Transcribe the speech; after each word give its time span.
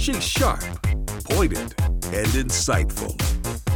She's 0.00 0.24
sharp, 0.24 0.64
pointed, 1.24 1.74
and 1.78 2.26
insightful. 2.32 3.14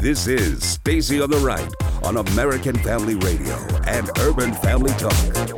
This 0.01 0.27
is 0.27 0.65
Stacy 0.65 1.21
on 1.21 1.29
the 1.29 1.37
Right 1.37 1.71
on 2.03 2.17
American 2.17 2.75
Family 2.79 3.15
Radio 3.17 3.55
and 3.87 4.09
Urban 4.21 4.55
Family 4.55 4.93
Talk. 4.93 5.13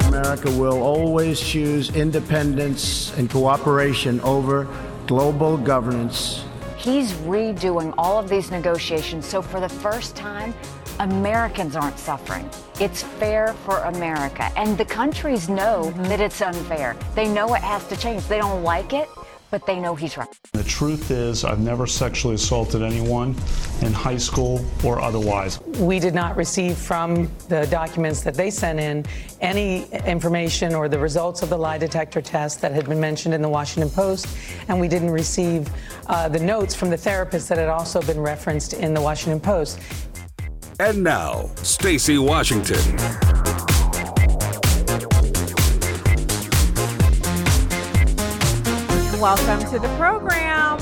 America 0.08 0.50
will 0.50 0.82
always 0.82 1.40
choose 1.40 1.94
independence 1.94 3.16
and 3.16 3.30
cooperation 3.30 4.18
over 4.22 4.66
global 5.06 5.56
governance. 5.56 6.44
He's 6.76 7.12
redoing 7.12 7.94
all 7.96 8.18
of 8.18 8.28
these 8.28 8.50
negotiations 8.50 9.24
so 9.24 9.42
for 9.42 9.60
the 9.60 9.68
first 9.68 10.16
time, 10.16 10.52
Americans 10.98 11.76
aren't 11.76 11.98
suffering. 12.00 12.50
It's 12.80 13.04
fair 13.04 13.52
for 13.64 13.78
America. 13.82 14.50
And 14.56 14.76
the 14.76 14.84
countries 14.84 15.48
know 15.48 15.92
that 16.08 16.18
it's 16.18 16.40
unfair. 16.42 16.96
They 17.14 17.28
know 17.28 17.54
it 17.54 17.62
has 17.62 17.86
to 17.86 17.96
change. 17.96 18.26
They 18.26 18.38
don't 18.38 18.64
like 18.64 18.92
it, 18.92 19.08
but 19.50 19.66
they 19.66 19.78
know 19.78 19.94
he's 19.94 20.16
right. 20.16 20.28
The 20.52 20.64
truth 20.64 21.10
is, 21.10 21.44
I've 21.44 21.60
never 21.60 21.86
sexually 21.86 22.34
assaulted 22.34 22.82
anyone 22.82 23.34
in 23.82 23.92
high 23.92 24.16
school 24.16 24.64
or 24.84 25.00
otherwise. 25.00 25.60
We 25.78 25.98
did 25.98 26.14
not 26.14 26.36
receive 26.36 26.76
from 26.76 27.30
the 27.48 27.66
documents 27.66 28.22
that 28.22 28.34
they 28.34 28.50
sent 28.50 28.80
in 28.80 29.04
any 29.40 29.84
information 30.06 30.74
or 30.74 30.88
the 30.88 30.98
results 30.98 31.42
of 31.42 31.48
the 31.48 31.58
lie 31.58 31.78
detector 31.78 32.20
test 32.20 32.60
that 32.62 32.72
had 32.72 32.88
been 32.88 33.00
mentioned 33.00 33.34
in 33.34 33.42
the 33.42 33.48
Washington 33.48 33.90
Post, 33.90 34.26
and 34.68 34.80
we 34.80 34.88
didn't 34.88 35.10
receive 35.10 35.68
uh, 36.06 36.28
the 36.28 36.40
notes 36.40 36.74
from 36.74 36.90
the 36.90 36.96
therapist 36.96 37.48
that 37.48 37.58
had 37.58 37.68
also 37.68 38.00
been 38.02 38.20
referenced 38.20 38.74
in 38.74 38.94
the 38.94 39.00
Washington 39.00 39.40
Post. 39.40 39.80
And 40.78 41.02
now, 41.02 41.50
Stacy 41.62 42.18
Washington. 42.18 43.55
Welcome 49.20 49.60
to 49.70 49.78
the 49.78 49.88
program. 49.96 50.78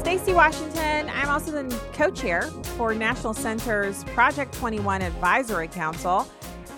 Stacy 0.00 0.34
Washington. 0.34 1.08
I'm 1.08 1.30
also 1.30 1.50
the 1.52 1.74
co-chair 1.94 2.42
for 2.76 2.94
National 2.94 3.32
Center's 3.32 4.04
Project 4.04 4.52
21 4.54 5.00
Advisory 5.00 5.68
Council. 5.68 6.28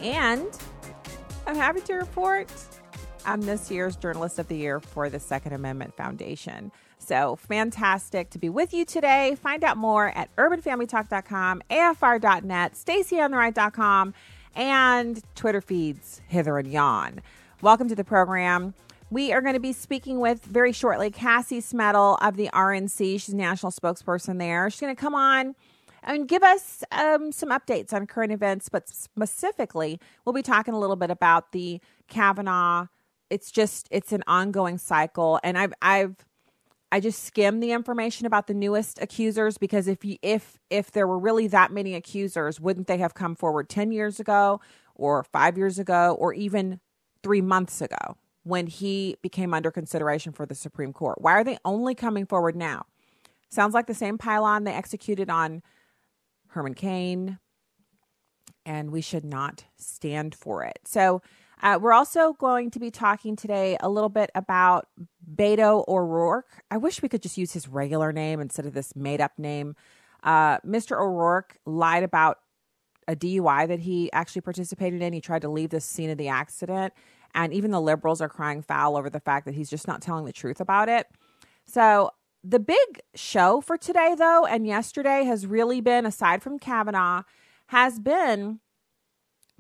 And 0.01 0.47
I'm 1.49 1.57
happy 1.57 1.81
to 1.81 1.95
report 1.95 2.49
I'm 3.27 3.41
this 3.43 3.73
year's 3.73 3.97
Journalist 3.97 4.39
of 4.39 4.47
the 4.47 4.57
Year 4.57 4.79
for 4.79 5.11
the 5.11 5.19
Second 5.19 5.55
Amendment 5.55 5.97
Foundation. 5.97 6.71
So 6.99 7.35
fantastic 7.37 8.31
to 8.31 8.39
be 8.39 8.49
with 8.49 8.73
you 8.73 8.85
today. 8.85 9.37
Find 9.43 9.65
out 9.65 9.77
more 9.77 10.17
at 10.17 10.35
urbanfamilytalk.com, 10.37 11.63
afr.net, 11.71 12.75
stacyontheright.com, 12.75 14.15
and 14.55 15.23
Twitter 15.35 15.61
feeds 15.61 16.23
hither 16.29 16.57
and 16.57 16.71
yon. 16.71 17.21
Welcome 17.63 17.89
to 17.89 17.97
the 17.97 18.05
program. 18.05 18.75
We 19.15 19.33
are 19.33 19.41
going 19.41 19.55
to 19.55 19.61
be 19.61 19.73
speaking 19.73 20.19
with 20.19 20.45
very 20.45 20.73
shortly 20.73 21.09
Cassie 21.09 21.61
Smedile 21.61 22.19
of 22.21 22.37
the 22.37 22.51
RNC. 22.53 23.21
She's 23.21 23.33
national 23.33 23.71
spokesperson 23.71 24.41
there. 24.41 24.69
She's 24.69 24.81
going 24.81 24.93
to 24.93 25.01
come 25.01 25.15
on 25.15 25.55
and 26.03 26.27
give 26.27 26.43
us 26.43 26.83
um, 26.91 27.31
some 27.31 27.51
updates 27.51 27.93
on 27.93 28.09
current 28.09 28.33
events, 28.33 28.69
but 28.69 28.89
specifically, 28.89 30.01
we'll 30.25 30.33
be 30.33 30.43
talking 30.43 30.75
a 30.75 30.81
little 30.81 30.97
bit 30.97 31.13
about 31.13 31.53
the 31.53 31.81
Kavanaugh. 32.09 32.89
It's 33.31 33.53
just 33.53 33.87
it's 33.93 34.11
an 34.11 34.25
ongoing 34.27 34.79
cycle, 34.79 35.39
and 35.45 35.57
I've 35.57 35.75
I've 35.81 36.17
I 36.91 36.99
just 36.99 37.23
skimmed 37.23 37.63
the 37.63 37.71
information 37.71 38.27
about 38.27 38.49
the 38.49 38.55
newest 38.55 39.01
accusers 39.01 39.59
because 39.59 39.87
if 39.87 40.05
you 40.05 40.17
if 40.23 40.59
if 40.71 40.91
there 40.91 41.07
were 41.07 41.21
really 41.21 41.47
that 41.47 41.71
many 41.71 41.95
accusers, 41.95 42.59
wouldn't 42.61 42.89
they 42.89 42.99
have 42.99 43.15
come 43.15 43.37
forward 43.37 43.69
ten 43.69 43.93
years 43.93 44.19
ago, 44.19 44.61
or 44.97 45.23
five 45.23 45.57
years 45.57 45.79
ago, 45.79 46.17
or 46.19 46.35
even 46.35 46.81
three 47.23 47.41
months 47.41 47.81
ago? 47.81 48.17
When 48.45 48.67
he 48.67 49.17
became 49.23 49.53
under 49.53 49.71
consideration 49.71 50.33
for 50.33 50.47
the 50.47 50.55
Supreme 50.55 50.93
Court. 50.93 51.21
Why 51.21 51.33
are 51.33 51.45
they 51.45 51.59
only 51.65 51.95
coming 51.95 52.27
forward 52.27 52.55
now? 52.55 52.87
Sounds 53.51 53.75
like 53.75 53.87
the 53.87 53.95
same 53.95 54.19
pylon 54.19 54.65
they 54.65 54.73
executed 54.73 55.29
on 55.31 55.63
Herman 56.49 56.75
Cain, 56.75 57.39
and 58.65 58.91
we 58.91 59.01
should 59.01 59.25
not 59.25 59.65
stand 59.77 60.35
for 60.35 60.63
it. 60.63 60.79
So, 60.85 61.23
uh, 61.63 61.79
we're 61.81 61.93
also 61.93 62.35
going 62.35 62.71
to 62.71 62.79
be 62.79 62.91
talking 62.91 63.37
today 63.37 63.79
a 63.81 63.89
little 63.89 64.11
bit 64.11 64.31
about 64.35 64.89
Beto 65.35 65.87
O'Rourke. 65.89 66.63
I 66.71 66.77
wish 66.77 67.01
we 67.01 67.09
could 67.09 67.23
just 67.23 67.39
use 67.39 67.53
his 67.53 67.69
regular 67.69 68.13
name 68.13 68.41
instead 68.41 68.67
of 68.67 68.75
this 68.75 68.95
made 68.95 69.21
up 69.21 69.39
name. 69.39 69.75
Uh, 70.23 70.59
Mr. 70.59 71.01
O'Rourke 71.01 71.57
lied 71.65 72.03
about 72.03 72.39
a 73.09 73.17
DUI 73.17 73.69
that 73.69 73.81
he 73.81 74.13
actually 74.13 74.43
participated 74.43 75.01
in. 75.01 75.13
He 75.13 75.21
tried 75.21 75.43
to 75.43 75.49
leave 75.49 75.71
the 75.71 75.81
scene 75.81 76.11
of 76.11 76.19
the 76.19 76.29
accident 76.29 76.93
and 77.35 77.53
even 77.53 77.71
the 77.71 77.81
liberals 77.81 78.21
are 78.21 78.29
crying 78.29 78.63
foul 78.63 78.97
over 78.97 79.11
the 79.11 79.21
fact 79.21 79.47
that 79.47 79.55
he's 79.55 79.71
just 79.71 79.89
not 79.89 80.01
telling 80.01 80.25
the 80.25 80.33
truth 80.33 80.61
about 80.61 80.89
it. 80.89 81.07
So, 81.67 82.11
the 82.47 82.61
big 82.61 83.01
show 83.15 83.63
for 83.63 83.79
today, 83.79 84.15
though, 84.19 84.45
and 84.45 84.67
yesterday 84.67 85.25
has 85.25 85.47
really 85.47 85.81
been, 85.81 86.05
aside 86.05 86.43
from 86.43 86.59
Kavanaugh, 86.59 87.23
has 87.69 87.99
been 87.99 88.61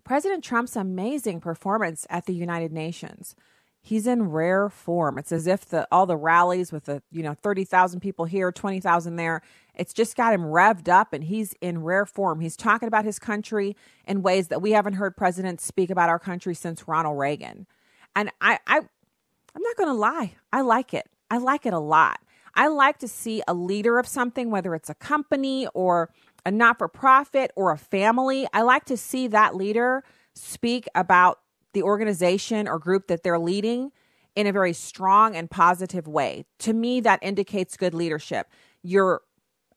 President 0.04 0.44
Trump's 0.44 0.76
amazing 0.76 1.40
performance 1.40 2.06
at 2.10 2.26
the 2.26 2.34
United 2.34 2.72
Nations. 2.72 3.34
He's 3.80 4.06
in 4.06 4.30
rare 4.30 4.68
form. 4.68 5.18
It's 5.18 5.32
as 5.32 5.46
if 5.46 5.66
the 5.66 5.86
all 5.90 6.06
the 6.06 6.16
rallies 6.16 6.72
with 6.72 6.84
the 6.84 7.02
you 7.10 7.22
know 7.22 7.34
thirty 7.34 7.64
thousand 7.64 8.00
people 8.00 8.24
here, 8.24 8.52
twenty 8.52 8.80
thousand 8.80 9.16
there. 9.16 9.42
It's 9.74 9.92
just 9.92 10.16
got 10.16 10.32
him 10.32 10.42
revved 10.42 10.88
up, 10.88 11.12
and 11.12 11.24
he's 11.24 11.54
in 11.60 11.82
rare 11.82 12.06
form. 12.06 12.40
He's 12.40 12.56
talking 12.56 12.86
about 12.86 13.04
his 13.04 13.18
country 13.18 13.76
in 14.06 14.22
ways 14.22 14.48
that 14.48 14.62
we 14.62 14.72
haven't 14.72 14.94
heard 14.94 15.16
presidents 15.16 15.66
speak 15.66 15.90
about 15.90 16.08
our 16.08 16.18
country 16.18 16.54
since 16.54 16.86
Ronald 16.86 17.18
Reagan. 17.18 17.66
And 18.14 18.30
I, 18.40 18.58
I 18.66 18.78
I'm 18.78 19.62
not 19.62 19.76
going 19.76 19.88
to 19.88 19.94
lie, 19.94 20.34
I 20.52 20.62
like 20.62 20.94
it. 20.94 21.08
I 21.30 21.38
like 21.38 21.66
it 21.66 21.72
a 21.72 21.78
lot. 21.78 22.20
I 22.54 22.68
like 22.68 22.98
to 22.98 23.08
see 23.08 23.42
a 23.48 23.54
leader 23.54 23.98
of 23.98 24.06
something, 24.06 24.50
whether 24.50 24.74
it's 24.74 24.90
a 24.90 24.94
company 24.94 25.66
or 25.74 26.10
a 26.46 26.50
not 26.50 26.78
for 26.78 26.88
profit 26.88 27.50
or 27.56 27.72
a 27.72 27.78
family. 27.78 28.46
I 28.52 28.62
like 28.62 28.84
to 28.86 28.96
see 28.96 29.26
that 29.28 29.56
leader 29.56 30.04
speak 30.34 30.86
about 30.94 31.40
the 31.72 31.82
organization 31.82 32.68
or 32.68 32.78
group 32.78 33.08
that 33.08 33.22
they're 33.22 33.38
leading 33.38 33.90
in 34.36 34.46
a 34.46 34.52
very 34.52 34.72
strong 34.72 35.34
and 35.36 35.50
positive 35.50 36.06
way. 36.06 36.44
To 36.60 36.72
me, 36.72 37.00
that 37.00 37.20
indicates 37.22 37.76
good 37.76 37.94
leadership. 37.94 38.48
You're 38.82 39.22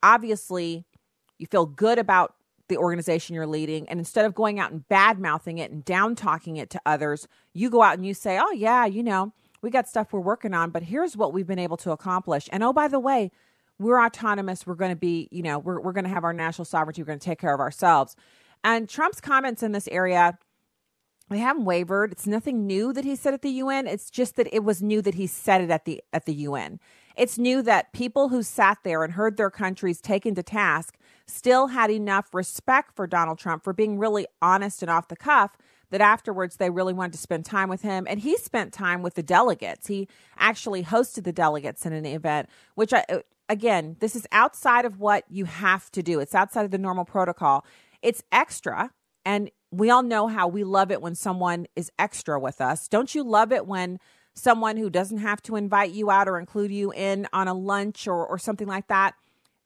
obviously, 0.03 0.85
you 1.37 1.47
feel 1.47 1.65
good 1.65 1.99
about 1.99 2.35
the 2.67 2.77
organization 2.77 3.33
you're 3.33 3.47
leading. 3.47 3.87
And 3.89 3.99
instead 3.99 4.25
of 4.25 4.35
going 4.35 4.59
out 4.59 4.71
and 4.71 4.87
bad 4.87 5.19
mouthing 5.19 5.57
it 5.57 5.71
and 5.71 5.85
down 5.85 6.15
talking 6.15 6.57
it 6.57 6.69
to 6.71 6.81
others, 6.85 7.27
you 7.53 7.69
go 7.69 7.81
out 7.81 7.95
and 7.95 8.05
you 8.05 8.13
say, 8.13 8.39
oh, 8.41 8.51
yeah, 8.51 8.85
you 8.85 9.03
know, 9.03 9.33
we 9.61 9.69
got 9.69 9.87
stuff 9.87 10.11
we're 10.11 10.19
working 10.19 10.53
on, 10.53 10.69
but 10.69 10.83
here's 10.83 11.15
what 11.15 11.33
we've 11.33 11.47
been 11.47 11.59
able 11.59 11.77
to 11.77 11.91
accomplish. 11.91 12.49
And 12.51 12.63
oh, 12.63 12.73
by 12.73 12.87
the 12.87 12.99
way, 12.99 13.31
we're 13.79 14.03
autonomous. 14.03 14.67
We're 14.67 14.75
going 14.75 14.91
to 14.91 14.97
be, 14.97 15.29
you 15.31 15.43
know, 15.43 15.59
we're, 15.59 15.79
we're 15.79 15.93
going 15.93 16.03
to 16.03 16.09
have 16.09 16.23
our 16.23 16.33
national 16.33 16.65
sovereignty. 16.65 17.01
We're 17.01 17.07
going 17.07 17.19
to 17.19 17.25
take 17.25 17.39
care 17.39 17.53
of 17.53 17.59
ourselves. 17.59 18.15
And 18.63 18.89
Trump's 18.89 19.21
comments 19.21 19.63
in 19.63 19.71
this 19.71 19.87
area 19.87 20.37
they 21.29 21.39
haven't 21.39 21.65
wavered. 21.65 22.13
It's 22.13 22.25
nothing 22.25 22.65
new 22.65 22.93
that 22.93 23.03
he 23.03 23.15
said 23.15 23.33
at 23.33 23.41
the 23.41 23.49
UN. 23.49 23.85
It's 23.85 24.09
just 24.09 24.37
that 24.37 24.47
it 24.53 24.63
was 24.63 24.81
new 24.81 25.01
that 25.01 25.15
he 25.15 25.27
said 25.27 25.61
it 25.61 25.69
at 25.69 25.85
the 25.85 26.01
at 26.13 26.25
the 26.25 26.33
UN. 26.33 26.79
It's 27.17 27.39
new 27.39 27.63
that 27.63 27.93
people 27.93 28.29
who 28.29 28.43
sat 28.43 28.77
there 28.83 29.03
and 29.03 29.13
heard 29.13 29.37
their 29.37 29.49
countries 29.49 29.99
taken 29.99 30.35
to 30.35 30.43
task 30.43 30.97
still 31.25 31.67
had 31.67 31.89
enough 31.89 32.33
respect 32.33 32.95
for 32.95 33.07
Donald 33.07 33.39
Trump 33.39 33.63
for 33.63 33.73
being 33.73 33.97
really 33.97 34.27
honest 34.39 34.83
and 34.83 34.91
off 34.91 35.07
the 35.07 35.15
cuff 35.15 35.57
that 35.89 35.99
afterwards 35.99 36.57
they 36.57 36.69
really 36.69 36.93
wanted 36.93 37.13
to 37.13 37.17
spend 37.17 37.43
time 37.43 37.69
with 37.69 37.81
him 37.81 38.05
and 38.07 38.19
he 38.19 38.37
spent 38.37 38.71
time 38.71 39.01
with 39.01 39.15
the 39.15 39.23
delegates. 39.23 39.87
He 39.87 40.07
actually 40.37 40.83
hosted 40.83 41.23
the 41.23 41.33
delegates 41.33 41.85
in 41.87 41.93
an 41.93 42.05
event 42.05 42.49
which 42.75 42.93
I, 42.93 43.03
again, 43.49 43.95
this 43.99 44.15
is 44.15 44.27
outside 44.31 44.85
of 44.85 44.99
what 44.99 45.23
you 45.27 45.45
have 45.45 45.89
to 45.93 46.03
do. 46.03 46.19
It's 46.19 46.35
outside 46.35 46.65
of 46.65 46.71
the 46.71 46.77
normal 46.77 47.05
protocol. 47.05 47.65
It's 48.03 48.23
extra 48.31 48.91
and 49.25 49.49
we 49.71 49.89
all 49.89 50.03
know 50.03 50.27
how 50.27 50.47
we 50.47 50.63
love 50.63 50.91
it 50.91 51.01
when 51.01 51.15
someone 51.15 51.65
is 51.75 51.91
extra 51.97 52.39
with 52.39 52.61
us. 52.61 52.87
Don't 52.87 53.13
you 53.15 53.23
love 53.23 53.51
it 53.51 53.65
when 53.65 53.99
someone 54.37 54.77
who 54.77 54.89
doesn't 54.89 55.17
have 55.17 55.41
to 55.43 55.55
invite 55.55 55.91
you 55.91 56.11
out 56.11 56.27
or 56.27 56.39
include 56.39 56.71
you 56.71 56.91
in 56.93 57.27
on 57.33 57.47
a 57.47 57.53
lunch 57.53 58.07
or, 58.07 58.25
or 58.25 58.37
something 58.37 58.67
like 58.67 58.87
that 58.87 59.15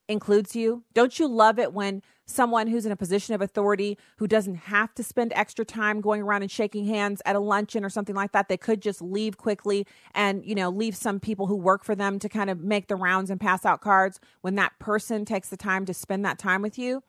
includes 0.08 0.56
you? 0.56 0.84
Don't 0.94 1.20
you 1.20 1.28
love 1.28 1.60
it 1.60 1.74
when 1.74 2.02
someone 2.26 2.68
who's 2.68 2.86
in 2.86 2.92
a 2.92 2.96
position 2.96 3.36
of 3.36 3.42
authority 3.42 3.98
who 4.18 4.28
doesn't 4.28 4.56
have 4.56 4.94
to 4.96 5.04
spend 5.04 5.34
extra 5.36 5.66
time 5.66 6.00
going 6.02 6.22
around 6.22 6.42
and 6.42 6.52
shaking 6.52 6.86
hands 6.86 7.22
at 7.26 7.36
a 7.36 7.40
luncheon 7.40 7.84
or 7.84 7.90
something 7.90 8.16
like 8.16 8.32
that 8.32 8.48
they 8.48 8.58
could 8.58 8.82
just 8.82 9.02
leave 9.02 9.38
quickly 9.38 9.86
and 10.14 10.46
you 10.46 10.56
know 10.56 10.70
leave 10.70 10.96
some 10.96 11.20
people 11.20 11.48
who 11.48 11.56
work 11.56 11.84
for 11.84 11.94
them 11.94 12.20
to 12.20 12.30
kind 12.30 12.50
of 12.50 12.62
make 12.62 12.88
the 12.88 12.96
rounds 12.96 13.30
and 13.30 13.42
pass 13.42 13.66
out 13.66 13.82
cards 13.82 14.20
when 14.42 14.56
that 14.56 14.72
person 14.80 15.26
takes 15.26 15.50
the 15.50 15.58
time 15.58 15.86
to 15.86 15.94
spend 15.94 16.24
that 16.24 16.40
time 16.40 16.62
with 16.62 16.80
you 16.80 17.04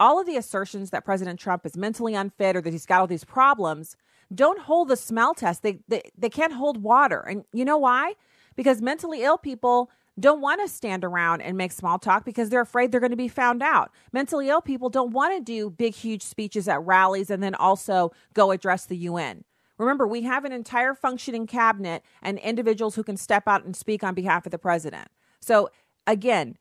all 0.00 0.20
of 0.20 0.26
the 0.26 0.36
assertions 0.36 0.90
that 0.90 1.04
President 1.04 1.40
Trump 1.40 1.66
is 1.66 1.76
mentally 1.76 2.14
unfit 2.14 2.54
or 2.54 2.60
that 2.60 2.72
he's 2.72 2.86
got 2.86 3.00
all 3.00 3.06
these 3.06 3.24
problems 3.24 3.96
don't 4.34 4.60
hold 4.60 4.88
the 4.88 4.96
smell 4.96 5.34
test. 5.34 5.62
They, 5.62 5.80
they, 5.88 6.02
they 6.16 6.30
can't 6.30 6.52
hold 6.52 6.82
water. 6.82 7.20
And 7.20 7.44
you 7.52 7.64
know 7.64 7.78
why? 7.78 8.14
Because 8.56 8.82
mentally 8.82 9.22
ill 9.22 9.38
people 9.38 9.90
don't 10.18 10.40
want 10.40 10.60
to 10.60 10.68
stand 10.68 11.04
around 11.04 11.42
and 11.42 11.56
make 11.56 11.72
small 11.72 11.98
talk 11.98 12.24
because 12.24 12.50
they're 12.50 12.60
afraid 12.60 12.90
they're 12.90 13.00
going 13.00 13.10
to 13.10 13.16
be 13.16 13.28
found 13.28 13.62
out. 13.62 13.90
Mentally 14.12 14.48
ill 14.48 14.60
people 14.60 14.90
don't 14.90 15.12
want 15.12 15.34
to 15.36 15.40
do 15.40 15.70
big, 15.70 15.94
huge 15.94 16.22
speeches 16.22 16.68
at 16.68 16.84
rallies 16.84 17.30
and 17.30 17.42
then 17.42 17.54
also 17.54 18.12
go 18.34 18.50
address 18.50 18.84
the 18.86 18.96
UN. 18.96 19.44
Remember, 19.78 20.06
we 20.06 20.22
have 20.22 20.44
an 20.44 20.52
entire 20.52 20.92
functioning 20.92 21.46
cabinet 21.46 22.02
and 22.20 22.38
individuals 22.38 22.96
who 22.96 23.04
can 23.04 23.16
step 23.16 23.46
out 23.46 23.64
and 23.64 23.76
speak 23.76 24.02
on 24.02 24.14
behalf 24.14 24.44
of 24.44 24.50
the 24.50 24.58
president. 24.58 25.08
So, 25.40 25.70
again, 26.06 26.56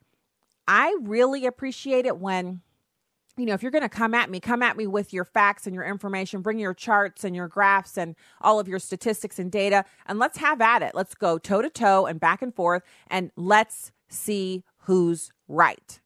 I 0.68 0.96
really 1.02 1.48
appreciate 1.48 2.06
it 2.06 2.19
when 2.19 2.62
you 3.38 3.45
know, 3.45 3.54
if 3.54 3.62
you're 3.62 3.72
going 3.72 3.84
to 3.84 3.89
come 3.89 4.16
at 4.16 4.30
me, 4.31 4.39
come 4.39 4.63
at 4.63 4.75
me 4.75 4.88
with 4.88 5.13
your 5.13 5.24
facts 5.24 5.68
and 5.68 5.75
your 5.75 5.84
information, 5.84 6.42
bring 6.42 6.57
your 6.57 6.74
charts 6.74 7.24
and 7.24 7.36
your 7.36 7.48
graphs 7.48 7.98
and 7.98 8.16
all 8.42 8.60
of 8.60 8.68
your 8.68 8.80
statistics 8.80 9.38
and 9.38 9.51
data, 9.51 9.86
and 10.07 10.18
let's 10.18 10.38
have 10.39 10.60
at 10.60 10.81
it. 10.81 10.95
Let's 10.95 11.13
go 11.13 11.38
toe 11.38 11.62
to 11.62 11.69
toe 11.69 12.07
and 12.07 12.19
back 12.19 12.42
and 12.42 12.54
forth, 12.54 12.84
and 13.07 13.31
let's 13.36 13.92
see 14.10 14.63
who's 14.80 15.31
right. 15.48 16.00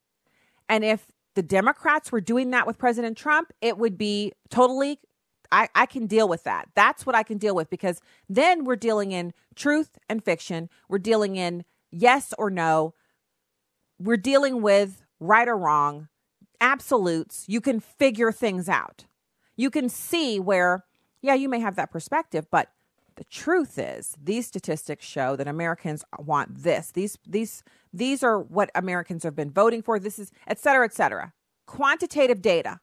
And 0.68 0.84
if 0.84 1.08
the 1.36 1.42
Democrats 1.42 2.12
were 2.12 2.22
doing 2.22 2.52
that 2.52 2.68
with 2.68 2.78
President 2.78 3.18
Trump, 3.18 3.54
it 3.62 3.78
would 3.78 3.98
be 3.98 4.34
totally, 4.50 5.00
I, 5.52 5.70
I 5.74 5.86
can 5.86 6.08
deal 6.08 6.28
with 6.28 6.44
that. 6.44 6.68
That's 6.76 7.06
what 7.06 7.16
I 7.16 7.24
can 7.24 7.38
deal 7.38 7.56
with 7.56 7.70
because 7.70 8.02
then 8.28 8.66
we're 8.66 8.76
dealing 8.76 9.14
in 9.14 9.34
truth 9.56 9.98
and 10.10 10.24
fiction. 10.24 10.70
We're 10.90 11.00
dealing 11.00 11.38
in 11.38 11.64
yes 11.92 12.34
or 12.38 12.50
no. 12.50 12.94
We're 14.00 14.18
dealing 14.18 14.62
with 14.62 15.04
right 15.20 15.48
or 15.48 15.58
wrong 15.58 16.10
absolutes, 16.62 17.44
you 17.48 17.60
can 17.60 17.82
figure 17.82 18.32
things 18.32 18.70
out. 18.70 19.06
You 19.58 19.70
can 19.70 19.90
see 19.90 20.40
where, 20.40 20.86
yeah, 21.22 21.34
you 21.34 21.50
may 21.50 21.60
have 21.60 21.76
that 21.76 21.92
perspective, 21.92 22.48
but 22.50 22.70
the 23.16 23.26
truth 23.26 23.78
is 23.78 24.16
these 24.24 24.48
statistics 24.48 25.06
show 25.06 25.36
that 25.36 25.48
Americans 25.48 26.06
want 26.18 26.64
this. 26.64 26.92
These 26.92 27.18
these 27.28 27.64
these 27.94 28.24
are 28.24 28.40
what 28.40 28.72
Americans 28.74 29.24
have 29.24 29.36
been 29.36 29.52
voting 29.52 29.82
for. 29.82 30.00
This 30.00 30.18
is 30.18 30.32
et 30.48 30.60
cetera, 30.60 30.86
et 30.86 30.94
cetera. 30.94 31.34
Quantitative 31.66 32.42
data. 32.42 32.80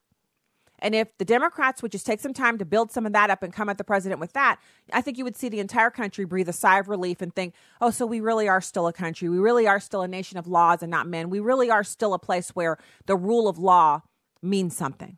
And 0.81 0.95
if 0.95 1.17
the 1.19 1.25
Democrats 1.25 1.83
would 1.83 1.93
just 1.93 2.07
take 2.07 2.21
some 2.21 2.35
time 2.35 2.59
to 2.59 2.65
build 2.65 2.93
some 2.93 3.07
of 3.07 3.13
that 3.13 3.31
up 3.31 3.43
and 3.43 3.53
come 3.53 3.69
at 3.69 3.79
the 3.79 3.85
president 3.85 4.21
with 4.21 4.33
that, 4.35 4.59
I 4.93 5.01
think 5.01 5.19
you 5.19 5.25
would 5.25 5.37
see 5.37 5.49
the 5.49 5.61
entire 5.61 5.91
country 5.91 6.25
breathe 6.25 6.49
a 6.49 6.53
sigh 6.53 6.79
of 6.79 6.89
relief 6.89 7.21
and 7.21 7.35
think, 7.35 7.55
oh, 7.81 7.91
so 7.91 8.07
we 8.07 8.21
really 8.21 8.49
are 8.49 8.61
still 8.61 8.87
a 8.87 8.93
country. 8.93 9.29
We 9.29 9.39
really 9.39 9.67
are 9.67 9.81
still 9.81 10.03
a 10.03 10.09
nation 10.09 10.39
of 10.39 10.47
laws 10.47 10.83
and 10.83 10.91
not 10.91 11.07
men. 11.07 11.31
We 11.31 11.41
really 11.41 11.71
are 11.71 11.85
still 11.85 12.15
a 12.15 12.19
place 12.19 12.51
where 12.51 12.79
the 13.07 13.17
rule 13.17 13.49
of 13.49 13.59
law 13.59 14.03
means 14.43 14.77
something. 14.77 15.17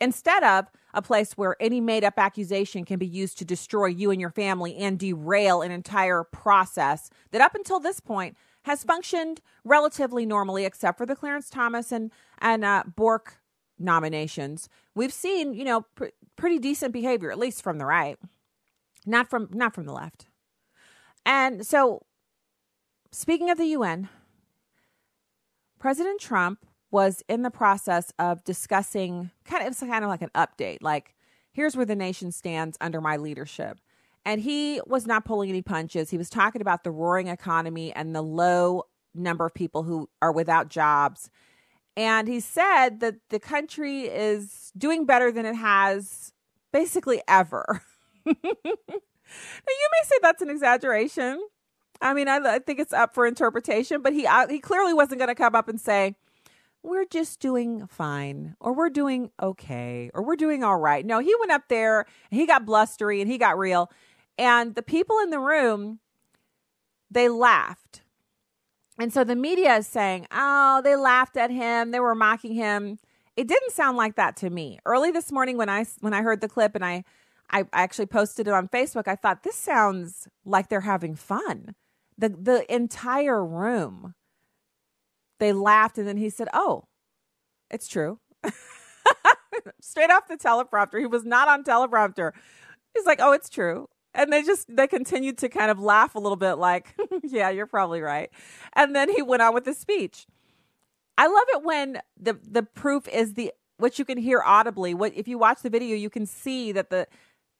Instead 0.00 0.42
of 0.42 0.66
a 0.92 1.02
place 1.02 1.32
where 1.32 1.56
any 1.60 1.80
made 1.80 2.04
up 2.04 2.14
accusation 2.16 2.84
can 2.84 2.98
be 2.98 3.06
used 3.06 3.38
to 3.38 3.44
destroy 3.44 3.86
you 3.86 4.10
and 4.10 4.20
your 4.20 4.30
family 4.30 4.76
and 4.76 4.98
derail 4.98 5.62
an 5.62 5.70
entire 5.70 6.24
process 6.24 7.10
that 7.32 7.40
up 7.40 7.54
until 7.54 7.80
this 7.80 8.00
point 8.00 8.36
has 8.62 8.82
functioned 8.82 9.40
relatively 9.64 10.26
normally, 10.26 10.64
except 10.64 10.98
for 10.98 11.06
the 11.06 11.14
Clarence 11.14 11.48
Thomas 11.48 11.92
and, 11.92 12.10
and 12.38 12.64
uh, 12.64 12.82
Bork 12.94 13.38
nominations, 13.78 14.68
we've 14.94 15.12
seen, 15.12 15.54
you 15.54 15.64
know, 15.64 15.82
pr- 15.94 16.06
pretty 16.36 16.58
decent 16.58 16.92
behavior, 16.92 17.30
at 17.30 17.38
least 17.38 17.62
from 17.62 17.78
the 17.78 17.86
right, 17.86 18.18
not 19.04 19.28
from 19.28 19.48
not 19.52 19.74
from 19.74 19.84
the 19.84 19.92
left. 19.92 20.26
And 21.24 21.66
so, 21.66 22.02
speaking 23.10 23.50
of 23.50 23.58
the 23.58 23.66
UN, 23.66 24.08
President 25.78 26.20
Trump 26.20 26.64
was 26.90 27.22
in 27.28 27.42
the 27.42 27.50
process 27.50 28.12
of 28.18 28.44
discussing 28.44 29.30
kind 29.44 29.62
of 29.62 29.68
it's 29.68 29.80
kind 29.80 30.04
of 30.04 30.10
like 30.10 30.22
an 30.22 30.30
update, 30.34 30.78
like 30.80 31.14
here's 31.52 31.76
where 31.76 31.86
the 31.86 31.96
nation 31.96 32.30
stands 32.32 32.76
under 32.80 33.00
my 33.00 33.16
leadership. 33.16 33.80
And 34.24 34.40
he 34.40 34.80
was 34.86 35.06
not 35.06 35.24
pulling 35.24 35.48
any 35.48 35.62
punches. 35.62 36.10
He 36.10 36.18
was 36.18 36.28
talking 36.28 36.60
about 36.60 36.82
the 36.82 36.90
roaring 36.90 37.28
economy 37.28 37.92
and 37.94 38.14
the 38.14 38.22
low 38.22 38.82
number 39.14 39.46
of 39.46 39.54
people 39.54 39.84
who 39.84 40.08
are 40.20 40.32
without 40.32 40.68
jobs 40.68 41.30
and 41.96 42.28
he 42.28 42.40
said 42.40 43.00
that 43.00 43.16
the 43.30 43.40
country 43.40 44.02
is 44.02 44.72
doing 44.76 45.06
better 45.06 45.32
than 45.32 45.46
it 45.46 45.56
has 45.56 46.32
basically 46.72 47.22
ever. 47.26 47.82
now, 48.26 48.34
you 48.44 48.44
may 48.44 50.04
say 50.04 50.16
that's 50.20 50.42
an 50.42 50.50
exaggeration. 50.50 51.40
I 52.02 52.12
mean, 52.12 52.28
I, 52.28 52.36
I 52.36 52.58
think 52.58 52.78
it's 52.78 52.92
up 52.92 53.14
for 53.14 53.26
interpretation, 53.26 54.02
but 54.02 54.12
he 54.12 54.26
uh, 54.26 54.48
he 54.48 54.60
clearly 54.60 54.92
wasn't 54.92 55.18
going 55.18 55.28
to 55.28 55.34
come 55.34 55.54
up 55.54 55.68
and 55.68 55.80
say, 55.80 56.16
"We're 56.82 57.06
just 57.06 57.40
doing 57.40 57.86
fine," 57.86 58.56
or 58.60 58.74
"We're 58.74 58.90
doing 58.90 59.30
okay," 59.42 60.10
or 60.12 60.22
"We're 60.22 60.36
doing 60.36 60.62
all 60.62 60.76
right." 60.76 61.06
No, 61.06 61.20
he 61.20 61.34
went 61.40 61.52
up 61.52 61.68
there, 61.68 62.04
he 62.30 62.46
got 62.46 62.66
blustery, 62.66 63.22
and 63.22 63.30
he 63.30 63.38
got 63.38 63.58
real, 63.58 63.90
and 64.36 64.74
the 64.74 64.82
people 64.82 65.18
in 65.20 65.30
the 65.30 65.40
room 65.40 66.00
they 67.10 67.28
laughed 67.30 68.02
and 68.98 69.12
so 69.12 69.24
the 69.24 69.36
media 69.36 69.76
is 69.76 69.86
saying, 69.86 70.26
oh, 70.30 70.80
they 70.82 70.96
laughed 70.96 71.36
at 71.36 71.50
him, 71.50 71.90
they 71.90 72.00
were 72.00 72.14
mocking 72.14 72.54
him. 72.54 72.98
It 73.36 73.46
didn't 73.46 73.72
sound 73.72 73.96
like 73.96 74.16
that 74.16 74.36
to 74.38 74.50
me. 74.50 74.78
Early 74.86 75.10
this 75.10 75.30
morning 75.30 75.58
when 75.58 75.68
I 75.68 75.84
when 76.00 76.14
I 76.14 76.22
heard 76.22 76.40
the 76.40 76.48
clip 76.48 76.74
and 76.74 76.84
I 76.84 77.04
I 77.50 77.64
actually 77.72 78.06
posted 78.06 78.48
it 78.48 78.54
on 78.54 78.68
Facebook, 78.68 79.06
I 79.06 79.16
thought 79.16 79.42
this 79.42 79.56
sounds 79.56 80.26
like 80.44 80.68
they're 80.68 80.80
having 80.80 81.14
fun. 81.14 81.74
The 82.16 82.30
the 82.30 82.74
entire 82.74 83.44
room 83.44 84.14
they 85.38 85.52
laughed 85.52 85.98
and 85.98 86.08
then 86.08 86.16
he 86.16 86.30
said, 86.30 86.48
"Oh, 86.54 86.84
it's 87.70 87.88
true." 87.88 88.20
Straight 89.80 90.10
off 90.10 90.28
the 90.28 90.38
teleprompter. 90.38 90.98
He 90.98 91.06
was 91.06 91.24
not 91.24 91.48
on 91.48 91.62
teleprompter. 91.62 92.32
He's 92.94 93.04
like, 93.04 93.20
"Oh, 93.20 93.32
it's 93.32 93.50
true." 93.50 93.88
And 94.16 94.32
they 94.32 94.42
just 94.42 94.74
they 94.74 94.86
continued 94.86 95.38
to 95.38 95.48
kind 95.48 95.70
of 95.70 95.78
laugh 95.78 96.14
a 96.14 96.18
little 96.18 96.36
bit 96.36 96.54
like 96.54 96.94
yeah 97.22 97.50
you're 97.50 97.66
probably 97.66 98.00
right. 98.00 98.30
And 98.74 98.96
then 98.96 99.08
he 99.14 99.22
went 99.22 99.42
on 99.42 99.54
with 99.54 99.66
his 99.66 99.78
speech. 99.78 100.26
I 101.18 101.26
love 101.26 101.44
it 101.54 101.62
when 101.62 102.00
the 102.20 102.38
the 102.42 102.62
proof 102.62 103.06
is 103.08 103.34
the 103.34 103.52
what 103.78 103.98
you 103.98 104.04
can 104.04 104.18
hear 104.18 104.42
audibly. 104.44 104.94
What 104.94 105.12
if 105.14 105.28
you 105.28 105.38
watch 105.38 105.62
the 105.62 105.70
video 105.70 105.96
you 105.96 106.10
can 106.10 106.26
see 106.26 106.72
that 106.72 106.90
the 106.90 107.06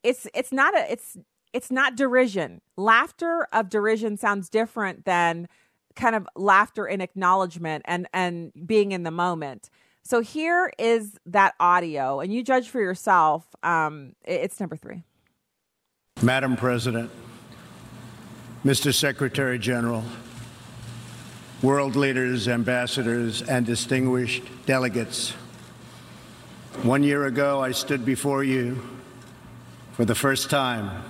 it's 0.03 0.27
it's 0.35 0.53
not 0.53 0.77
a 0.77 0.91
it's 0.91 1.17
it's 1.53 1.71
not 1.71 1.97
derision. 1.97 2.61
Laughter 2.77 3.47
of 3.53 3.69
derision 3.69 4.17
sounds 4.17 4.49
different 4.49 5.05
than 5.05 5.49
kind 5.95 6.15
of 6.15 6.29
laughter 6.37 6.87
in 6.87 7.01
acknowledgement 7.01 7.85
and 7.87 8.09
and 8.13 8.53
being 8.67 8.93
in 8.93 9.03
the 9.03 9.11
moment. 9.11 9.71
So 10.03 10.21
here 10.21 10.73
is 10.79 11.19
that 11.27 11.55
audio 11.59 12.21
and 12.21 12.33
you 12.33 12.43
judge 12.43 12.69
for 12.69 12.81
yourself. 12.81 13.45
Um 13.63 14.15
it's 14.25 14.59
number 14.59 14.77
three 14.77 15.05
Madam 16.23 16.57
President, 16.57 17.11
Mr. 18.65 18.93
Secretary 18.93 19.59
General, 19.59 20.03
world 21.61 21.95
leaders, 21.95 22.49
ambassadors, 22.49 23.43
and 23.43 23.67
distinguished 23.67 24.43
delegates, 24.65 25.33
one 26.83 27.03
year 27.03 27.27
ago 27.27 27.61
I 27.61 27.73
stood 27.73 28.07
before 28.07 28.43
you 28.43 28.83
for 29.93 30.07
the 30.07 30.15
first 30.15 30.49
time 30.49 31.05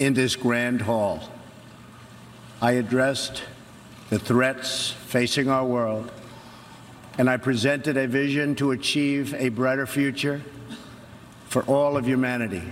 in 0.00 0.12
this 0.12 0.36
grand 0.36 0.82
hall. 0.82 1.30
I 2.60 2.72
addressed 2.72 3.42
the 4.10 4.18
threats 4.18 4.90
facing 4.90 5.48
our 5.48 5.64
world, 5.64 6.12
and 7.16 7.30
I 7.30 7.38
presented 7.38 7.96
a 7.96 8.06
vision 8.06 8.54
to 8.56 8.72
achieve 8.72 9.32
a 9.32 9.48
brighter 9.48 9.86
future 9.86 10.42
for 11.48 11.62
all 11.62 11.96
of 11.96 12.06
humanity. 12.06 12.70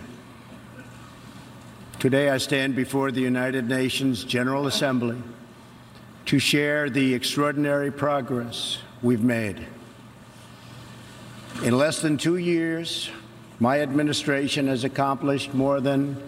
Today 2.05 2.29
I 2.29 2.37
stand 2.37 2.77
before 2.77 3.11
the 3.11 3.23
United 3.23 3.67
Nations 3.67 4.25
General 4.25 4.67
Assembly 4.67 5.17
to 6.27 6.39
share 6.39 6.91
the 6.91 7.15
extraordinary 7.15 7.91
progress 7.91 8.77
we've 9.01 9.23
made. 9.23 9.67
In 11.63 11.79
less 11.79 12.03
than 12.03 12.19
two 12.19 12.37
years, 12.37 13.09
my 13.59 13.81
administration 13.81 14.67
has 14.67 14.85
accomplished 14.85 15.55
more 15.55 15.81
than 15.81 16.23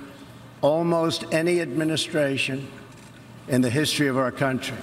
almost 0.62 1.26
any 1.30 1.61
administration 1.61 2.66
in 3.47 3.61
the 3.61 3.68
history 3.68 4.09
of 4.09 4.16
our 4.16 4.33
country. 4.33 4.78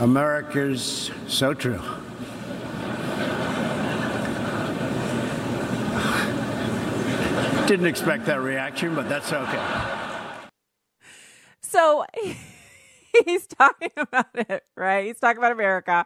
America's 0.00 1.12
so 1.28 1.54
true. 1.54 1.80
Didn't 7.66 7.86
expect 7.86 8.26
that 8.26 8.40
reaction, 8.40 8.94
but 8.94 9.08
that's 9.08 9.32
okay. 9.32 10.48
So 11.62 12.04
he's 13.24 13.46
talking 13.46 13.90
about 13.96 14.26
it, 14.34 14.64
right? 14.76 15.06
He's 15.06 15.18
talking 15.18 15.38
about 15.38 15.52
America. 15.52 16.04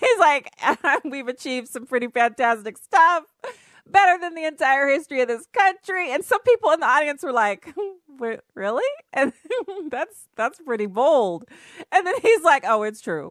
He's 0.00 0.18
like, 0.18 0.50
we've 1.04 1.28
achieved 1.28 1.68
some 1.68 1.86
pretty 1.86 2.08
fantastic 2.08 2.78
stuff, 2.78 3.24
better 3.86 4.20
than 4.20 4.34
the 4.34 4.44
entire 4.44 4.88
history 4.88 5.20
of 5.20 5.28
this 5.28 5.46
country. 5.52 6.10
And 6.10 6.24
some 6.24 6.42
people 6.42 6.72
in 6.72 6.80
the 6.80 6.86
audience 6.86 7.22
were 7.22 7.32
like, 7.32 7.72
really? 8.54 8.82
And 9.12 9.32
that's 9.88 10.26
that's 10.36 10.60
pretty 10.60 10.84
bold. 10.84 11.44
And 11.90 12.06
then 12.06 12.14
he's 12.20 12.42
like, 12.42 12.64
oh, 12.66 12.82
it's 12.82 13.00
true. 13.00 13.30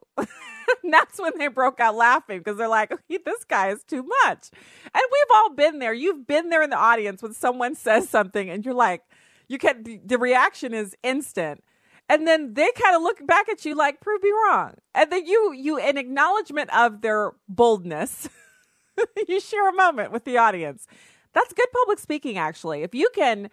that's 0.92 1.20
when 1.20 1.38
they 1.38 1.48
broke 1.48 1.80
out 1.80 1.96
laughing 1.96 2.40
because 2.40 2.58
they're 2.58 2.68
like, 2.68 2.92
this 3.10 3.44
guy 3.48 3.70
is 3.70 3.84
too 3.84 4.08
much. 4.26 4.50
And 4.84 5.04
we've 5.12 5.36
all 5.36 5.54
been 5.54 5.80
there. 5.80 5.94
You've 5.94 6.28
been 6.28 6.50
there 6.50 6.62
in 6.62 6.70
the 6.70 6.78
audience 6.78 7.22
when 7.22 7.34
someone 7.34 7.76
says 7.76 8.10
something 8.10 8.50
and 8.50 8.66
you're 8.66 8.74
like, 8.74 9.04
you 9.48 9.58
can't, 9.58 10.08
the 10.08 10.18
reaction 10.18 10.74
is 10.74 10.96
instant. 11.04 11.64
And 12.08 12.28
then 12.28 12.54
they 12.54 12.70
kind 12.82 12.96
of 12.96 13.02
look 13.02 13.26
back 13.26 13.50
at 13.50 13.66
you 13.66 13.76
like, 13.76 14.00
prove 14.00 14.22
me 14.22 14.32
wrong. 14.32 14.76
And 14.94 15.12
then 15.12 15.26
you 15.26 15.54
you 15.54 15.78
in 15.78 15.98
acknowledgement 15.98 16.70
of 16.76 17.02
their 17.02 17.32
boldness, 17.50 18.30
you 19.28 19.40
share 19.40 19.68
a 19.70 19.74
moment 19.74 20.12
with 20.12 20.24
the 20.24 20.38
audience. 20.38 20.88
That's 21.34 21.54
good 21.54 21.68
public 21.74 22.00
speaking, 22.00 22.38
actually. 22.38 22.84
If 22.84 22.94
you 22.94 23.10
can 23.14 23.50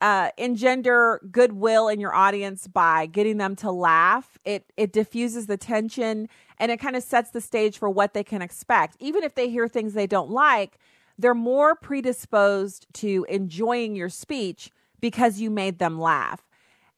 uh, 0.00 0.30
engender 0.36 1.20
goodwill 1.30 1.88
in 1.88 2.00
your 2.00 2.14
audience 2.14 2.66
by 2.66 3.06
getting 3.06 3.38
them 3.38 3.56
to 3.56 3.70
laugh. 3.70 4.38
It 4.44 4.70
it 4.76 4.92
diffuses 4.92 5.46
the 5.46 5.56
tension 5.56 6.28
and 6.58 6.70
it 6.70 6.78
kind 6.78 6.96
of 6.96 7.02
sets 7.02 7.30
the 7.30 7.40
stage 7.40 7.78
for 7.78 7.88
what 7.88 8.14
they 8.14 8.24
can 8.24 8.42
expect. 8.42 8.96
Even 9.00 9.24
if 9.24 9.34
they 9.34 9.48
hear 9.48 9.68
things 9.68 9.94
they 9.94 10.06
don't 10.06 10.30
like, 10.30 10.78
they're 11.18 11.34
more 11.34 11.74
predisposed 11.74 12.86
to 12.94 13.26
enjoying 13.28 13.96
your 13.96 14.08
speech 14.08 14.70
because 15.00 15.40
you 15.40 15.50
made 15.50 15.78
them 15.78 15.98
laugh. 15.98 16.42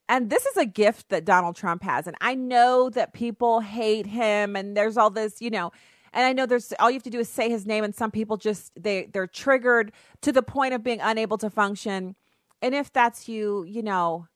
And 0.09 0.31
this 0.31 0.47
is 0.47 0.57
a 0.57 0.65
gift 0.65 1.11
that 1.11 1.25
Donald 1.25 1.55
Trump 1.55 1.83
has. 1.83 2.07
And 2.07 2.17
I 2.21 2.35
know 2.35 2.89
that 2.91 3.13
people 3.13 3.61
hate 3.61 4.07
him 4.07 4.57
and 4.57 4.77
there's 4.77 4.97
all 4.97 5.11
this, 5.11 5.41
you 5.41 5.51
know, 5.51 5.71
and 6.13 6.25
I 6.25 6.33
know 6.33 6.47
there's 6.47 6.73
all 6.81 6.91
you 6.91 6.95
have 6.95 7.03
to 7.05 7.11
do 7.11 7.19
is 7.19 7.29
say 7.29 7.51
his 7.51 7.67
name 7.67 7.85
and 7.85 7.95
some 7.95 8.11
people 8.11 8.39
just 8.39 8.73
they 8.75 9.09
they're 9.13 9.27
triggered 9.27 9.93
to 10.23 10.33
the 10.33 10.43
point 10.43 10.75
of 10.75 10.83
being 10.83 11.01
unable 11.01 11.39
to 11.39 11.51
function. 11.51 12.17
And 12.61 12.75
if 12.75 12.93
that's 12.93 13.29
you, 13.29 13.65
you 13.65 13.83
know, 13.83 14.27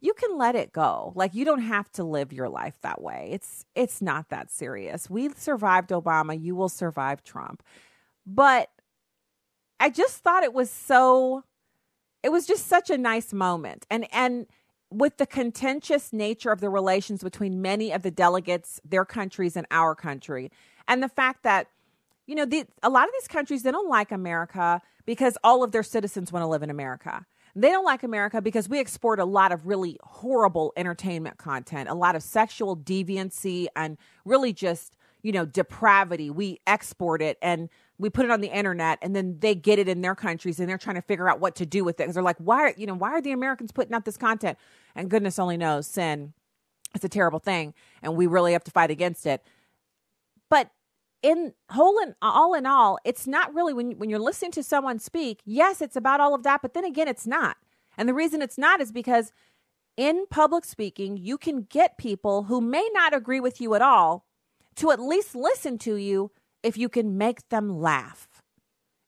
you 0.00 0.14
can 0.14 0.36
let 0.36 0.54
it 0.54 0.72
go. 0.72 1.12
Like 1.14 1.34
you 1.34 1.44
don't 1.44 1.62
have 1.62 1.90
to 1.92 2.04
live 2.04 2.32
your 2.32 2.48
life 2.48 2.78
that 2.82 3.02
way. 3.02 3.30
It's 3.32 3.64
it's 3.74 4.00
not 4.00 4.28
that 4.28 4.50
serious. 4.50 5.10
We 5.10 5.28
survived 5.30 5.90
Obama, 5.90 6.40
you 6.40 6.54
will 6.54 6.68
survive 6.68 7.24
Trump. 7.24 7.62
But 8.26 8.70
I 9.80 9.90
just 9.90 10.18
thought 10.18 10.44
it 10.44 10.52
was 10.52 10.70
so 10.70 11.44
it 12.22 12.30
was 12.30 12.46
just 12.46 12.66
such 12.66 12.90
a 12.90 12.98
nice 12.98 13.32
moment. 13.32 13.86
And 13.90 14.06
and 14.12 14.46
with 14.90 15.18
the 15.18 15.26
contentious 15.26 16.12
nature 16.12 16.50
of 16.50 16.60
the 16.60 16.70
relations 16.70 17.22
between 17.22 17.60
many 17.60 17.92
of 17.92 18.02
the 18.02 18.10
delegates, 18.10 18.80
their 18.84 19.04
countries, 19.04 19.56
and 19.56 19.66
our 19.70 19.94
country, 19.94 20.50
and 20.86 21.02
the 21.02 21.08
fact 21.08 21.42
that, 21.42 21.68
you 22.26 22.34
know, 22.34 22.46
the, 22.46 22.64
a 22.82 22.88
lot 22.88 23.04
of 23.04 23.12
these 23.18 23.28
countries, 23.28 23.62
they 23.62 23.70
don't 23.70 23.90
like 23.90 24.10
America 24.10 24.80
because 25.04 25.36
all 25.44 25.62
of 25.62 25.72
their 25.72 25.82
citizens 25.82 26.32
want 26.32 26.42
to 26.42 26.46
live 26.46 26.62
in 26.62 26.70
America. 26.70 27.26
They 27.54 27.70
don't 27.70 27.84
like 27.84 28.02
America 28.02 28.40
because 28.40 28.68
we 28.68 28.78
export 28.78 29.18
a 29.18 29.24
lot 29.24 29.52
of 29.52 29.66
really 29.66 29.98
horrible 30.02 30.72
entertainment 30.76 31.38
content, 31.38 31.88
a 31.88 31.94
lot 31.94 32.14
of 32.16 32.22
sexual 32.22 32.76
deviancy, 32.76 33.66
and 33.74 33.96
really 34.24 34.52
just, 34.52 34.96
you 35.22 35.32
know, 35.32 35.44
depravity. 35.44 36.30
We 36.30 36.60
export 36.66 37.22
it 37.22 37.38
and 37.42 37.68
we 37.98 38.10
put 38.10 38.24
it 38.24 38.30
on 38.30 38.40
the 38.40 38.48
internet 38.48 38.98
and 39.02 39.16
then 39.16 39.38
they 39.40 39.54
get 39.54 39.78
it 39.78 39.88
in 39.88 40.02
their 40.02 40.14
countries 40.14 40.60
and 40.60 40.68
they're 40.68 40.78
trying 40.78 40.96
to 40.96 41.02
figure 41.02 41.28
out 41.28 41.40
what 41.40 41.56
to 41.56 41.66
do 41.66 41.84
with 41.84 41.96
it. 41.96 42.04
Because 42.04 42.14
they're 42.14 42.22
like 42.22 42.38
why 42.38 42.60
are 42.60 42.74
you 42.76 42.86
know 42.86 42.94
why 42.94 43.10
are 43.10 43.20
the 43.20 43.32
americans 43.32 43.72
putting 43.72 43.94
out 43.94 44.04
this 44.04 44.16
content? 44.16 44.58
And 44.94 45.10
goodness 45.10 45.38
only 45.38 45.56
knows 45.56 45.86
sin 45.86 46.34
it's 46.94 47.04
a 47.04 47.08
terrible 47.08 47.38
thing 47.38 47.74
and 48.02 48.16
we 48.16 48.26
really 48.26 48.52
have 48.52 48.64
to 48.64 48.70
fight 48.70 48.90
against 48.90 49.26
it. 49.26 49.44
But 50.48 50.70
in 51.22 51.52
whole 51.70 51.98
and 51.98 52.14
all 52.22 52.54
in 52.54 52.64
all 52.64 52.98
it's 53.04 53.26
not 53.26 53.52
really 53.54 53.74
when, 53.74 53.92
when 53.98 54.08
you're 54.08 54.18
listening 54.18 54.52
to 54.52 54.62
someone 54.62 54.98
speak 54.98 55.40
yes 55.44 55.80
it's 55.82 55.96
about 55.96 56.20
all 56.20 56.34
of 56.34 56.44
that 56.44 56.62
but 56.62 56.74
then 56.74 56.84
again 56.84 57.08
it's 57.08 57.26
not 57.26 57.56
and 57.96 58.08
the 58.08 58.14
reason 58.14 58.40
it's 58.40 58.58
not 58.58 58.80
is 58.80 58.92
because 58.92 59.32
in 59.96 60.26
public 60.30 60.64
speaking 60.64 61.16
you 61.16 61.36
can 61.36 61.62
get 61.62 61.98
people 61.98 62.44
who 62.44 62.60
may 62.60 62.88
not 62.92 63.12
agree 63.14 63.40
with 63.40 63.60
you 63.60 63.74
at 63.74 63.82
all 63.82 64.24
to 64.76 64.92
at 64.92 65.00
least 65.00 65.34
listen 65.34 65.76
to 65.76 65.96
you 65.96 66.30
if 66.62 66.76
you 66.76 66.88
can 66.88 67.18
make 67.18 67.48
them 67.48 67.80
laugh. 67.80 68.28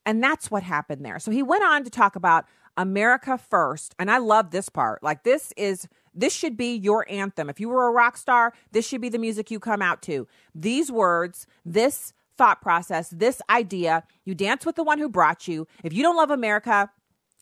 And 0.05 0.23
that's 0.23 0.51
what 0.51 0.63
happened 0.63 1.05
there. 1.05 1.19
So 1.19 1.31
he 1.31 1.43
went 1.43 1.65
on 1.65 1.85
to 1.85 1.91
talk 1.91 2.17
about 2.17 2.47
America 2.77 3.39
first. 3.39 3.95
And 3.99 4.11
I 4.11 4.19
love 4.19 4.51
this 4.51 4.69
part. 4.69 5.03
Like, 5.03 5.23
this 5.23 5.53
is, 5.57 5.87
this 6.15 6.35
should 6.35 6.57
be 6.57 6.75
your 6.75 7.07
anthem. 7.11 7.49
If 7.49 7.61
you 7.61 7.69
were 7.69 7.87
a 7.87 7.93
rock 7.93 8.17
star, 8.17 8.53
this 8.73 8.87
should 8.87 9.01
be 9.01 9.09
the 9.09 9.19
music 9.19 9.51
you 9.51 9.61
come 9.61 9.83
out 9.83 10.03
to. 10.03 10.27
These 10.55 10.91
words, 10.91 11.47
this 11.65 12.13
thought 12.37 12.63
process, 12.63 13.11
this 13.11 13.43
idea, 13.51 14.05
you 14.25 14.35
dance 14.35 14.65
with 14.65 14.77
the 14.77 14.85
one 14.85 14.99
who 14.99 15.09
brought 15.09 15.47
you. 15.47 15.67
If 15.85 15.93
you 15.93 16.03
don't 16.03 16.17
love 16.17 16.31
America, 16.31 16.91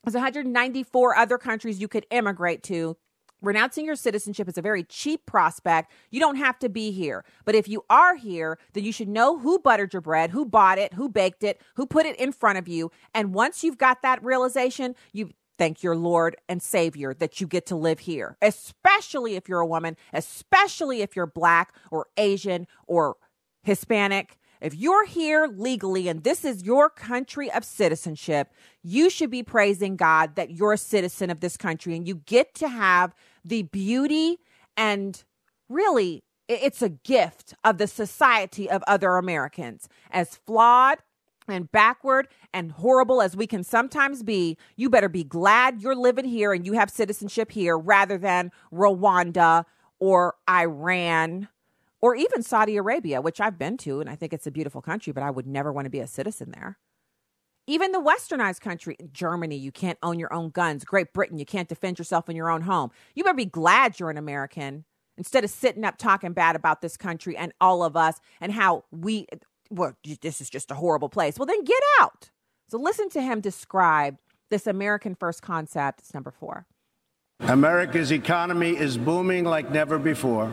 there's 0.05 0.15
194 0.15 1.17
other 1.17 1.39
countries 1.39 1.81
you 1.81 1.89
could 1.89 2.07
immigrate 2.11 2.63
to 2.65 2.97
Renouncing 3.41 3.87
your 3.87 3.95
citizenship 3.95 4.49
is 4.49 4.59
a 4.59 4.63
very 4.63 4.83
cheap 4.83 5.25
prospect. 5.25 5.93
You 6.11 6.19
don't 6.19 6.37
have 6.37 6.59
to 6.59 6.69
be 6.69 6.91
here. 6.91 7.25
But 7.45 7.55
if 7.55 7.69
you 7.69 7.85
are 7.89 8.17
here, 8.17 8.59
then 8.73 8.83
you 8.85 8.91
should 8.91 9.09
know 9.09 9.39
who 9.39 9.61
buttered 9.61 9.93
your 9.93 10.03
bread, 10.03 10.31
who 10.31 10.45
bought 10.45 10.79
it, 10.79 10.95
who 10.95 11.09
baked 11.09 11.45
it, 11.45 11.61
who 11.77 11.87
put 11.87 12.05
it 12.05 12.19
in 12.19 12.33
front 12.33 12.59
of 12.59 12.67
you. 12.67 12.91
And 13.15 13.33
once 13.33 13.63
you've 13.63 13.79
got 13.79 14.03
that 14.03 14.23
realization, 14.25 14.97
you 15.13 15.31
thank 15.59 15.83
your 15.83 15.97
Lord 15.97 16.37
and 16.49 16.63
Savior 16.63 17.13
that 17.15 17.41
you 17.41 17.47
get 17.47 17.67
to 17.67 17.77
live 17.77 18.01
here, 18.01 18.37
especially 18.41 19.35
if 19.35 19.49
you're 19.49 19.61
a 19.61 19.67
woman, 19.67 19.97
especially 20.13 21.03
if 21.03 21.17
you're 21.17 21.27
black 21.27 21.75
or 21.91 22.07
Asian 22.17 22.67
or 22.87 23.17
Hispanic. 23.63 24.39
If 24.61 24.75
you're 24.75 25.07
here 25.07 25.47
legally 25.47 26.09
and 26.09 26.25
this 26.25 26.45
is 26.45 26.65
your 26.65 26.91
country 26.91 27.51
of 27.51 27.65
citizenship, 27.65 28.53
you 28.83 29.11
should 29.11 29.31
be 29.31 29.43
praising 29.43 29.97
God 29.97 30.37
that 30.37 30.51
you're 30.51 30.73
a 30.73 30.79
citizen 30.79 31.31
of 31.31 31.41
this 31.41 31.57
country 31.57 31.95
and 31.95 32.09
you 32.09 32.17
get 32.17 32.55
to 32.57 32.69
have 32.69 33.15
the 33.45 33.63
beauty 33.63 34.39
and 34.77 35.23
really 35.69 36.25
it's 36.49 36.81
a 36.81 36.89
gift 36.89 37.55
of 37.63 37.77
the 37.79 37.87
society 37.87 38.71
of 38.71 38.83
other 38.87 39.17
Americans. 39.17 39.89
As 40.11 40.35
flawed 40.35 40.99
and 41.55 41.71
backward 41.71 42.29
and 42.53 42.73
horrible 42.73 43.23
as 43.23 43.37
we 43.37 43.47
can 43.47 43.65
sometimes 43.65 44.23
be, 44.23 44.57
you 44.77 44.91
better 44.91 45.09
be 45.09 45.25
glad 45.25 45.83
you're 45.83 45.95
living 45.95 46.25
here 46.25 46.53
and 46.53 46.67
you 46.67 46.75
have 46.75 46.91
citizenship 46.91 47.51
here 47.51 47.79
rather 47.79 48.19
than 48.19 48.51
Rwanda 48.73 49.65
or 49.99 50.35
Iran 50.49 51.49
or 52.01 52.15
even 52.15 52.43
Saudi 52.43 52.77
Arabia, 52.77 53.21
which 53.21 53.41
I've 53.41 53.59
been 53.59 53.77
to, 53.79 54.01
and 54.01 54.09
I 54.09 54.15
think 54.15 54.33
it's 54.33 54.47
a 54.47 54.53
beautiful 54.53 54.81
country, 54.81 55.13
but 55.13 55.23
I 55.23 55.31
would 55.31 55.47
never 55.47 55.73
want 55.73 55.87
to 55.87 55.91
be 55.91 56.01
a 56.01 56.07
citizen 56.07 56.53
there. 56.53 56.79
Even 57.67 57.93
the 57.93 58.01
westernized 58.01 58.61
country, 58.61 58.97
Germany, 59.13 59.57
you 59.57 59.71
can't 59.71 59.99
own 60.03 60.19
your 60.19 60.33
own 60.33 60.51
guns. 60.51 60.85
Great 60.85 61.13
Britain, 61.13 61.39
you 61.39 61.45
can't 61.45 61.69
defend 61.69 61.99
yourself 61.99 62.29
in 62.29 62.37
your 62.37 62.51
own 62.51 62.63
home. 62.63 62.91
You 63.15 63.25
better 63.25 63.37
be 63.37 63.45
glad 63.45 64.01
you're 64.01 64.11
an 64.11 64.17
American 64.17 64.85
instead 65.19 65.45
of 65.45 65.51
sitting 65.51 65.85
up 65.85 65.99
talking 65.99 66.33
bad 66.33 66.57
about 66.57 66.81
this 66.81 66.97
country 66.97 67.37
and 67.37 67.53
all 67.61 67.83
of 67.83 67.97
us 67.97 68.21
and 68.41 68.53
how 68.53 68.85
we, 68.91 69.27
well, 69.71 69.95
this 70.21 70.41
is 70.41 70.51
just 70.51 70.71
a 70.71 70.75
horrible 70.75 71.09
place. 71.09 71.39
Well, 71.39 71.47
then 71.47 71.65
get 71.65 71.83
out. 72.01 72.31
So 72.69 72.79
listen 72.79 73.09
to 73.11 73.23
him 73.23 73.41
describe 73.41 74.19
this 74.51 74.67
American 74.67 75.15
first 75.15 75.43
concept. 75.43 76.01
It's 76.01 76.15
number 76.15 76.31
four. 76.31 76.67
America's 77.41 78.11
economy 78.11 78.77
is 78.77 78.99
booming 78.99 79.45
like 79.45 79.71
never 79.71 79.99
before. 79.99 80.51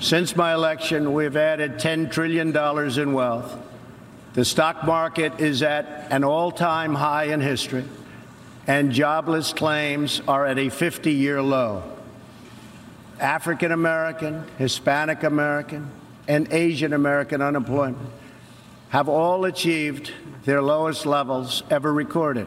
Since 0.00 0.34
my 0.34 0.54
election, 0.54 1.12
we've 1.12 1.36
added 1.36 1.74
$10 1.74 2.10
trillion 2.10 2.56
in 2.98 3.12
wealth. 3.12 3.56
The 4.34 4.44
stock 4.44 4.84
market 4.84 5.38
is 5.40 5.62
at 5.62 6.08
an 6.10 6.24
all 6.24 6.50
time 6.50 6.94
high 6.94 7.24
in 7.24 7.40
history, 7.40 7.84
and 8.66 8.90
jobless 8.90 9.52
claims 9.52 10.22
are 10.26 10.46
at 10.46 10.58
a 10.58 10.70
50 10.70 11.12
year 11.12 11.42
low. 11.42 11.82
African 13.20 13.70
American, 13.70 14.44
Hispanic 14.58 15.22
American, 15.22 15.90
and 16.28 16.52
Asian 16.52 16.92
American 16.92 17.42
unemployment 17.42 18.10
have 18.90 19.08
all 19.08 19.44
achieved 19.44 20.12
their 20.44 20.60
lowest 20.60 21.06
levels 21.06 21.62
ever 21.70 21.92
recorded. 21.92 22.46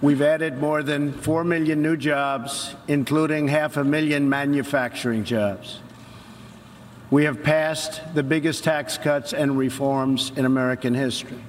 We've 0.00 0.22
added 0.22 0.58
more 0.58 0.82
than 0.82 1.12
4 1.12 1.42
million 1.42 1.82
new 1.82 1.96
jobs, 1.96 2.74
including 2.86 3.48
half 3.48 3.76
a 3.76 3.84
million 3.84 4.28
manufacturing 4.28 5.24
jobs. 5.24 5.80
We 7.10 7.24
have 7.24 7.42
passed 7.42 8.02
the 8.14 8.22
biggest 8.22 8.62
tax 8.62 8.98
cuts 8.98 9.32
and 9.32 9.56
reforms 9.56 10.32
in 10.36 10.44
American 10.44 10.92
history. 10.92 11.42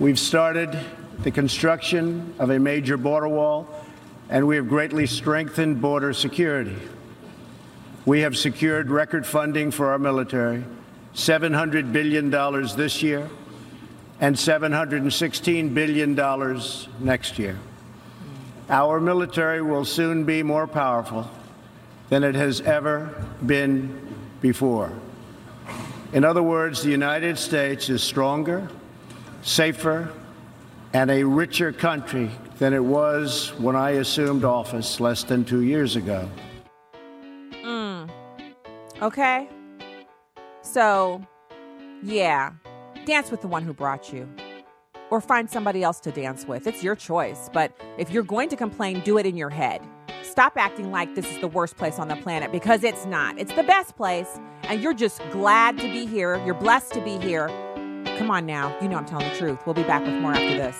We've 0.00 0.18
started 0.18 0.76
the 1.20 1.30
construction 1.30 2.34
of 2.38 2.50
a 2.50 2.58
major 2.58 2.96
border 2.96 3.28
wall, 3.28 3.68
and 4.28 4.46
we 4.46 4.56
have 4.56 4.68
greatly 4.68 5.06
strengthened 5.06 5.80
border 5.80 6.12
security. 6.12 6.76
We 8.04 8.20
have 8.20 8.36
secured 8.36 8.90
record 8.90 9.26
funding 9.26 9.70
for 9.70 9.90
our 9.90 9.98
military, 9.98 10.64
$700 11.14 11.92
billion 11.92 12.30
this 12.76 13.02
year, 13.02 13.28
and 14.20 14.34
$716 14.34 15.74
billion 15.74 16.14
next 17.00 17.38
year. 17.38 17.58
Our 18.70 19.00
military 19.00 19.62
will 19.62 19.84
soon 19.84 20.24
be 20.24 20.42
more 20.42 20.66
powerful 20.66 21.30
than 22.08 22.24
it 22.24 22.34
has 22.34 22.60
ever 22.60 23.24
been 23.44 24.16
before. 24.40 24.92
In 26.12 26.24
other 26.24 26.42
words, 26.42 26.82
the 26.82 26.90
United 26.90 27.38
States 27.38 27.90
is 27.90 28.02
stronger, 28.02 28.68
safer, 29.42 30.10
and 30.92 31.10
a 31.10 31.22
richer 31.24 31.72
country 31.72 32.30
than 32.58 32.72
it 32.72 32.82
was 32.82 33.52
when 33.58 33.76
I 33.76 33.90
assumed 33.90 34.44
office 34.44 35.00
less 35.00 35.22
than 35.22 35.44
two 35.44 35.62
years 35.62 35.96
ago. 35.96 36.28
Okay. 39.00 39.48
So, 40.62 41.22
yeah, 42.02 42.52
dance 43.04 43.30
with 43.30 43.40
the 43.42 43.48
one 43.48 43.62
who 43.62 43.72
brought 43.72 44.12
you. 44.12 44.28
Or 45.10 45.20
find 45.20 45.48
somebody 45.48 45.82
else 45.82 46.00
to 46.00 46.10
dance 46.10 46.46
with. 46.46 46.66
It's 46.66 46.82
your 46.82 46.94
choice. 46.94 47.48
But 47.52 47.72
if 47.96 48.10
you're 48.10 48.22
going 48.22 48.48
to 48.50 48.56
complain, 48.56 49.00
do 49.00 49.16
it 49.16 49.24
in 49.24 49.36
your 49.36 49.50
head. 49.50 49.80
Stop 50.22 50.56
acting 50.56 50.90
like 50.90 51.14
this 51.14 51.30
is 51.30 51.40
the 51.40 51.48
worst 51.48 51.76
place 51.76 51.98
on 51.98 52.08
the 52.08 52.16
planet 52.16 52.52
because 52.52 52.84
it's 52.84 53.06
not. 53.06 53.38
It's 53.38 53.52
the 53.54 53.62
best 53.62 53.96
place, 53.96 54.38
and 54.64 54.82
you're 54.82 54.94
just 54.94 55.22
glad 55.30 55.78
to 55.78 55.84
be 55.84 56.04
here. 56.04 56.44
You're 56.44 56.54
blessed 56.54 56.92
to 56.92 57.00
be 57.00 57.18
here. 57.18 57.48
Come 58.18 58.30
on 58.30 58.46
now. 58.46 58.76
You 58.82 58.88
know 58.88 58.96
I'm 58.96 59.06
telling 59.06 59.28
the 59.28 59.36
truth. 59.36 59.58
We'll 59.64 59.74
be 59.74 59.84
back 59.84 60.04
with 60.04 60.14
more 60.14 60.34
after 60.34 60.56
this. 60.56 60.76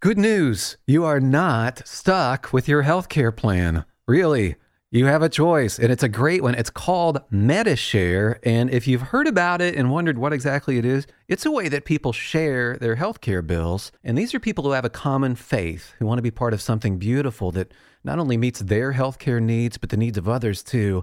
Good 0.00 0.18
news. 0.18 0.76
You 0.86 1.04
are 1.04 1.20
not 1.20 1.82
stuck 1.86 2.52
with 2.52 2.68
your 2.68 2.84
healthcare 2.84 3.34
plan. 3.34 3.84
Really. 4.06 4.56
You 4.94 5.06
have 5.06 5.22
a 5.22 5.28
choice, 5.28 5.80
and 5.80 5.90
it's 5.90 6.04
a 6.04 6.08
great 6.08 6.40
one. 6.40 6.54
It's 6.54 6.70
called 6.70 7.20
Medi-Share. 7.28 8.38
And 8.44 8.70
if 8.70 8.86
you've 8.86 9.02
heard 9.02 9.26
about 9.26 9.60
it 9.60 9.74
and 9.74 9.90
wondered 9.90 10.18
what 10.18 10.32
exactly 10.32 10.78
it 10.78 10.84
is, 10.84 11.08
it's 11.26 11.44
a 11.44 11.50
way 11.50 11.68
that 11.68 11.84
people 11.84 12.12
share 12.12 12.76
their 12.76 12.94
healthcare 12.94 13.44
bills. 13.44 13.90
And 14.04 14.16
these 14.16 14.34
are 14.34 14.38
people 14.38 14.62
who 14.62 14.70
have 14.70 14.84
a 14.84 14.88
common 14.88 15.34
faith, 15.34 15.94
who 15.98 16.06
want 16.06 16.18
to 16.18 16.22
be 16.22 16.30
part 16.30 16.54
of 16.54 16.62
something 16.62 16.96
beautiful 16.96 17.50
that 17.50 17.74
not 18.04 18.20
only 18.20 18.36
meets 18.36 18.60
their 18.60 18.92
healthcare 18.92 19.42
needs, 19.42 19.78
but 19.78 19.90
the 19.90 19.96
needs 19.96 20.16
of 20.16 20.28
others 20.28 20.62
too. 20.62 21.02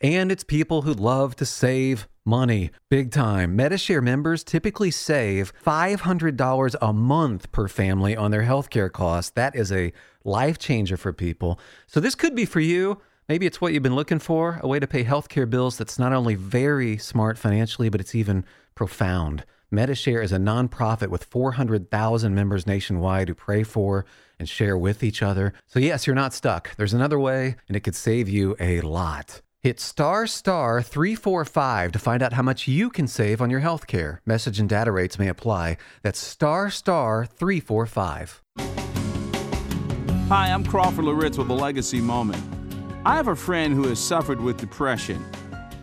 And 0.00 0.30
it's 0.30 0.44
people 0.44 0.82
who 0.82 0.92
love 0.92 1.34
to 1.34 1.44
save 1.44 2.06
money 2.24 2.70
big 2.90 3.10
time. 3.10 3.56
Medi-Share 3.56 4.02
members 4.02 4.44
typically 4.44 4.92
save 4.92 5.52
$500 5.66 6.74
a 6.80 6.92
month 6.92 7.50
per 7.50 7.66
family 7.66 8.16
on 8.16 8.30
their 8.30 8.44
healthcare 8.44 8.92
costs. 8.92 9.32
That 9.32 9.56
is 9.56 9.72
a 9.72 9.92
life 10.22 10.60
changer 10.60 10.96
for 10.96 11.12
people. 11.12 11.58
So 11.88 11.98
this 11.98 12.14
could 12.14 12.36
be 12.36 12.44
for 12.44 12.60
you. 12.60 13.00
Maybe 13.28 13.46
it's 13.46 13.60
what 13.60 13.72
you've 13.72 13.82
been 13.82 13.94
looking 13.94 14.18
for 14.18 14.58
a 14.62 14.68
way 14.68 14.80
to 14.80 14.86
pay 14.86 15.04
healthcare 15.04 15.48
bills 15.48 15.78
that's 15.78 15.98
not 15.98 16.12
only 16.12 16.34
very 16.34 16.98
smart 16.98 17.38
financially, 17.38 17.88
but 17.88 18.00
it's 18.00 18.14
even 18.14 18.44
profound. 18.74 19.44
Medi-Share 19.70 20.20
is 20.20 20.32
a 20.32 20.38
nonprofit 20.38 21.08
with 21.08 21.24
400,000 21.24 22.34
members 22.34 22.66
nationwide 22.66 23.28
who 23.28 23.34
pray 23.34 23.62
for 23.62 24.04
and 24.38 24.48
share 24.48 24.76
with 24.76 25.02
each 25.04 25.22
other. 25.22 25.54
So, 25.66 25.78
yes, 25.78 26.06
you're 26.06 26.16
not 26.16 26.34
stuck. 26.34 26.74
There's 26.76 26.92
another 26.92 27.18
way, 27.18 27.56
and 27.68 27.76
it 27.76 27.80
could 27.80 27.94
save 27.94 28.28
you 28.28 28.56
a 28.58 28.80
lot. 28.80 29.40
Hit 29.62 29.78
star 29.78 30.26
star 30.26 30.82
345 30.82 31.92
to 31.92 31.98
find 32.00 32.22
out 32.22 32.32
how 32.32 32.42
much 32.42 32.66
you 32.66 32.90
can 32.90 33.06
save 33.06 33.40
on 33.40 33.48
your 33.48 33.60
health 33.60 33.86
care. 33.86 34.20
Message 34.26 34.58
and 34.58 34.68
data 34.68 34.90
rates 34.90 35.20
may 35.20 35.28
apply. 35.28 35.76
That's 36.02 36.18
star 36.18 36.68
star 36.68 37.24
345. 37.24 38.42
Hi, 40.28 40.50
I'm 40.50 40.64
Crawford 40.64 41.04
Loritts 41.04 41.38
with 41.38 41.48
a 41.48 41.54
legacy 41.54 42.00
moment. 42.00 42.42
I 43.04 43.16
have 43.16 43.26
a 43.26 43.34
friend 43.34 43.74
who 43.74 43.88
has 43.88 43.98
suffered 43.98 44.40
with 44.40 44.58
depression. 44.58 45.24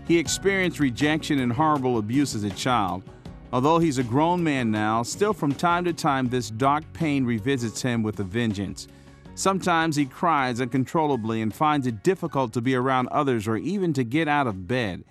He 0.07 0.17
experienced 0.17 0.79
rejection 0.79 1.39
and 1.39 1.51
horrible 1.51 1.97
abuse 1.97 2.33
as 2.33 2.45
a 2.45 2.49
child. 2.49 3.03
Although 3.51 3.79
he's 3.79 3.97
a 3.97 4.03
grown 4.03 4.41
man 4.41 4.71
now, 4.71 5.03
still 5.03 5.33
from 5.33 5.53
time 5.53 5.83
to 5.83 5.91
time 5.91 6.29
this 6.29 6.49
dark 6.49 6.85
pain 6.93 7.25
revisits 7.25 7.81
him 7.81 8.03
with 8.03 8.21
a 8.21 8.23
vengeance. 8.23 8.87
Sometimes 9.35 9.97
he 9.97 10.05
cries 10.05 10.61
uncontrollably 10.61 11.41
and 11.41 11.53
finds 11.53 11.87
it 11.87 12.03
difficult 12.03 12.53
to 12.53 12.61
be 12.61 12.73
around 12.73 13.09
others 13.09 13.49
or 13.49 13.57
even 13.57 13.91
to 13.93 14.05
get 14.05 14.29
out 14.29 14.47
of 14.47 14.65
bed. 14.65 15.03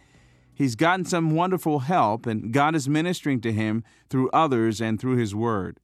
He's 0.55 0.77
gotten 0.77 1.05
some 1.05 1.33
wonderful 1.33 1.81
help, 1.81 2.25
and 2.25 2.55
God 2.55 2.75
is 2.75 2.89
ministering 2.89 3.43
to 3.43 3.53
him 3.53 3.85
through 4.09 4.31
others 4.31 4.81
and 4.81 4.99
through 4.99 5.17
His 5.17 5.35
Word. 5.35 5.79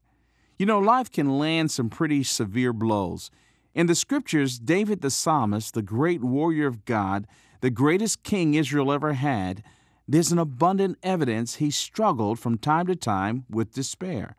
You 0.58 0.64
know, 0.64 0.78
life 0.78 1.12
can 1.12 1.38
land 1.38 1.70
some 1.70 1.90
pretty 1.90 2.22
severe 2.22 2.72
blows. 2.72 3.30
In 3.74 3.88
the 3.88 3.94
scriptures, 3.96 4.58
David 4.60 5.00
the 5.00 5.10
psalmist, 5.10 5.74
the 5.74 5.82
great 5.82 6.22
warrior 6.22 6.68
of 6.68 6.84
God, 6.84 7.26
the 7.60 7.70
greatest 7.70 8.22
king 8.22 8.54
Israel 8.54 8.92
ever 8.92 9.14
had, 9.14 9.64
there's 10.06 10.30
an 10.30 10.38
abundant 10.38 10.98
evidence 11.02 11.56
he 11.56 11.70
struggled 11.70 12.38
from 12.38 12.56
time 12.56 12.86
to 12.86 12.94
time 12.94 13.46
with 13.50 13.74
despair. 13.74 14.36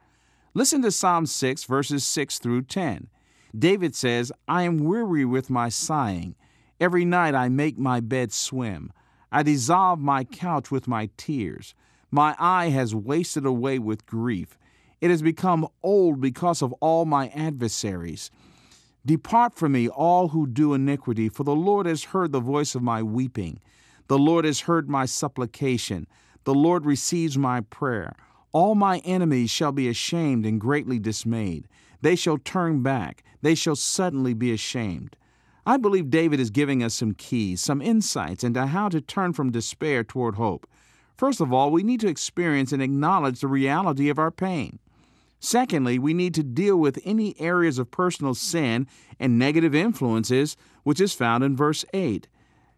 Listen 0.53 0.81
to 0.83 0.91
Psalm 0.91 1.25
6, 1.25 1.65
verses 1.65 2.05
6 2.05 2.39
through 2.39 2.61
10. 2.61 3.07
David 3.57 3.93
says, 3.93 4.31
I 4.47 4.63
am 4.63 4.85
weary 4.85 5.25
with 5.25 5.49
my 5.49 5.67
sighing. 5.67 6.35
Every 6.79 7.03
night 7.03 7.35
I 7.35 7.49
make 7.49 7.77
my 7.77 7.99
bed 7.99 8.31
swim. 8.31 8.93
I 9.31 9.43
dissolve 9.43 9.99
my 9.99 10.23
couch 10.23 10.71
with 10.71 10.87
my 10.87 11.09
tears. 11.17 11.75
My 12.09 12.35
eye 12.39 12.69
has 12.69 12.95
wasted 12.95 13.45
away 13.45 13.79
with 13.79 14.05
grief. 14.05 14.57
It 15.01 15.09
has 15.09 15.21
become 15.21 15.67
old 15.83 16.21
because 16.21 16.61
of 16.61 16.71
all 16.73 17.03
my 17.03 17.27
adversaries. 17.29 18.31
Depart 19.05 19.53
from 19.53 19.73
me, 19.73 19.87
all 19.87 20.29
who 20.29 20.47
do 20.47 20.73
iniquity, 20.73 21.29
for 21.29 21.43
the 21.43 21.55
Lord 21.55 21.85
has 21.85 22.05
heard 22.05 22.31
the 22.31 22.39
voice 22.39 22.73
of 22.73 22.81
my 22.81 23.03
weeping. 23.03 23.59
The 24.07 24.17
Lord 24.17 24.45
has 24.45 24.61
heard 24.61 24.89
my 24.89 25.05
supplication. 25.05 26.07
The 26.43 26.55
Lord 26.55 26.85
receives 26.85 27.37
my 27.37 27.61
prayer. 27.61 28.15
All 28.51 28.73
my 28.73 28.99
enemies 28.99 29.51
shall 29.51 29.71
be 29.71 29.87
ashamed 29.89 30.45
and 30.45 30.59
greatly 30.59 30.97
dismayed. 30.97 31.67
They 32.01 32.15
shall 32.15 32.37
turn 32.37 32.81
back, 32.81 33.23
they 33.41 33.53
shall 33.53 33.75
suddenly 33.75 34.33
be 34.33 34.51
ashamed. 34.51 35.15
I 35.67 35.77
believe 35.77 36.09
David 36.09 36.39
is 36.39 36.49
giving 36.51 36.83
us 36.83 36.93
some 36.93 37.13
keys, 37.13 37.61
some 37.61 37.81
insights 37.81 38.43
into 38.43 38.67
how 38.67 38.89
to 38.89 39.01
turn 39.01 39.33
from 39.33 39.51
despair 39.51 40.03
toward 40.03 40.35
hope. 40.35 40.67
First 41.17 41.41
of 41.41 41.51
all, 41.51 41.71
we 41.71 41.83
need 41.83 41.99
to 42.01 42.07
experience 42.07 42.71
and 42.71 42.81
acknowledge 42.81 43.39
the 43.39 43.47
reality 43.47 44.09
of 44.09 44.19
our 44.19 44.31
pain. 44.31 44.79
Secondly, 45.45 45.99
we 45.99 46.15
need 46.15 46.33
to 46.33 46.41
deal 46.41 46.75
with 46.75 46.99
any 47.05 47.39
areas 47.39 47.77
of 47.77 47.91
personal 47.91 48.33
sin 48.33 48.87
and 49.19 49.37
negative 49.37 49.75
influences, 49.75 50.57
which 50.81 50.99
is 50.99 51.13
found 51.13 51.43
in 51.43 51.55
verse 51.55 51.85
8. 51.93 52.27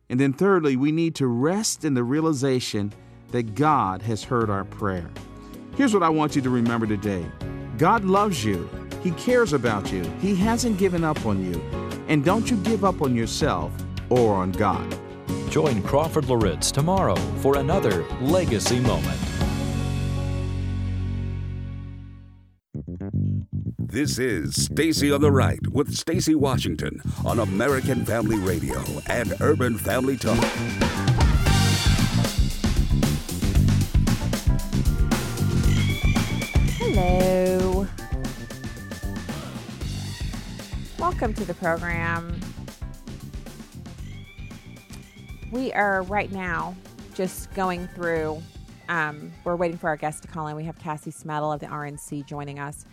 And 0.10 0.20
then 0.20 0.34
thirdly, 0.34 0.76
we 0.76 0.92
need 0.92 1.16
to 1.16 1.28
rest 1.28 1.86
in 1.86 1.94
the 1.94 2.04
realization 2.04 2.92
that 3.32 3.56
God 3.56 4.02
has 4.02 4.26
heard 4.26 4.50
our 4.50 4.66
prayer. 4.66 5.10
Here's 5.78 5.94
what 5.94 6.04
I 6.04 6.10
want 6.10 6.36
you 6.36 6.42
to 6.42 6.50
remember 6.50 6.86
today 6.86 7.26
God 7.78 8.04
loves 8.04 8.44
you. 8.44 8.70
He 9.02 9.12
cares 9.12 9.54
about 9.54 9.90
you. 9.94 10.04
He 10.20 10.36
hasn't 10.36 10.78
given 10.78 11.06
up 11.06 11.26
on 11.26 11.42
you. 11.42 11.62
And 12.10 12.26
don't 12.26 12.52
you 12.52 12.58
give 12.58 12.84
up 12.84 13.02
on 13.02 13.16
yourself 13.16 13.72
or 14.10 14.36
on 14.36 14.52
God. 14.52 14.94
Join 15.50 15.82
Crawford 15.84 16.28
Loritts 16.28 16.72
tomorrow 16.72 17.16
for 17.38 17.60
another 17.60 18.04
Legacy 18.20 18.82
Moment. 18.82 19.27
This 23.98 24.20
is 24.20 24.66
Stacy 24.66 25.12
on 25.12 25.22
the 25.22 25.32
Right 25.32 25.60
with 25.70 25.92
Stacy 25.92 26.36
Washington 26.36 27.02
on 27.26 27.40
American 27.40 28.06
Family 28.06 28.38
Radio 28.38 28.80
and 29.08 29.34
Urban 29.42 29.76
Family 29.76 30.16
Talk. 30.16 30.38
Hello. 36.78 37.88
Welcome 41.00 41.34
to 41.34 41.44
the 41.44 41.56
program. 41.56 42.40
We 45.52 45.74
are 45.74 46.04
right 46.04 46.32
now 46.32 46.76
just 47.16 47.52
going 47.56 47.88
through. 47.96 48.44
Um, 48.90 49.32
we're 49.44 49.56
waiting 49.56 49.80
for 49.80 49.88
our 49.88 49.98
guest 49.98 50.22
to 50.22 50.28
call 50.28 50.46
in. 50.50 50.56
We 50.56 50.66
have 50.66 50.78
Cassie 50.78 51.10
Smedile 51.10 51.56
of 51.56 51.62
the 51.62 51.66
RNC 51.66 52.28
joining 52.28 52.60
us. 52.60 52.86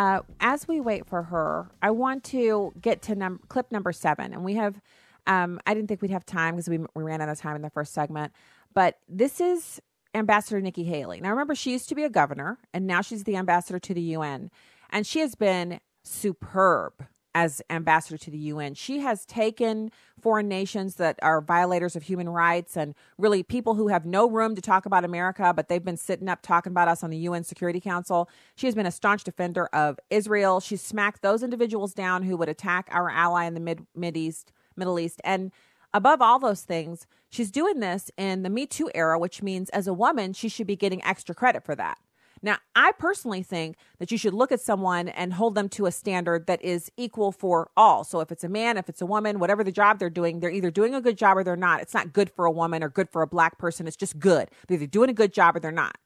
Uh, 0.00 0.22
as 0.40 0.66
we 0.66 0.80
wait 0.80 1.04
for 1.04 1.24
her, 1.24 1.70
I 1.82 1.90
want 1.90 2.24
to 2.24 2.72
get 2.80 3.02
to 3.02 3.14
num- 3.14 3.40
clip 3.48 3.70
number 3.70 3.92
seven. 3.92 4.32
And 4.32 4.42
we 4.42 4.54
have, 4.54 4.80
um, 5.26 5.60
I 5.66 5.74
didn't 5.74 5.88
think 5.88 6.00
we'd 6.00 6.10
have 6.10 6.24
time 6.24 6.54
because 6.54 6.70
we, 6.70 6.78
we 6.94 7.02
ran 7.02 7.20
out 7.20 7.28
of 7.28 7.38
time 7.38 7.54
in 7.54 7.60
the 7.60 7.68
first 7.68 7.92
segment. 7.92 8.32
But 8.72 8.96
this 9.10 9.42
is 9.42 9.78
Ambassador 10.14 10.58
Nikki 10.62 10.84
Haley. 10.84 11.20
Now, 11.20 11.28
remember, 11.28 11.54
she 11.54 11.72
used 11.72 11.90
to 11.90 11.94
be 11.94 12.04
a 12.04 12.08
governor, 12.08 12.56
and 12.72 12.86
now 12.86 13.02
she's 13.02 13.24
the 13.24 13.36
ambassador 13.36 13.78
to 13.78 13.92
the 13.92 14.00
UN. 14.00 14.50
And 14.88 15.06
she 15.06 15.18
has 15.18 15.34
been 15.34 15.80
superb 16.02 16.94
as 17.34 17.62
ambassador 17.70 18.18
to 18.18 18.30
the 18.30 18.38
UN. 18.38 18.74
She 18.74 19.00
has 19.00 19.24
taken 19.24 19.90
foreign 20.20 20.48
nations 20.48 20.96
that 20.96 21.18
are 21.22 21.40
violators 21.40 21.96
of 21.96 22.04
human 22.04 22.28
rights 22.28 22.76
and 22.76 22.94
really 23.18 23.42
people 23.42 23.74
who 23.74 23.88
have 23.88 24.04
no 24.04 24.28
room 24.28 24.54
to 24.54 24.60
talk 24.60 24.86
about 24.86 25.04
America, 25.04 25.52
but 25.54 25.68
they've 25.68 25.84
been 25.84 25.96
sitting 25.96 26.28
up 26.28 26.42
talking 26.42 26.72
about 26.72 26.88
us 26.88 27.02
on 27.02 27.10
the 27.10 27.18
UN 27.18 27.44
Security 27.44 27.80
Council. 27.80 28.28
She 28.56 28.66
has 28.66 28.74
been 28.74 28.86
a 28.86 28.90
staunch 28.90 29.24
defender 29.24 29.66
of 29.66 29.98
Israel. 30.10 30.60
She's 30.60 30.82
smacked 30.82 31.22
those 31.22 31.42
individuals 31.42 31.94
down 31.94 32.22
who 32.24 32.36
would 32.36 32.48
attack 32.48 32.88
our 32.90 33.10
ally 33.10 33.44
in 33.44 33.54
the 33.54 33.60
mid 33.60 33.86
Mid 33.94 34.16
East, 34.16 34.52
Middle 34.76 34.98
East, 34.98 35.20
and 35.24 35.52
above 35.92 36.20
all 36.22 36.38
those 36.38 36.62
things, 36.62 37.06
she's 37.28 37.50
doing 37.50 37.80
this 37.80 38.10
in 38.16 38.42
the 38.42 38.50
Me 38.50 38.66
Too 38.66 38.90
era, 38.94 39.18
which 39.18 39.42
means 39.42 39.68
as 39.70 39.86
a 39.86 39.94
woman, 39.94 40.32
she 40.32 40.48
should 40.48 40.66
be 40.66 40.76
getting 40.76 41.02
extra 41.04 41.34
credit 41.34 41.64
for 41.64 41.74
that. 41.74 41.98
Now, 42.42 42.58
I 42.74 42.92
personally 42.98 43.42
think 43.42 43.76
that 43.98 44.10
you 44.10 44.16
should 44.16 44.32
look 44.32 44.50
at 44.50 44.60
someone 44.60 45.08
and 45.08 45.34
hold 45.34 45.54
them 45.54 45.68
to 45.70 45.86
a 45.86 45.92
standard 45.92 46.46
that 46.46 46.62
is 46.62 46.90
equal 46.96 47.32
for 47.32 47.70
all. 47.76 48.02
So 48.02 48.20
if 48.20 48.32
it's 48.32 48.44
a 48.44 48.48
man, 48.48 48.78
if 48.78 48.88
it's 48.88 49.02
a 49.02 49.06
woman, 49.06 49.38
whatever 49.38 49.62
the 49.62 49.72
job 49.72 49.98
they're 49.98 50.08
doing, 50.08 50.40
they're 50.40 50.50
either 50.50 50.70
doing 50.70 50.94
a 50.94 51.00
good 51.00 51.18
job 51.18 51.36
or 51.36 51.44
they're 51.44 51.56
not. 51.56 51.80
It's 51.82 51.92
not 51.92 52.12
good 52.12 52.30
for 52.30 52.46
a 52.46 52.50
woman 52.50 52.82
or 52.82 52.88
good 52.88 53.10
for 53.10 53.20
a 53.20 53.26
black 53.26 53.58
person. 53.58 53.86
It's 53.86 53.96
just 53.96 54.18
good. 54.18 54.50
They're 54.66 54.76
either 54.76 54.86
doing 54.86 55.10
a 55.10 55.14
good 55.14 55.32
job 55.32 55.56
or 55.56 55.60
they're 55.60 55.70
not. 55.70 55.96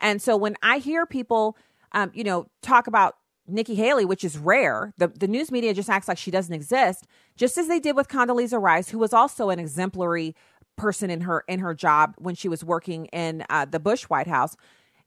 And 0.00 0.22
so 0.22 0.36
when 0.36 0.56
I 0.62 0.78
hear 0.78 1.06
people, 1.06 1.56
um, 1.92 2.10
you 2.14 2.24
know, 2.24 2.46
talk 2.62 2.86
about 2.86 3.16
Nikki 3.48 3.74
Haley, 3.74 4.04
which 4.04 4.22
is 4.22 4.38
rare, 4.38 4.94
the, 4.96 5.08
the 5.08 5.26
news 5.26 5.50
media 5.50 5.74
just 5.74 5.90
acts 5.90 6.06
like 6.06 6.18
she 6.18 6.30
doesn't 6.30 6.54
exist, 6.54 7.06
just 7.36 7.58
as 7.58 7.66
they 7.66 7.80
did 7.80 7.96
with 7.96 8.08
Condoleezza 8.08 8.62
Rice, 8.62 8.90
who 8.90 8.98
was 8.98 9.12
also 9.12 9.50
an 9.50 9.58
exemplary 9.58 10.36
person 10.76 11.10
in 11.10 11.22
her 11.22 11.44
in 11.46 11.60
her 11.60 11.74
job 11.74 12.14
when 12.16 12.34
she 12.34 12.48
was 12.48 12.64
working 12.64 13.06
in 13.06 13.44
uh, 13.50 13.66
the 13.66 13.80
Bush 13.80 14.04
White 14.04 14.28
House 14.28 14.56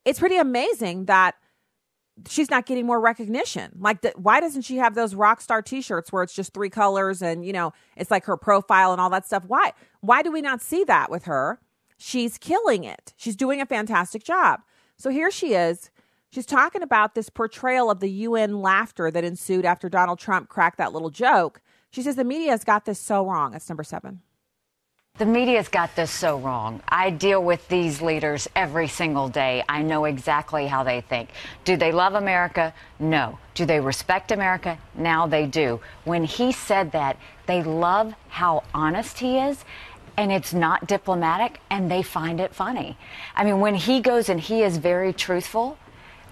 it's 0.05 0.19
pretty 0.19 0.37
amazing 0.37 1.05
that 1.05 1.35
she's 2.27 2.49
not 2.49 2.65
getting 2.65 2.85
more 2.85 2.99
recognition. 2.99 3.71
Like, 3.79 4.01
the, 4.01 4.13
why 4.15 4.39
doesn't 4.39 4.63
she 4.63 4.77
have 4.77 4.95
those 4.95 5.15
rock 5.15 5.41
star 5.41 5.61
T-shirts 5.61 6.11
where 6.11 6.23
it's 6.23 6.33
just 6.33 6.53
three 6.53 6.69
colors 6.69 7.21
and 7.21 7.45
you 7.45 7.53
know 7.53 7.73
it's 7.95 8.11
like 8.11 8.25
her 8.25 8.37
profile 8.37 8.91
and 8.91 9.01
all 9.01 9.09
that 9.09 9.25
stuff? 9.25 9.43
Why? 9.47 9.73
Why 10.01 10.21
do 10.21 10.31
we 10.31 10.41
not 10.41 10.61
see 10.61 10.83
that 10.85 11.09
with 11.09 11.25
her? 11.25 11.59
She's 11.97 12.37
killing 12.37 12.83
it. 12.83 13.13
She's 13.17 13.35
doing 13.35 13.61
a 13.61 13.65
fantastic 13.65 14.23
job. 14.23 14.61
So 14.97 15.09
here 15.09 15.31
she 15.31 15.53
is. 15.53 15.89
She's 16.31 16.45
talking 16.45 16.81
about 16.81 17.13
this 17.13 17.29
portrayal 17.29 17.91
of 17.91 17.99
the 17.99 18.09
UN 18.09 18.59
laughter 18.59 19.11
that 19.11 19.23
ensued 19.23 19.65
after 19.65 19.87
Donald 19.87 20.19
Trump 20.19 20.49
cracked 20.49 20.79
that 20.79 20.91
little 20.91 21.11
joke. 21.11 21.61
She 21.91 22.01
says 22.01 22.15
the 22.15 22.23
media 22.23 22.51
has 22.51 22.63
got 22.63 22.85
this 22.85 22.99
so 22.99 23.25
wrong. 23.25 23.51
That's 23.51 23.69
number 23.69 23.83
seven. 23.83 24.21
The 25.19 25.27
media's 25.27 25.67
got 25.67 25.95
this 25.95 26.09
so 26.09 26.39
wrong. 26.39 26.81
I 26.89 27.11
deal 27.11 27.43
with 27.43 27.67
these 27.67 28.01
leaders 28.01 28.49
every 28.55 28.87
single 28.87 29.29
day. 29.29 29.63
I 29.69 29.83
know 29.83 30.05
exactly 30.05 30.65
how 30.65 30.83
they 30.83 31.01
think. 31.01 31.29
Do 31.65 31.77
they 31.77 31.91
love 31.91 32.15
America? 32.15 32.73
No. 32.97 33.37
Do 33.53 33.67
they 33.67 33.79
respect 33.79 34.31
America? 34.31 34.79
Now 34.95 35.27
they 35.27 35.45
do. 35.45 35.79
When 36.03 36.23
he 36.23 36.51
said 36.51 36.93
that, 36.93 37.17
they 37.45 37.61
love 37.61 38.15
how 38.29 38.63
honest 38.73 39.19
he 39.19 39.37
is 39.37 39.63
and 40.17 40.31
it's 40.31 40.51
not 40.51 40.87
diplomatic 40.87 41.59
and 41.69 41.91
they 41.91 42.01
find 42.01 42.39
it 42.39 42.55
funny. 42.55 42.97
I 43.35 43.43
mean, 43.43 43.59
when 43.59 43.75
he 43.75 44.01
goes 44.01 44.29
and 44.29 44.41
he 44.41 44.63
is 44.63 44.77
very 44.77 45.13
truthful, 45.13 45.77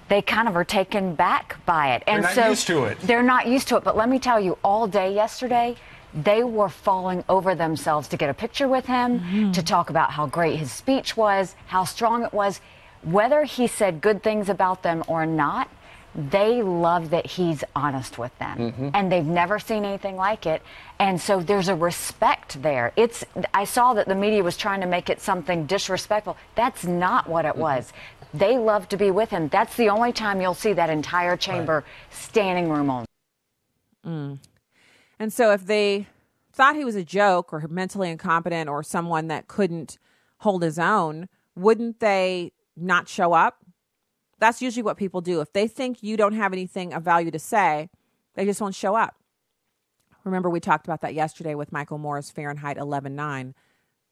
they 0.09 0.23
kind 0.23 0.47
of 0.47 0.55
are 0.55 0.65
taken 0.65 1.13
back 1.13 1.63
by 1.67 1.93
it. 1.93 2.01
And 2.07 2.23
they're 2.23 2.35
not 2.35 2.43
so 2.43 2.49
used 2.49 2.65
to 2.65 2.85
it. 2.85 2.99
They're 3.01 3.21
not 3.21 3.45
used 3.45 3.67
to 3.67 3.77
it. 3.77 3.83
But 3.83 3.95
let 3.95 4.09
me 4.09 4.17
tell 4.17 4.39
you, 4.39 4.57
all 4.63 4.87
day 4.87 5.13
yesterday, 5.13 5.75
they 6.13 6.43
were 6.43 6.69
falling 6.69 7.23
over 7.29 7.55
themselves 7.55 8.07
to 8.09 8.17
get 8.17 8.29
a 8.29 8.33
picture 8.33 8.67
with 8.67 8.85
him, 8.85 9.19
mm-hmm. 9.19 9.51
to 9.51 9.63
talk 9.63 9.89
about 9.89 10.11
how 10.11 10.25
great 10.25 10.57
his 10.57 10.71
speech 10.71 11.15
was, 11.15 11.55
how 11.67 11.83
strong 11.83 12.23
it 12.23 12.33
was. 12.33 12.59
Whether 13.03 13.43
he 13.43 13.67
said 13.67 14.01
good 14.01 14.21
things 14.21 14.49
about 14.49 14.83
them 14.83 15.03
or 15.07 15.25
not, 15.25 15.69
they 16.13 16.61
love 16.61 17.11
that 17.11 17.25
he's 17.25 17.63
honest 17.73 18.17
with 18.17 18.37
them 18.37 18.57
mm-hmm. 18.57 18.89
and 18.93 19.09
they've 19.09 19.25
never 19.25 19.59
seen 19.59 19.85
anything 19.85 20.17
like 20.17 20.45
it 20.45 20.61
and 20.99 21.21
so 21.21 21.39
there's 21.39 21.69
a 21.69 21.75
respect 21.75 22.61
there 22.61 22.91
it's 22.97 23.23
i 23.53 23.63
saw 23.63 23.93
that 23.93 24.09
the 24.09 24.13
media 24.13 24.43
was 24.43 24.57
trying 24.57 24.81
to 24.81 24.87
make 24.87 25.09
it 25.09 25.21
something 25.21 25.65
disrespectful 25.67 26.35
that's 26.53 26.83
not 26.83 27.29
what 27.29 27.45
it 27.45 27.53
mm-hmm. 27.53 27.61
was 27.61 27.93
they 28.33 28.57
love 28.57 28.87
to 28.89 28.97
be 28.97 29.11
with 29.11 29.29
him. 29.29 29.49
That's 29.49 29.75
the 29.75 29.89
only 29.89 30.13
time 30.13 30.41
you'll 30.41 30.53
see 30.53 30.73
that 30.73 30.89
entire 30.89 31.35
chamber 31.35 31.83
right. 31.85 32.13
standing 32.13 32.69
room 32.69 32.89
only. 32.89 33.05
Mm. 34.05 34.39
And 35.21 35.31
so 35.31 35.51
if 35.51 35.67
they 35.67 36.07
thought 36.51 36.75
he 36.75 36.83
was 36.83 36.95
a 36.95 37.03
joke 37.03 37.53
or 37.53 37.63
mentally 37.69 38.09
incompetent 38.09 38.67
or 38.67 38.81
someone 38.81 39.27
that 39.27 39.47
couldn't 39.47 39.99
hold 40.39 40.63
his 40.63 40.79
own, 40.79 41.29
wouldn't 41.55 41.99
they 41.99 42.53
not 42.75 43.07
show 43.07 43.33
up? 43.33 43.63
That's 44.39 44.63
usually 44.63 44.81
what 44.81 44.97
people 44.97 45.21
do. 45.21 45.39
If 45.39 45.53
they 45.53 45.67
think 45.67 46.01
you 46.01 46.17
don't 46.17 46.33
have 46.33 46.53
anything 46.53 46.91
of 46.91 47.03
value 47.03 47.29
to 47.29 47.37
say, 47.37 47.91
they 48.33 48.45
just 48.45 48.59
won't 48.59 48.73
show 48.73 48.95
up. 48.95 49.13
Remember, 50.23 50.49
we 50.49 50.59
talked 50.59 50.87
about 50.87 51.01
that 51.01 51.13
yesterday 51.13 51.53
with 51.53 51.71
Michael 51.71 51.99
Moore's 51.99 52.31
Fahrenheit 52.31 52.77
11.9 52.77 53.53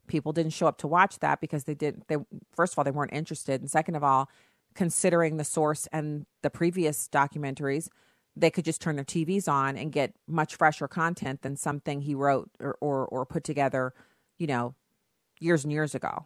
people 0.05 0.31
didn't 0.31 0.53
show 0.53 0.67
up 0.67 0.77
to 0.79 0.87
watch 0.87 1.19
that 1.19 1.39
because 1.39 1.65
they 1.65 1.75
didn't 1.75 2.07
they 2.07 2.17
first 2.55 2.73
of 2.73 2.79
all 2.79 2.83
they 2.83 2.89
weren't 2.89 3.13
interested 3.13 3.61
and 3.61 3.69
second 3.69 3.93
of 3.93 4.03
all 4.03 4.27
considering 4.73 5.37
the 5.37 5.43
source 5.43 5.87
and 5.91 6.25
the 6.41 6.49
previous 6.49 7.07
documentaries 7.07 7.89
they 8.39 8.51
could 8.51 8.65
just 8.65 8.81
turn 8.81 8.95
their 8.95 9.05
TVs 9.05 9.47
on 9.47 9.77
and 9.77 9.91
get 9.91 10.13
much 10.27 10.55
fresher 10.55 10.87
content 10.87 11.41
than 11.41 11.55
something 11.55 12.01
he 12.01 12.15
wrote 12.15 12.49
or, 12.59 12.77
or, 12.81 13.05
or 13.07 13.25
put 13.25 13.43
together, 13.43 13.93
you 14.37 14.47
know, 14.47 14.75
years 15.39 15.63
and 15.63 15.71
years 15.71 15.95
ago. 15.95 16.25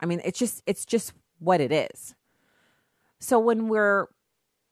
I 0.00 0.06
mean, 0.06 0.20
it's 0.24 0.38
just 0.38 0.62
it's 0.66 0.86
just 0.86 1.12
what 1.38 1.60
it 1.60 1.72
is. 1.72 2.14
So 3.18 3.38
when 3.38 3.68
we're 3.68 4.06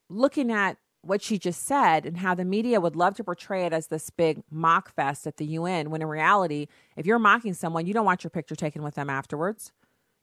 looking 0.09 0.51
at 0.51 0.77
what 1.01 1.21
she 1.21 1.37
just 1.37 1.65
said 1.65 2.05
and 2.05 2.17
how 2.17 2.35
the 2.35 2.43
media 2.43 2.81
would 2.81 2.95
love 2.95 3.15
to 3.15 3.23
portray 3.23 3.65
it 3.65 3.73
as 3.73 3.87
this 3.87 4.09
big 4.09 4.43
mock 4.51 4.93
fest 4.93 5.25
at 5.25 5.37
the 5.37 5.45
UN 5.45 5.89
when 5.89 6.01
in 6.01 6.07
reality 6.07 6.67
if 6.97 7.05
you're 7.05 7.19
mocking 7.19 7.53
someone 7.53 7.85
you 7.85 7.93
don't 7.93 8.05
want 8.05 8.23
your 8.23 8.31
picture 8.31 8.55
taken 8.55 8.83
with 8.83 8.95
them 8.95 9.09
afterwards 9.09 9.71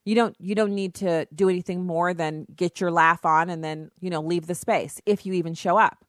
you 0.05 0.15
don't 0.15 0.37
you 0.39 0.55
don't 0.55 0.75
need 0.75 0.95
to 0.95 1.27
do 1.35 1.49
anything 1.49 1.87
more 1.87 2.13
than 2.13 2.47
get 2.55 2.81
your 2.81 2.91
laugh 2.91 3.25
on 3.25 3.49
and 3.49 3.65
then 3.65 3.91
you 4.01 4.11
know 4.11 4.21
leave 4.21 4.47
the 4.47 4.55
space 4.55 5.01
if 5.07 5.25
you 5.25 5.33
even 5.33 5.55
show 5.55 5.79
up 5.79 6.05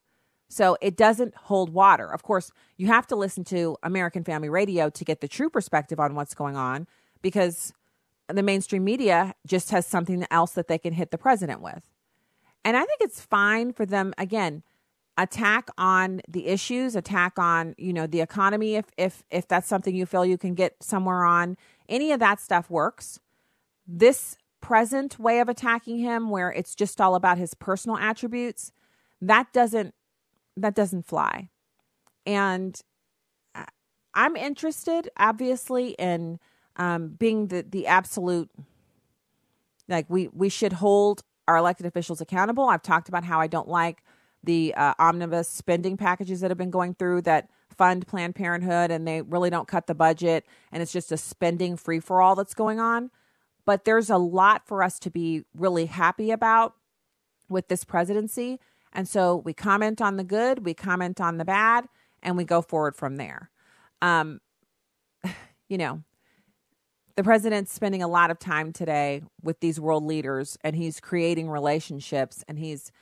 so 0.48 0.76
it 0.80 0.96
doesn't 0.96 1.34
hold 1.34 1.70
water 1.70 2.06
of 2.12 2.22
course 2.22 2.50
you 2.76 2.86
have 2.86 3.06
to 3.06 3.16
listen 3.16 3.44
to 3.44 3.76
American 3.82 4.24
Family 4.24 4.48
Radio 4.48 4.90
to 4.90 5.04
get 5.04 5.20
the 5.20 5.28
true 5.28 5.50
perspective 5.50 6.00
on 6.00 6.14
what's 6.14 6.34
going 6.34 6.56
on 6.56 6.86
because 7.22 7.72
the 8.28 8.42
mainstream 8.42 8.84
media 8.84 9.34
just 9.46 9.70
has 9.70 9.86
something 9.86 10.26
else 10.30 10.52
that 10.52 10.68
they 10.68 10.78
can 10.78 10.92
hit 10.92 11.10
the 11.10 11.18
president 11.18 11.60
with 11.60 11.82
and 12.64 12.76
I 12.76 12.84
think 12.84 13.00
it's 13.00 13.20
fine 13.20 13.72
for 13.72 13.86
them 13.86 14.12
again 14.18 14.62
attack 15.18 15.68
on 15.76 16.20
the 16.28 16.46
issues, 16.46 16.94
attack 16.94 17.38
on, 17.38 17.74
you 17.76 17.92
know, 17.92 18.06
the 18.06 18.20
economy 18.20 18.76
if 18.76 18.86
if 18.96 19.24
if 19.30 19.46
that's 19.48 19.68
something 19.68 19.94
you 19.94 20.06
feel 20.06 20.24
you 20.24 20.38
can 20.38 20.54
get 20.54 20.76
somewhere 20.80 21.24
on. 21.24 21.58
Any 21.88 22.12
of 22.12 22.20
that 22.20 22.40
stuff 22.40 22.70
works. 22.70 23.18
This 23.86 24.38
present 24.60 25.18
way 25.18 25.40
of 25.40 25.48
attacking 25.48 25.98
him 25.98 26.30
where 26.30 26.50
it's 26.50 26.74
just 26.74 27.00
all 27.00 27.14
about 27.14 27.38
his 27.38 27.54
personal 27.54 27.98
attributes, 27.98 28.72
that 29.20 29.52
doesn't 29.52 29.94
that 30.62 30.74
doesn't 30.74 31.06
fly. 31.06 31.50
And 32.26 32.80
I'm 34.18 34.36
interested 34.36 35.08
obviously 35.16 35.90
in 35.90 36.40
um, 36.76 37.10
being 37.10 37.48
the 37.48 37.62
the 37.62 37.86
absolute 37.86 38.50
like 39.88 40.06
we 40.08 40.28
we 40.32 40.48
should 40.48 40.74
hold 40.74 41.22
our 41.46 41.56
elected 41.56 41.86
officials 41.86 42.20
accountable. 42.20 42.68
I've 42.68 42.82
talked 42.82 43.08
about 43.08 43.24
how 43.24 43.40
I 43.40 43.46
don't 43.46 43.68
like 43.68 44.02
the 44.42 44.74
uh, 44.74 44.94
omnibus 44.98 45.48
spending 45.48 45.96
packages 45.96 46.40
that 46.40 46.50
have 46.50 46.58
been 46.58 46.70
going 46.70 46.94
through 46.94 47.22
that 47.22 47.48
fund 47.76 48.06
Planned 48.06 48.34
Parenthood 48.34 48.90
and 48.90 49.06
they 49.06 49.22
really 49.22 49.50
don't 49.50 49.68
cut 49.68 49.86
the 49.86 49.94
budget 49.94 50.44
and 50.72 50.82
it's 50.82 50.92
just 50.92 51.12
a 51.12 51.16
spending 51.16 51.76
free 51.76 52.00
for 52.00 52.20
all 52.20 52.34
that's 52.34 52.54
going 52.54 52.80
on. 52.80 53.10
But 53.64 53.84
there's 53.84 54.10
a 54.10 54.16
lot 54.16 54.66
for 54.66 54.82
us 54.82 54.98
to 55.00 55.10
be 55.10 55.44
really 55.54 55.86
happy 55.86 56.30
about 56.30 56.74
with 57.48 57.68
this 57.68 57.84
presidency. 57.84 58.58
And 58.92 59.08
so 59.08 59.36
we 59.36 59.52
comment 59.52 60.00
on 60.00 60.16
the 60.16 60.24
good, 60.24 60.64
we 60.64 60.74
comment 60.74 61.20
on 61.20 61.38
the 61.38 61.44
bad, 61.44 61.86
and 62.22 62.36
we 62.36 62.44
go 62.44 62.62
forward 62.62 62.96
from 62.96 63.16
there. 63.16 63.50
Um, 64.02 64.40
you 65.68 65.78
know, 65.78 66.02
the 67.18 67.24
president's 67.24 67.72
spending 67.72 68.00
a 68.00 68.06
lot 68.06 68.30
of 68.30 68.38
time 68.38 68.72
today 68.72 69.22
with 69.42 69.58
these 69.58 69.80
world 69.80 70.04
leaders 70.04 70.56
and 70.62 70.76
he's 70.76 71.00
creating 71.00 71.50
relationships 71.50 72.44
and 72.46 72.60
he's 72.60 72.92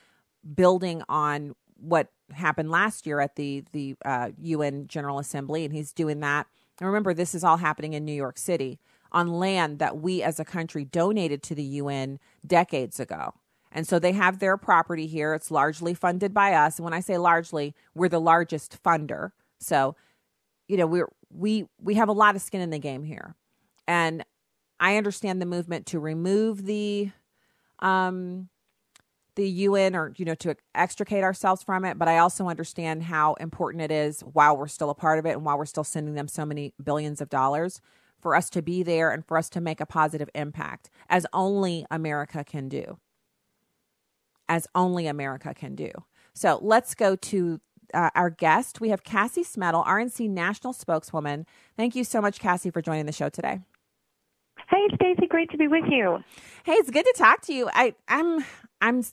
building 0.55 1.03
on 1.07 1.53
what 1.75 2.07
happened 2.31 2.71
last 2.71 3.05
year 3.05 3.19
at 3.19 3.35
the 3.35 3.63
the 3.73 3.95
uh, 4.03 4.29
UN 4.41 4.87
General 4.87 5.19
Assembly 5.19 5.65
and 5.65 5.73
he's 5.73 5.93
doing 5.93 6.19
that. 6.21 6.47
And 6.79 6.87
remember 6.87 7.13
this 7.13 7.35
is 7.35 7.43
all 7.43 7.57
happening 7.57 7.93
in 7.93 8.05
New 8.05 8.11
York 8.11 8.39
City 8.39 8.79
on 9.11 9.27
land 9.27 9.77
that 9.77 9.97
we 9.97 10.23
as 10.23 10.39
a 10.39 10.45
country 10.45 10.83
donated 10.83 11.43
to 11.43 11.55
the 11.55 11.63
UN 11.63 12.19
decades 12.45 12.99
ago. 12.99 13.35
And 13.77 13.87
so 13.87 13.99
they 13.99 14.13
have 14.13 14.39
their 14.39 14.57
property 14.57 15.05
here. 15.05 15.35
It's 15.35 15.51
largely 15.51 15.93
funded 15.93 16.33
by 16.33 16.53
us. 16.53 16.79
And 16.79 16.83
when 16.83 16.95
I 16.95 16.99
say 16.99 17.19
largely, 17.19 17.75
we're 17.93 18.09
the 18.09 18.19
largest 18.19 18.81
funder. 18.81 19.33
So, 19.59 19.95
you 20.67 20.77
know, 20.77 20.87
we're 20.87 21.09
we 21.31 21.67
we 21.79 21.93
have 21.93 22.09
a 22.09 22.13
lot 22.13 22.35
of 22.35 22.41
skin 22.41 22.59
in 22.59 22.71
the 22.71 22.79
game 22.79 23.03
here. 23.03 23.35
And 23.87 24.25
I 24.79 24.97
understand 24.97 25.39
the 25.39 25.45
movement 25.45 25.85
to 25.87 25.99
remove 25.99 26.65
the 26.65 27.11
um, 27.77 28.49
the 29.35 29.47
UN 29.47 29.95
or 29.95 30.11
you 30.17 30.25
know 30.25 30.33
to 30.33 30.55
extricate 30.73 31.23
ourselves 31.23 31.61
from 31.61 31.85
it, 31.85 31.99
but 31.99 32.07
I 32.07 32.17
also 32.17 32.47
understand 32.47 33.03
how 33.03 33.35
important 33.35 33.83
it 33.83 33.91
is 33.91 34.21
while 34.21 34.57
we're 34.57 34.67
still 34.67 34.89
a 34.89 34.95
part 34.95 35.19
of 35.19 35.27
it 35.27 35.33
and 35.33 35.45
while 35.45 35.59
we're 35.59 35.67
still 35.67 35.83
sending 35.83 36.15
them 36.15 36.27
so 36.27 36.47
many 36.47 36.73
billions 36.83 37.21
of 37.21 37.29
dollars 37.29 37.79
for 38.19 38.33
us 38.33 38.49
to 38.49 38.63
be 38.63 38.81
there 38.81 39.11
and 39.11 39.23
for 39.23 39.37
us 39.37 39.51
to 39.51 39.61
make 39.61 39.79
a 39.79 39.85
positive 39.85 40.31
impact 40.33 40.89
as 41.11 41.27
only 41.31 41.85
America 41.91 42.43
can 42.43 42.69
do. 42.69 42.97
As 44.49 44.67
only 44.75 45.07
America 45.07 45.53
can 45.53 45.75
do. 45.75 45.91
So 46.33 46.59
let's 46.61 46.95
go 46.95 47.15
to 47.15 47.59
uh, 47.93 48.09
our 48.15 48.29
guest. 48.29 48.79
We 48.81 48.89
have 48.89 49.03
Cassie 49.03 49.43
Smedile, 49.43 49.85
RNC 49.85 50.29
national 50.29 50.73
spokeswoman. 50.73 51.45
Thank 51.75 51.95
you 51.95 52.03
so 52.03 52.21
much, 52.21 52.39
Cassie, 52.39 52.69
for 52.69 52.81
joining 52.81 53.05
the 53.05 53.11
show 53.11 53.29
today. 53.29 53.59
Hey, 54.69 54.87
Stacy, 54.95 55.27
great 55.27 55.49
to 55.51 55.57
be 55.57 55.67
with 55.67 55.85
you. 55.89 56.19
Hey, 56.65 56.73
it's 56.73 56.91
good 56.91 57.05
to 57.05 57.13
talk 57.17 57.41
to 57.43 57.53
you. 57.53 57.69
I, 57.73 57.95
I'm, 58.07 58.43
I'm 58.81 59.03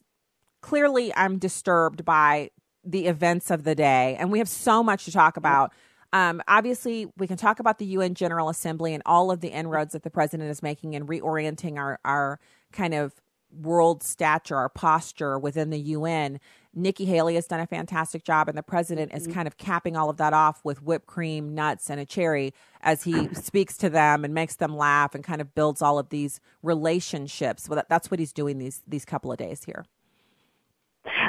clearly 0.61 1.14
I'm 1.14 1.38
disturbed 1.38 2.05
by 2.05 2.51
the 2.85 3.07
events 3.07 3.51
of 3.51 3.64
the 3.64 3.75
day, 3.75 4.16
and 4.18 4.33
we 4.33 4.38
have 4.38 4.49
so 4.49 4.83
much 4.83 5.05
to 5.05 5.12
talk 5.12 5.37
about. 5.37 5.73
Um, 6.12 6.42
obviously, 6.47 7.07
we 7.16 7.27
can 7.27 7.37
talk 7.37 7.61
about 7.61 7.79
the 7.79 7.87
UN 7.87 8.14
General 8.14 8.49
Assembly 8.49 8.94
and 8.94 9.03
all 9.05 9.31
of 9.31 9.40
the 9.40 9.49
inroads 9.49 9.92
that 9.92 10.03
the 10.03 10.11
president 10.11 10.51
is 10.51 10.62
making 10.62 10.94
in 10.94 11.07
reorienting 11.07 11.77
our 11.77 11.99
our 12.05 12.38
kind 12.73 12.94
of 12.94 13.14
world 13.61 14.03
stature, 14.03 14.57
our 14.57 14.69
posture 14.69 15.38
within 15.38 15.71
the 15.71 15.79
UN. 15.79 16.40
Nikki 16.75 17.05
Haley 17.05 17.37
has 17.37 17.47
done 17.47 17.61
a 17.61 17.67
fantastic 17.67 18.25
job, 18.25 18.49
and 18.49 18.59
the 18.59 18.62
president 18.62 19.14
is 19.14 19.25
mm-hmm. 19.25 19.33
kind 19.33 19.47
of 19.47 19.57
capping 19.57 19.97
all 19.97 20.11
of 20.11 20.17
that 20.17 20.33
off 20.33 20.64
with 20.64 20.83
whipped 20.83 21.07
cream, 21.07 21.55
nuts, 21.55 21.88
and 21.88 22.01
a 22.01 22.05
cherry 22.05 22.53
as 22.81 23.05
he 23.05 23.29
speaks 23.35 23.77
to 23.79 23.88
them 23.88 24.25
and 24.25 24.35
makes 24.35 24.57
them 24.57 24.77
laugh 24.77 25.14
and 25.14 25.23
kind 25.23 25.40
of 25.40 25.55
builds 25.55 25.83
all 25.83 25.99
of 25.99 26.09
these 26.09 26.40
relationships. 26.62 27.69
Well, 27.69 27.83
that's 27.88 28.11
what 28.11 28.19
he's 28.19 28.33
doing 28.33 28.59
these 28.59 28.83
these 28.87 29.05
couple 29.05 29.31
of 29.31 29.38
days 29.38 29.64
here. 29.64 29.85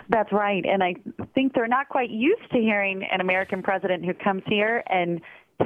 That's 0.10 0.32
right, 0.32 0.64
and 0.66 0.84
I 0.84 0.96
think 1.34 1.54
they're 1.54 1.68
not 1.68 1.90
quite 1.90 2.10
used 2.10 2.50
to 2.52 2.60
hearing 2.60 3.04
an 3.12 3.22
American 3.22 3.62
president 3.62 4.06
who 4.06 4.14
comes 4.14 4.44
here 4.48 4.84
and 4.88 5.20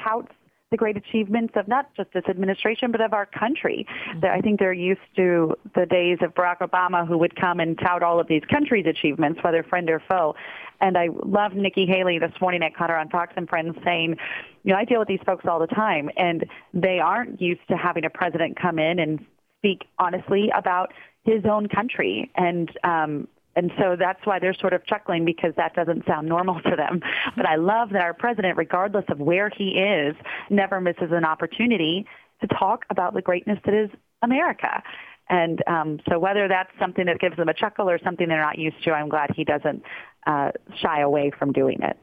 touts 0.04 0.32
the 0.72 0.78
great 0.78 0.98
achievements 0.98 1.54
of 1.56 1.68
not 1.68 1.92
just 1.96 2.12
this 2.14 2.24
administration, 2.30 2.92
but 2.92 3.02
of 3.02 3.12
our 3.12 3.26
country. 3.26 3.88
Mm-hmm. 4.10 4.26
I 4.26 4.40
think 4.42 4.60
they're 4.60 4.72
used 4.72 5.02
to 5.16 5.56
the 5.74 5.88
days 5.88 6.20
of 6.22 6.36
Barack 6.36 6.60
Obama 6.60 7.08
who 7.08 7.18
would 7.18 7.36
come 7.36 7.60
and 7.60 7.78
tout 7.78 8.04
all 8.04 8.20
of 8.20 8.28
these 8.28 8.44
countries' 8.52 8.86
achievements, 8.86 9.40
whether 9.44 9.64
friend 9.64 9.90
or 9.90 10.02
foe. 10.08 10.36
And 10.80 10.98
I 10.98 11.10
loved 11.26 11.56
Nikki 11.56 11.88
Haley 11.88 12.20
this 12.20 12.32
morning. 12.40 12.62
I 12.62 12.70
caught 12.70 12.92
her 12.92 12.98
on 12.98 13.10
Fox 13.10 13.34
and 13.36 13.50
Friends 13.50 13.76
saying, 13.84 14.16
you 14.64 14.74
know, 14.74 14.80
I 14.80 14.86
deal 14.86 15.00
with 15.00 15.08
these 15.08 15.20
folks 15.26 15.46
all 15.50 15.60
the 15.60 15.68
time, 15.68 16.10
and 16.18 16.46
they 16.74 17.00
aren't 17.00 17.42
used 17.42 17.68
to 17.70 17.76
having 17.76 18.06
a 18.06 18.10
president 18.10 18.58
come 18.60 18.78
in 18.78 19.00
and 19.00 19.26
speak 19.58 19.86
honestly 19.98 20.52
about 20.56 20.94
his 21.24 21.44
own 21.46 21.68
country. 21.68 22.32
And 22.36 22.72
um, 22.84 23.28
and 23.56 23.72
so 23.78 23.96
that's 23.98 24.26
why 24.26 24.40
they're 24.40 24.54
sort 24.54 24.74
of 24.74 24.86
chuckling 24.86 25.26
because 25.26 25.54
that 25.58 25.74
doesn't 25.74 26.06
sound 26.06 26.28
normal 26.28 26.62
to 26.70 26.76
them. 26.76 27.02
But 27.36 27.46
I 27.46 27.56
love 27.56 27.90
that 27.92 28.02
our 28.02 28.14
president, 28.14 28.58
regardless 28.58 29.06
of 29.10 29.20
where 29.20 29.50
he 29.50 29.72
is, 29.72 30.16
never 30.50 30.80
misses 30.80 31.12
an 31.12 31.26
opportunity 31.26 32.06
to 32.42 32.48
talk 32.48 32.86
about 32.90 33.14
the 33.14 33.22
greatness 33.22 33.60
that 33.66 33.74
is 33.74 33.90
America. 34.22 34.82
And 35.30 35.62
um, 35.68 36.00
so 36.10 36.18
whether 36.18 36.48
that's 36.48 36.72
something 36.80 37.06
that 37.06 37.20
gives 37.20 37.38
them 37.38 37.50
a 37.50 37.54
chuckle 37.54 37.90
or 37.90 38.00
something 38.04 38.28
they're 38.28 38.42
not 38.42 38.58
used 38.58 38.84
to, 38.84 38.92
I'm 38.92 39.10
glad 39.10 39.32
he 39.36 39.44
doesn't 39.44 39.84
uh, 40.26 40.52
shy 40.82 41.02
away 41.02 41.32
from 41.38 41.52
doing 41.52 41.82
it. 41.82 41.98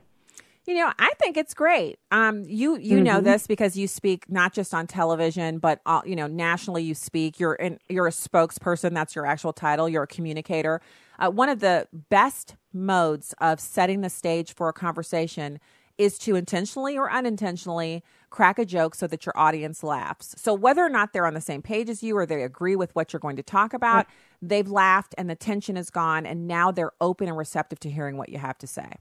You 0.67 0.75
know, 0.75 0.93
I 0.99 1.13
think 1.21 1.37
it's 1.37 1.55
great. 1.55 2.01
Um, 2.11 2.45
you 2.45 2.77
you 2.77 2.97
mm-hmm. 2.97 3.05
know 3.05 3.21
this 3.21 3.47
because 3.47 3.77
you 3.77 3.87
speak 3.87 4.29
not 4.29 4.53
just 4.53 4.75
on 4.75 4.89
television, 4.89 5.59
but 5.59 5.81
all, 5.87 6.03
you 6.05 6.17
know 6.17 6.27
nationally. 6.27 6.83
You 6.83 6.95
speak. 6.95 7.39
You're 7.39 7.55
in, 7.55 7.79
you're 7.89 8.09
a 8.09 8.11
spokesperson. 8.11 8.93
That's 8.93 9.15
your 9.15 9.27
actual 9.27 9.53
title. 9.53 9.89
You're 9.89 10.03
a 10.03 10.09
communicator. 10.09 10.81
Uh, 11.21 11.31
one 11.31 11.49
of 11.49 11.61
the 11.61 11.87
best 12.11 12.57
modes 12.73 13.33
of 13.41 13.61
setting 13.61 14.01
the 14.01 14.11
stage 14.11 14.55
for 14.55 14.69
a 14.69 14.73
conversation 14.73 15.61
is 15.99 16.19
to 16.19 16.35
intentionally 16.35 16.99
or 16.99 17.11
unintentionally 17.11 18.03
crack 18.29 18.59
a 18.59 18.67
joke 18.67 18.95
so 18.95 19.07
that 19.07 19.25
your 19.25 19.37
audience 19.39 19.83
laughs. 19.83 20.35
So 20.37 20.53
whether 20.53 20.85
or 20.85 20.91
not 20.91 21.13
they're 21.13 21.27
on 21.27 21.35
the 21.35 21.41
same 21.41 21.63
page 21.63 21.89
as 21.89 22.03
you 22.03 22.17
or 22.17 22.27
they 22.27 22.43
agree 22.43 22.77
with 22.77 22.95
what 22.95 23.13
you're 23.13 23.21
going 23.21 23.37
to 23.37 23.43
talk 23.43 23.73
about, 23.73 24.07
they've 24.43 24.69
laughed 24.69 25.15
and 25.17 25.31
the 25.31 25.35
tension 25.35 25.77
is 25.77 25.89
gone 25.89 26.27
and 26.27 26.47
now 26.47 26.71
they're 26.71 26.93
open 27.01 27.29
and 27.29 27.37
receptive 27.39 27.81
to 27.81 27.91
hearing 27.91 28.19
what 28.19 28.29
you 28.29 28.39
have 28.39 28.59
to 28.59 28.67
say. 28.67 28.97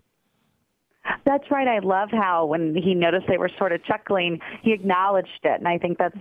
That's 1.26 1.50
right. 1.52 1.68
I 1.68 1.80
love 1.80 2.10
how 2.12 2.46
when 2.46 2.76
he 2.76 2.94
noticed 2.94 3.28
they 3.28 3.38
were 3.38 3.52
sort 3.58 3.72
of 3.72 3.84
chuckling, 3.84 4.40
he 4.62 4.74
acknowledged 4.74 5.30
it, 5.44 5.60
and 5.60 5.68
I 5.68 5.78
think 5.78 5.98
that 5.98 6.14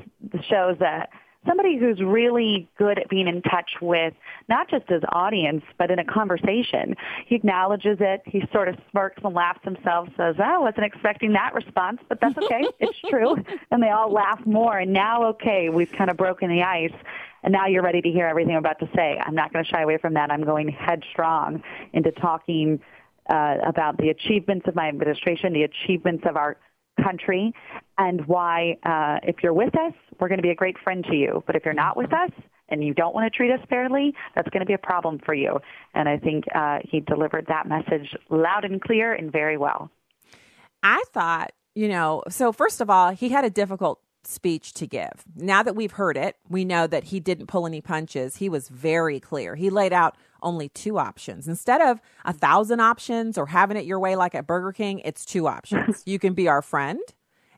shows 0.48 0.76
that 0.80 1.10
somebody 1.46 1.76
who's 1.78 2.00
really 2.00 2.68
good 2.78 2.98
at 2.98 3.08
being 3.08 3.28
in 3.28 3.42
touch 3.42 3.70
with 3.80 4.14
not 4.48 4.68
just 4.68 4.88
his 4.88 5.02
audience, 5.12 5.62
but 5.78 5.90
in 5.90 5.98
a 5.98 6.04
conversation. 6.04 6.96
He 7.26 7.34
acknowledges 7.34 7.98
it. 8.00 8.22
He 8.24 8.42
sort 8.52 8.68
of 8.68 8.76
smirks 8.90 9.20
and 9.24 9.34
laughs 9.34 9.60
himself, 9.62 10.08
says, 10.16 10.36
oh, 10.38 10.42
I 10.42 10.58
wasn't 10.58 10.84
expecting 10.84 11.32
that 11.32 11.54
response, 11.54 12.00
but 12.08 12.20
that's 12.20 12.36
okay. 12.38 12.64
it's 12.80 12.98
true. 13.08 13.36
And 13.70 13.82
they 13.82 13.90
all 13.90 14.12
laugh 14.12 14.40
more. 14.46 14.78
And 14.78 14.92
now, 14.92 15.24
okay, 15.26 15.68
we've 15.68 15.92
kind 15.92 16.10
of 16.10 16.16
broken 16.16 16.48
the 16.48 16.62
ice. 16.62 16.94
And 17.42 17.52
now 17.52 17.66
you're 17.66 17.82
ready 17.82 18.00
to 18.00 18.10
hear 18.10 18.26
everything 18.26 18.52
I'm 18.52 18.60
about 18.60 18.78
to 18.78 18.88
say. 18.96 19.20
I'm 19.22 19.34
not 19.34 19.52
going 19.52 19.64
to 19.64 19.70
shy 19.70 19.82
away 19.82 19.98
from 19.98 20.14
that. 20.14 20.30
I'm 20.30 20.44
going 20.44 20.68
headstrong 20.68 21.62
into 21.92 22.10
talking 22.12 22.80
uh, 23.28 23.56
about 23.66 23.96
the 23.98 24.08
achievements 24.08 24.66
of 24.68 24.74
my 24.74 24.88
administration, 24.88 25.52
the 25.52 25.64
achievements 25.64 26.24
of 26.28 26.36
our 26.36 26.56
country 27.02 27.52
and 27.98 28.26
why, 28.26 28.76
uh, 28.84 29.18
if 29.26 29.36
you're 29.42 29.52
with 29.52 29.74
us, 29.74 29.92
we're 30.20 30.28
going 30.28 30.38
to 30.38 30.42
be 30.42 30.50
a 30.50 30.54
great 30.54 30.76
friend 30.82 31.04
to 31.10 31.16
you. 31.16 31.42
But 31.46 31.56
if 31.56 31.64
you're 31.64 31.74
not 31.74 31.96
with 31.96 32.12
us 32.12 32.30
and 32.68 32.84
you 32.84 32.94
don't 32.94 33.14
want 33.14 33.30
to 33.30 33.36
treat 33.36 33.50
us 33.50 33.60
fairly, 33.68 34.14
that's 34.34 34.48
going 34.50 34.60
to 34.60 34.66
be 34.66 34.74
a 34.74 34.78
problem 34.78 35.20
for 35.24 35.34
you. 35.34 35.58
And 35.94 36.08
I 36.08 36.18
think 36.18 36.44
uh, 36.54 36.78
he 36.88 37.00
delivered 37.00 37.46
that 37.48 37.68
message 37.68 38.14
loud 38.30 38.64
and 38.64 38.80
clear 38.80 39.12
and 39.12 39.32
very 39.32 39.56
well. 39.56 39.90
I 40.82 41.02
thought, 41.12 41.52
you 41.74 41.88
know, 41.88 42.22
so 42.28 42.52
first 42.52 42.80
of 42.80 42.90
all, 42.90 43.10
he 43.10 43.30
had 43.30 43.44
a 43.44 43.50
difficult 43.50 44.00
speech 44.26 44.72
to 44.74 44.86
give. 44.86 45.24
Now 45.36 45.62
that 45.62 45.76
we've 45.76 45.92
heard 45.92 46.16
it, 46.16 46.36
we 46.48 46.64
know 46.64 46.86
that 46.86 47.04
he 47.04 47.20
didn't 47.20 47.46
pull 47.46 47.66
any 47.66 47.80
punches. 47.80 48.36
He 48.36 48.48
was 48.48 48.68
very 48.68 49.20
clear. 49.20 49.54
He 49.54 49.70
laid 49.70 49.92
out 49.92 50.16
only 50.44 50.68
two 50.68 50.98
options. 50.98 51.48
Instead 51.48 51.80
of 51.80 52.00
a 52.24 52.32
thousand 52.32 52.80
options 52.80 53.36
or 53.36 53.46
having 53.46 53.76
it 53.76 53.84
your 53.84 53.98
way 53.98 54.14
like 54.14 54.34
at 54.34 54.46
Burger 54.46 54.72
King, 54.72 55.00
it's 55.00 55.24
two 55.24 55.48
options. 55.48 56.02
you 56.06 56.18
can 56.18 56.34
be 56.34 56.46
our 56.46 56.62
friend 56.62 57.00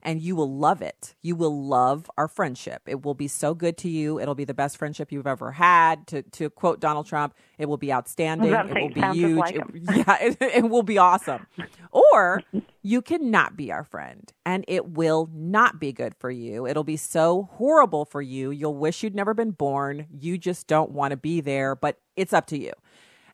and 0.06 0.22
you 0.22 0.36
will 0.36 0.56
love 0.56 0.82
it. 0.82 1.16
You 1.20 1.34
will 1.34 1.66
love 1.66 2.08
our 2.16 2.28
friendship. 2.28 2.82
It 2.86 3.04
will 3.04 3.14
be 3.14 3.26
so 3.26 3.54
good 3.54 3.76
to 3.78 3.88
you. 3.88 4.20
It'll 4.20 4.36
be 4.36 4.44
the 4.44 4.54
best 4.54 4.76
friendship 4.78 5.10
you've 5.10 5.26
ever 5.26 5.50
had. 5.50 6.06
To 6.06 6.22
to 6.22 6.48
quote 6.48 6.78
Donald 6.78 7.06
Trump, 7.06 7.34
it 7.58 7.66
will 7.66 7.76
be 7.76 7.92
outstanding. 7.92 8.52
It 8.52 8.68
will 8.68 8.88
be 8.90 9.00
huge. 9.18 9.36
Like 9.36 9.56
it, 9.56 9.64
yeah, 9.74 10.16
it, 10.20 10.36
it 10.40 10.70
will 10.70 10.84
be 10.84 10.96
awesome. 10.96 11.46
Or 11.90 12.42
you 12.86 13.02
cannot 13.02 13.56
be 13.56 13.72
our 13.72 13.82
friend 13.82 14.32
and 14.44 14.64
it 14.68 14.90
will 14.90 15.28
not 15.34 15.80
be 15.80 15.92
good 15.92 16.14
for 16.14 16.30
you. 16.30 16.68
It'll 16.68 16.84
be 16.84 16.96
so 16.96 17.48
horrible 17.54 18.04
for 18.04 18.22
you. 18.22 18.52
You'll 18.52 18.76
wish 18.76 19.02
you'd 19.02 19.14
never 19.14 19.34
been 19.34 19.50
born. 19.50 20.06
You 20.08 20.38
just 20.38 20.68
don't 20.68 20.92
want 20.92 21.10
to 21.10 21.16
be 21.16 21.40
there, 21.40 21.74
but 21.74 21.98
it's 22.14 22.32
up 22.32 22.46
to 22.46 22.58
you. 22.58 22.70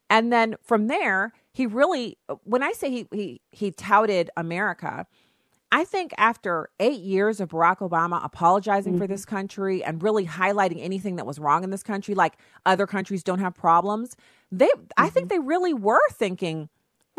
And 0.09 0.33
then 0.33 0.57
from 0.63 0.87
there, 0.87 1.35
he 1.53 1.67
really 1.67 2.17
when 2.45 2.63
I 2.63 2.73
say 2.73 2.91
he 2.91 3.07
he 3.13 3.43
he 3.51 3.71
touted 3.71 4.31
America, 4.39 5.07
I 5.71 5.85
think 5.85 6.13
after 6.17 6.71
eight 6.81 7.01
years 7.01 7.39
of 7.39 7.51
Barack 7.51 7.81
Obama 7.81 8.25
apologizing 8.25 8.95
mm-hmm. 8.95 9.03
for 9.03 9.07
this 9.07 9.27
country 9.27 9.85
and 9.85 10.03
really 10.03 10.25
highlighting 10.25 10.83
anything 10.83 11.17
that 11.17 11.27
was 11.27 11.39
wrong 11.39 11.63
in 11.63 11.69
this 11.69 11.83
country, 11.83 12.15
like 12.15 12.39
other 12.65 12.87
countries 12.87 13.23
don't 13.23 13.41
have 13.41 13.55
problems, 13.55 14.17
they 14.51 14.65
mm-hmm. 14.69 14.85
I 14.97 15.11
think 15.11 15.29
mm-hmm. 15.29 15.43
they 15.43 15.47
really 15.47 15.75
were 15.75 16.09
thinking, 16.11 16.71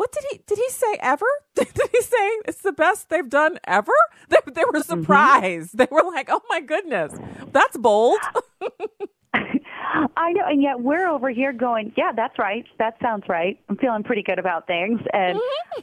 what 0.04 0.12
did 0.12 0.24
he 0.30 0.40
did 0.46 0.58
he 0.58 0.68
say 0.68 0.98
ever? 1.00 1.24
Did, 1.54 1.68
he 1.92 2.02
say 2.02 2.30
it's 2.46 2.60
the 2.60 2.72
best 2.72 3.08
they've 3.08 3.28
done 3.28 3.58
ever? 3.66 3.92
They, 4.28 4.36
they 4.52 4.64
were 4.64 4.80
mm-hmm. 4.80 5.00
surprised. 5.00 5.70
Mm-hmm. 5.70 5.78
They 5.78 5.88
were 5.90 6.02
like, 6.02 6.28
oh 6.30 6.42
my 6.48 6.60
goodness, 6.60 7.12
that's 7.52 7.76
bold. 7.76 8.18
I 9.32 10.32
know, 10.32 10.44
and 10.46 10.62
yet 10.62 10.80
we're 10.80 11.08
over 11.08 11.30
here 11.30 11.52
going, 11.52 11.92
yeah, 11.96 12.12
that's 12.14 12.38
right. 12.38 12.64
That 12.78 12.96
sounds 13.02 13.24
right. 13.28 13.58
I'm 13.68 13.76
feeling 13.76 14.02
pretty 14.02 14.22
good 14.22 14.38
about 14.38 14.66
things, 14.66 15.00
and 15.12 15.38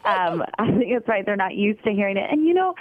um, 0.06 0.44
I 0.60 0.68
think 0.68 0.86
it's 0.88 1.08
right. 1.08 1.26
They're 1.26 1.36
not 1.36 1.56
used 1.56 1.84
to 1.84 1.92
hearing 1.92 2.18
it, 2.18 2.30
and 2.30 2.46
you 2.46 2.54
know, 2.54 2.76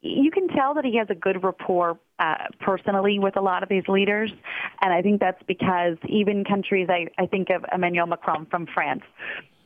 you 0.00 0.30
can 0.30 0.48
tell 0.48 0.74
that 0.74 0.84
he 0.84 0.96
has 0.98 1.08
a 1.10 1.14
good 1.14 1.42
rapport 1.42 1.98
uh, 2.18 2.34
personally 2.60 3.18
with 3.18 3.36
a 3.36 3.40
lot 3.40 3.62
of 3.62 3.68
these 3.68 3.84
leaders, 3.88 4.30
and 4.82 4.92
I 4.92 5.00
think 5.00 5.20
that's 5.20 5.42
because 5.46 5.96
even 6.08 6.44
countries, 6.44 6.88
I, 6.90 7.06
I 7.22 7.26
think 7.26 7.48
of 7.50 7.64
Emmanuel 7.72 8.06
Macron 8.06 8.46
from 8.50 8.66
France, 8.72 9.02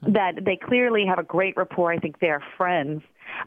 that 0.02 0.44
they 0.44 0.56
clearly 0.56 1.04
have 1.06 1.18
a 1.18 1.22
great 1.24 1.56
rapport. 1.56 1.92
I 1.92 1.98
think 1.98 2.20
they 2.20 2.30
are 2.30 2.42
friends. 2.56 3.02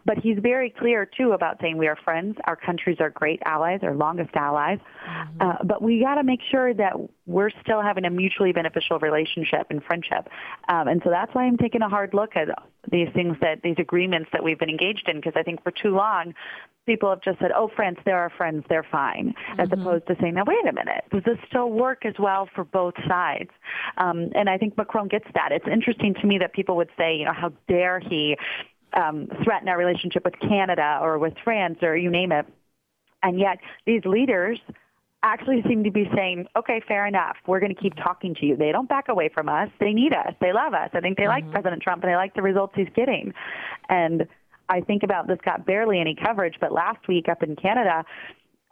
But 0.06 0.17
he's 0.17 0.38
very 0.39 0.70
clear, 0.70 1.06
too, 1.06 1.32
about 1.34 1.60
saying 1.62 1.78
we 1.78 1.88
are 1.88 1.98
friends. 2.04 2.38
Our 2.46 2.56
countries 2.56 2.98
are 3.00 3.10
great 3.10 3.41
allies, 3.46 3.80
our 3.84 3.94
longest 3.94 4.36
allies. 4.36 4.80
Mm-hmm. 4.80 5.41
Uh, 5.41 5.56
but 5.63 5.82
we 5.82 6.00
got 6.00 6.15
to 6.15 6.24
make 6.24 6.41
sure 6.50 6.74
that 6.74 6.94
we're 7.26 7.52
still 7.62 7.82
having 7.82 8.06
a 8.06 8.10
mutually 8.10 8.52
beneficial 8.52 9.00
relationship 9.00 9.67
and 9.70 9.84
friendship. 9.84 10.28
Um, 10.70 10.88
and 10.88 11.02
so 11.04 11.10
that's 11.10 11.34
why 11.34 11.44
I'm 11.44 11.58
taking 11.58 11.82
a 11.82 11.89
hard 11.89 12.13
look 12.13 12.36
at 12.36 12.50
these 12.91 13.10
things 13.13 13.38
that, 13.41 13.62
these 13.63 13.76
agreements 13.78 14.30
that 14.34 14.44
we've 14.44 14.60
been 14.60 14.70
engaged 14.70 15.08
in, 15.08 15.17
because 15.17 15.34
I 15.36 15.44
think 15.44 15.63
for 15.63 15.72
too 15.72 15.96
long, 15.96 16.34
people 16.88 17.10
have 17.10 17.22
just 17.22 17.39
said, 17.39 17.52
oh, 17.56 17.70
France, 17.76 18.00
they're 18.06 18.17
our 18.17 18.32
friends, 18.32 18.65
they're 18.67 18.86
fine, 18.91 19.36
mm-hmm. 19.52 19.60
as 19.60 19.70
opposed 19.72 20.08
to 20.08 20.15
saying, 20.20 20.34
now, 20.34 20.44
wait 20.46 20.67
a 20.67 20.74
minute, 20.74 21.04
does 21.12 21.24
this 21.24 21.38
still 21.48 21.70
work 21.70 22.06
as 22.06 22.15
well 22.17 22.50
for 22.56 22.63
both 22.63 22.96
sides? 23.08 23.52
Um, 23.98 24.30
and 24.34 24.50
I 24.50 24.58
think 24.58 24.76
Macron 24.78 25.08
gets 25.08 25.28
that. 25.36 25.52
It's 25.52 25.67
interesting 25.67 26.15
to 26.15 26.26
me 26.26 26.39
that 26.39 26.54
people 26.54 26.76
would 26.78 26.89
say, 26.98 27.15
you 27.15 27.26
know, 27.26 27.34
how 27.34 27.54
dare 27.67 28.00
he 28.00 28.36
um, 28.94 29.28
threaten 29.44 29.68
our 29.70 29.78
relationship 29.78 30.24
with 30.26 30.40
Canada 30.40 31.00
or 31.02 31.18
with 31.18 31.34
France 31.44 31.80
or 31.82 31.96
you 31.96 32.10
name 32.10 32.32
it. 32.32 32.46
And 33.24 33.40
yet 33.40 33.60
these 33.86 34.04
leaders 34.06 34.60
actually 35.24 35.62
seem 35.68 35.84
to 35.84 35.92
be 35.92 36.10
saying, 36.16 36.48
okay, 36.56 36.82
fair 36.88 37.06
enough. 37.06 37.38
We're 37.46 37.60
going 37.60 37.74
to 37.74 37.80
keep 37.80 37.96
talking 37.96 38.34
to 38.36 38.46
you. 38.46 38.56
They 38.56 38.72
don't 38.72 38.90
back 38.90 39.08
away 39.08 39.30
from 39.30 39.50
us. 39.50 39.70
They 39.80 39.94
need 39.94 40.14
us. 40.14 40.34
They 40.42 40.52
love 40.52 40.74
us. 40.74 40.90
I 40.94 41.00
think 41.00 41.18
they 41.18 41.24
mm-hmm. 41.24 41.48
like 41.48 41.52
President 41.52 41.82
Trump 41.82 42.04
and 42.04 42.12
they 42.12 42.16
like 42.16 42.34
the 42.34 42.42
results 42.42 42.74
he's 42.76 42.90
getting. 42.96 43.34
And 43.90 44.28
I 44.70 44.82
think 44.82 45.04
about 45.04 45.28
this 45.28 45.38
got 45.44 45.66
barely 45.66 46.00
any 46.00 46.16
coverage, 46.16 46.56
but 46.60 46.72
last 46.72 47.08
week 47.08 47.30
up 47.30 47.44
in 47.44 47.56
Canada, 47.56 48.04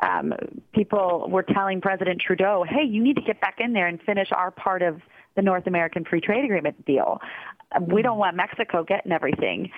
um, 0.01 0.33
people 0.73 1.27
were 1.29 1.43
telling 1.43 1.81
President 1.81 2.21
Trudeau, 2.21 2.65
hey, 2.67 2.83
you 2.83 3.03
need 3.03 3.17
to 3.17 3.21
get 3.21 3.41
back 3.41 3.59
in 3.59 3.73
there 3.73 3.87
and 3.87 4.01
finish 4.01 4.29
our 4.31 4.49
part 4.49 4.81
of 4.81 5.01
the 5.35 5.41
North 5.41 5.67
American 5.67 6.05
Free 6.05 6.21
Trade 6.21 6.45
Agreement 6.45 6.85
deal. 6.85 7.19
We 7.81 8.01
don't 8.01 8.17
want 8.17 8.35
Mexico 8.35 8.83
getting 8.83 9.11
everything. 9.11 9.71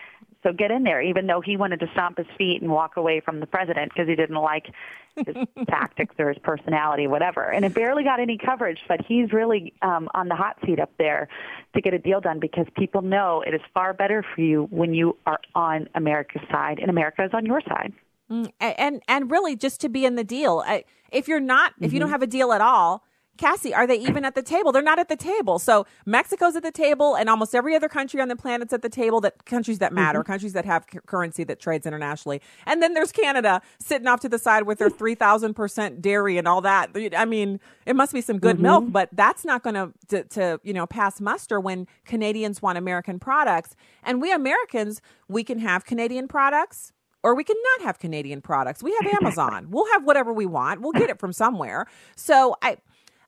So 0.44 0.52
get 0.52 0.72
in 0.72 0.84
there, 0.84 1.02
even 1.02 1.28
though 1.28 1.42
he 1.42 1.56
wanted 1.56 1.80
to 1.82 1.88
stomp 1.94 2.18
his 2.18 2.28
feet 2.38 2.62
and 2.62 2.72
walk 2.72 2.98
away 2.98 3.20
from 3.20 3.40
the 3.40 3.46
president 3.46 3.92
because 3.94 4.08
he 4.08 4.16
didn't 4.16 4.36
like 4.36 4.68
his 5.16 5.36
tactics 5.70 6.16
or 6.18 6.30
his 6.30 6.38
personality, 6.40 7.08
whatever. 7.08 7.44
And 7.52 7.64
it 7.64 7.74
barely 7.74 8.04
got 8.04 8.20
any 8.20 8.38
coverage, 8.38 8.80
but 8.88 9.02
he's 9.08 9.32
really 9.32 9.74
um, 9.82 10.10
on 10.14 10.28
the 10.28 10.36
hot 10.36 10.58
seat 10.66 10.80
up 10.80 10.92
there 10.98 11.28
to 11.76 11.82
get 11.82 11.94
a 11.94 12.00
deal 12.00 12.22
done 12.22 12.40
because 12.40 12.66
people 12.76 13.02
know 13.02 13.44
it 13.46 13.54
is 13.54 13.62
far 13.74 13.94
better 13.94 14.26
for 14.36 14.42
you 14.42 14.68
when 14.72 14.94
you 14.94 15.18
are 15.26 15.40
on 15.54 15.88
America's 15.96 16.42
side 16.52 16.80
and 16.80 16.90
America 16.90 17.24
is 17.24 17.32
on 17.34 17.46
your 17.46 17.62
side. 17.62 17.94
Mm, 18.32 18.52
and 18.60 19.02
and 19.08 19.30
really 19.30 19.56
just 19.56 19.82
to 19.82 19.90
be 19.90 20.06
in 20.06 20.16
the 20.16 20.24
deal. 20.24 20.64
If 21.12 21.28
you're 21.28 21.42
not, 21.42 21.74
if 21.82 21.92
you 21.92 22.00
don't 22.00 22.08
mm-hmm. 22.08 22.14
have 22.14 22.22
a 22.22 22.28
deal 22.28 22.54
at 22.54 22.62
all, 22.62 23.04
Cassie, 23.42 23.74
are 23.74 23.88
they 23.88 23.96
even 23.96 24.24
at 24.24 24.36
the 24.36 24.44
table? 24.44 24.72
They're 24.72 24.84
not 24.84 25.00
at 25.00 25.10
the 25.10 25.16
table. 25.16 25.58
So 25.58 25.88
Mexico's 26.06 26.56
at 26.56 26.62
the 26.62 26.72
table, 26.72 27.16
and 27.16 27.28
almost 27.28 27.56
every 27.56 27.76
other 27.76 27.90
country 27.90 28.22
on 28.22 28.28
the 28.28 28.36
planet's 28.36 28.72
at 28.72 28.84
the 28.84 28.90
table. 28.90 29.20
That 29.20 29.46
countries 29.46 29.80
that 29.80 29.92
matter, 29.92 30.20
mm-hmm. 30.20 30.32
countries 30.32 30.54
that 30.54 30.64
have 30.66 30.86
c- 30.92 31.00
currency 31.08 31.44
that 31.46 31.60
trades 31.60 31.88
internationally, 31.88 32.40
and 32.68 32.84
then 32.84 32.94
there's 32.94 33.12
Canada 33.12 33.64
sitting 33.80 34.08
off 34.08 34.20
to 34.20 34.30
the 34.30 34.38
side 34.38 34.68
with 34.68 34.78
their 34.78 34.92
three 34.92 35.16
thousand 35.16 35.56
percent 35.56 36.04
dairy 36.04 36.38
and 36.38 36.48
all 36.48 36.62
that. 36.62 36.92
I 37.18 37.26
mean, 37.26 37.60
it 37.88 37.96
must 37.96 38.14
be 38.14 38.22
some 38.22 38.38
good 38.38 38.58
mm-hmm. 38.58 38.64
milk, 38.64 38.86
but 38.90 39.10
that's 39.12 39.44
not 39.44 39.64
going 39.64 39.92
to 40.10 40.24
to 40.24 40.60
you 40.64 40.74
know 40.74 40.86
pass 40.86 41.20
muster 41.20 41.60
when 41.60 41.88
Canadians 42.06 42.62
want 42.62 42.78
American 42.78 43.18
products, 43.18 43.76
and 44.04 44.22
we 44.22 44.32
Americans 44.32 45.02
we 45.28 45.44
can 45.44 45.58
have 45.58 45.84
Canadian 45.84 46.28
products 46.28 46.94
or 47.24 47.36
we 47.36 47.44
can 47.44 47.58
not 47.78 47.86
have 47.86 48.00
Canadian 48.00 48.42
products. 48.42 48.84
We 48.84 48.96
have 49.02 49.14
Amazon. 49.22 49.68
we'll 49.70 49.92
have 49.94 50.04
whatever 50.04 50.34
we 50.34 50.46
want. 50.46 50.82
We'll 50.82 50.92
get 50.92 51.10
it 51.10 51.20
from 51.20 51.34
somewhere. 51.34 51.88
So 52.16 52.56
I 52.62 52.78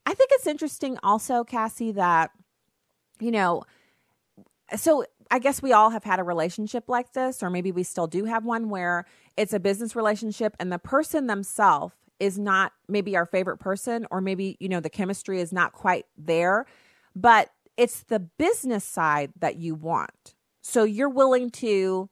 I 0.05 0.13
think 0.13 0.31
it's 0.33 0.47
interesting 0.47 0.97
also, 1.03 1.43
Cassie, 1.43 1.91
that 1.93 2.31
you 3.19 3.31
know, 3.31 3.63
so 4.75 5.05
I 5.31 5.39
guess 5.39 5.61
we 5.61 5.71
all 5.71 5.91
have 5.91 6.03
had 6.03 6.19
a 6.19 6.23
relationship 6.23 6.85
like 6.89 7.13
this, 7.13 7.41
or 7.41 7.49
maybe 7.49 7.71
we 7.71 7.83
still 7.83 8.07
do 8.07 8.25
have 8.25 8.43
one 8.45 8.69
where 8.69 9.05
it's 9.37 9.53
a 9.53 9.59
business 9.59 9.95
relationship 9.95 10.55
and 10.59 10.71
the 10.71 10.79
person 10.79 11.27
themselves 11.27 11.93
is 12.19 12.37
not 12.37 12.73
maybe 12.87 13.15
our 13.15 13.25
favorite 13.25 13.57
person, 13.57 14.05
or 14.11 14.21
maybe, 14.21 14.57
you 14.59 14.69
know, 14.69 14.79
the 14.79 14.89
chemistry 14.89 15.39
is 15.41 15.51
not 15.51 15.73
quite 15.73 16.05
there, 16.17 16.65
but 17.15 17.49
it's 17.77 18.03
the 18.03 18.19
business 18.19 18.83
side 18.83 19.31
that 19.39 19.57
you 19.57 19.75
want. 19.75 20.35
So 20.61 20.83
you're 20.83 21.09
willing 21.09 21.49
to 21.51 22.09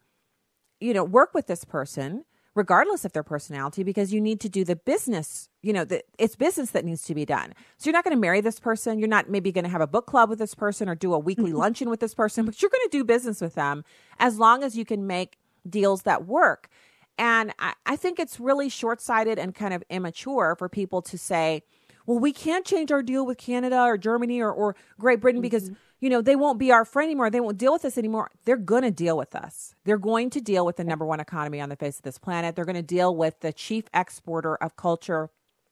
you 0.81 0.93
know, 0.93 1.03
work 1.03 1.33
with 1.33 1.47
this 1.47 1.63
person 1.63 2.25
regardless 2.61 3.03
of 3.05 3.11
their 3.11 3.23
personality 3.23 3.81
because 3.81 4.13
you 4.13 4.21
need 4.21 4.39
to 4.39 4.47
do 4.47 4.63
the 4.63 4.75
business 4.75 5.49
you 5.63 5.73
know 5.73 5.83
the, 5.83 6.03
it's 6.19 6.35
business 6.35 6.69
that 6.71 6.85
needs 6.85 7.03
to 7.03 7.15
be 7.15 7.25
done. 7.25 7.53
So 7.77 7.87
you're 7.87 7.93
not 7.93 8.03
going 8.03 8.15
to 8.15 8.21
marry 8.21 8.41
this 8.41 8.59
person. 8.59 8.99
You're 8.99 9.07
not 9.07 9.29
maybe 9.29 9.51
going 9.51 9.63
to 9.63 9.69
have 9.69 9.81
a 9.81 9.87
book 9.87 10.05
club 10.05 10.29
with 10.29 10.37
this 10.37 10.53
person 10.53 10.87
or 10.87 10.95
do 10.95 11.11
a 11.13 11.19
weekly 11.19 11.45
mm-hmm. 11.45 11.57
luncheon 11.57 11.89
with 11.89 11.99
this 11.99 12.13
person 12.13 12.45
but 12.45 12.61
you're 12.61 12.69
going 12.69 12.87
to 12.89 12.97
do 12.97 13.03
business 13.03 13.41
with 13.41 13.55
them 13.55 13.83
as 14.19 14.37
long 14.37 14.63
as 14.63 14.77
you 14.77 14.85
can 14.85 15.07
make 15.07 15.37
deals 15.67 16.03
that 16.03 16.27
work. 16.27 16.69
And 17.17 17.53
I, 17.57 17.73
I 17.85 17.95
think 17.95 18.19
it's 18.19 18.39
really 18.39 18.69
short-sighted 18.69 19.37
and 19.39 19.53
kind 19.55 19.73
of 19.73 19.83
immature 19.89 20.55
for 20.57 20.69
people 20.69 21.01
to 21.03 21.17
say 21.17 21.63
well 22.05 22.19
we 22.19 22.31
can't 22.31 22.65
change 22.65 22.91
our 22.91 23.03
deal 23.03 23.25
with 23.25 23.37
canada 23.37 23.81
or 23.81 23.97
germany 23.97 24.41
or, 24.41 24.51
or 24.51 24.75
great 24.99 25.19
britain 25.19 25.41
because 25.41 25.65
mm-hmm 25.65 25.75
you 26.01 26.09
know, 26.09 26.21
they 26.21 26.35
won't 26.35 26.57
be 26.57 26.71
our 26.71 26.83
friend 26.83 27.07
anymore. 27.07 27.29
They 27.29 27.39
won't 27.39 27.59
deal 27.59 27.71
with 27.71 27.85
us 27.85 27.97
anymore. 27.97 28.31
They're 28.43 28.57
going 28.57 28.81
to 28.81 28.91
deal 28.91 29.15
with 29.15 29.35
us. 29.35 29.75
They're 29.85 29.99
going 29.99 30.31
to 30.31 30.41
deal 30.41 30.65
with 30.65 30.77
the 30.77 30.83
number 30.83 31.05
one 31.05 31.19
economy 31.19 31.61
on 31.61 31.69
the 31.69 31.75
face 31.75 31.97
of 31.97 32.03
this 32.03 32.17
planet. 32.17 32.55
They're 32.55 32.65
going 32.65 32.75
to 32.75 32.81
deal 32.81 33.15
with 33.15 33.39
the 33.41 33.53
chief 33.53 33.85
exporter 33.93 34.55
of 34.55 34.75
culture 34.75 35.29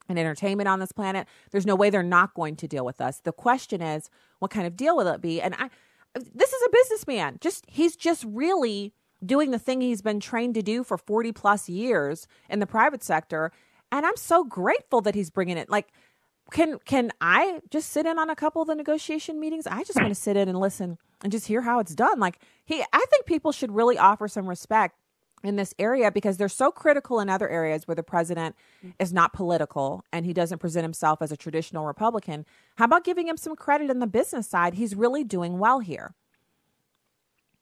and 0.07 0.19
entertainment 0.19 0.69
on 0.69 0.79
this 0.79 0.91
planet. 0.91 1.27
There's 1.51 1.65
no 1.65 1.75
way 1.75 1.89
they're 1.89 2.03
not 2.03 2.35
going 2.35 2.55
to 2.57 2.67
deal 2.67 2.85
with 2.85 3.01
us. 3.01 3.19
The 3.19 3.31
question 3.31 3.81
is, 3.81 4.11
what 4.37 4.51
kind 4.51 4.67
of 4.67 4.77
deal 4.77 4.95
will 4.95 5.07
it 5.07 5.21
be? 5.21 5.41
And 5.41 5.55
I, 5.55 5.71
this 6.13 6.53
is 6.53 6.61
a 6.63 6.69
businessman. 6.71 7.39
Just 7.41 7.65
he's 7.67 7.95
just 7.95 8.23
really 8.23 8.93
doing 9.25 9.49
the 9.49 9.59
thing 9.59 9.81
he's 9.81 10.03
been 10.03 10.19
trained 10.19 10.53
to 10.53 10.61
do 10.61 10.83
for 10.83 10.97
40 10.97 11.31
plus 11.31 11.67
years 11.67 12.27
in 12.49 12.59
the 12.59 12.67
private 12.67 13.03
sector. 13.03 13.51
And 13.91 14.05
I'm 14.05 14.15
so 14.15 14.43
grateful 14.43 15.01
that 15.01 15.15
he's 15.15 15.31
bringing 15.31 15.57
it. 15.57 15.69
Like 15.69 15.87
can 16.51 16.79
can 16.85 17.11
I 17.21 17.61
just 17.69 17.89
sit 17.89 18.05
in 18.05 18.17
on 18.17 18.29
a 18.29 18.35
couple 18.35 18.61
of 18.61 18.67
the 18.67 18.75
negotiation 18.75 19.39
meetings? 19.39 19.67
I 19.67 19.83
just 19.83 19.97
want 19.97 20.09
to 20.09 20.15
sit 20.15 20.37
in 20.37 20.49
and 20.49 20.59
listen 20.59 20.97
and 21.21 21.31
just 21.31 21.47
hear 21.47 21.61
how 21.61 21.79
it's 21.79 21.95
done. 21.95 22.19
Like 22.19 22.39
he 22.65 22.83
I 22.93 23.05
think 23.09 23.25
people 23.25 23.51
should 23.51 23.71
really 23.71 23.97
offer 23.97 24.27
some 24.27 24.47
respect 24.47 24.95
in 25.43 25.55
this 25.55 25.73
area 25.79 26.11
because 26.11 26.37
they're 26.37 26.49
so 26.49 26.71
critical 26.71 27.19
in 27.19 27.29
other 27.29 27.47
areas 27.47 27.87
where 27.87 27.95
the 27.95 28.03
president 28.03 28.55
is 28.99 29.13
not 29.13 29.33
political 29.33 30.03
and 30.11 30.25
he 30.25 30.33
doesn't 30.33 30.59
present 30.59 30.83
himself 30.83 31.21
as 31.21 31.31
a 31.31 31.37
traditional 31.37 31.85
Republican. 31.85 32.45
How 32.75 32.85
about 32.85 33.03
giving 33.03 33.27
him 33.27 33.37
some 33.37 33.55
credit 33.55 33.89
in 33.89 33.99
the 33.99 34.07
business 34.07 34.47
side? 34.47 34.73
He's 34.73 34.95
really 34.95 35.23
doing 35.23 35.57
well 35.57 35.79
here. 35.79 36.13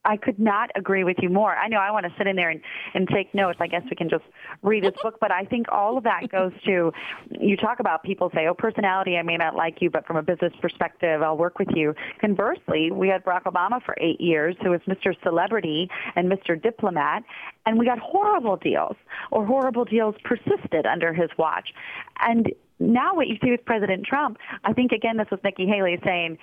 I 0.07 0.15
could 0.15 0.39
not 0.39 0.71
agree 0.75 1.03
with 1.03 1.17
you 1.21 1.29
more. 1.29 1.55
I 1.55 1.67
know 1.67 1.77
I 1.77 1.91
want 1.91 2.05
to 2.05 2.13
sit 2.17 2.27
in 2.27 2.37
there 2.37 2.49
and, 2.49 2.61
and 2.93 3.07
take 3.09 3.35
notes. 3.35 3.57
I 3.59 3.67
guess 3.67 3.83
we 3.89 3.95
can 3.95 4.09
just 4.09 4.23
read 4.63 4.85
this 4.85 4.93
book, 5.03 5.17
but 5.19 5.31
I 5.31 5.43
think 5.43 5.67
all 5.69 5.97
of 5.97 6.05
that 6.05 6.29
goes 6.31 6.53
to 6.65 6.93
you 7.29 7.57
talk 7.57 7.81
about 7.81 8.03
people 8.03 8.31
say, 8.33 8.47
oh, 8.47 8.53
personality, 8.53 9.17
I 9.17 9.21
may 9.21 9.35
not 9.35 9.55
like 9.55 9.81
you, 9.81 9.89
but 9.89 10.07
from 10.07 10.15
a 10.15 10.23
business 10.23 10.53
perspective, 10.61 11.21
I'll 11.21 11.37
work 11.37 11.59
with 11.59 11.67
you. 11.75 11.93
Conversely, 12.21 12.89
we 12.89 13.09
had 13.09 13.23
Barack 13.25 13.43
Obama 13.43 13.83
for 13.83 13.95
eight 13.99 14.21
years, 14.21 14.55
who 14.63 14.71
was 14.71 14.81
Mr. 14.87 15.13
Celebrity 15.23 15.89
and 16.15 16.31
Mr. 16.31 16.61
Diplomat, 16.61 17.23
and 17.65 17.77
we 17.77 17.85
got 17.85 17.99
horrible 17.99 18.55
deals, 18.55 18.95
or 19.31 19.45
horrible 19.45 19.83
deals 19.83 20.15
persisted 20.23 20.85
under 20.85 21.13
his 21.13 21.29
watch. 21.37 21.73
And 22.21 22.53
now 22.79 23.13
what 23.13 23.27
you 23.27 23.37
see 23.43 23.51
with 23.51 23.65
President 23.65 24.05
Trump, 24.05 24.37
I 24.63 24.71
think 24.71 24.93
again, 24.93 25.17
this 25.17 25.27
was 25.29 25.39
Nikki 25.43 25.65
Haley 25.65 25.99
saying, 26.05 26.37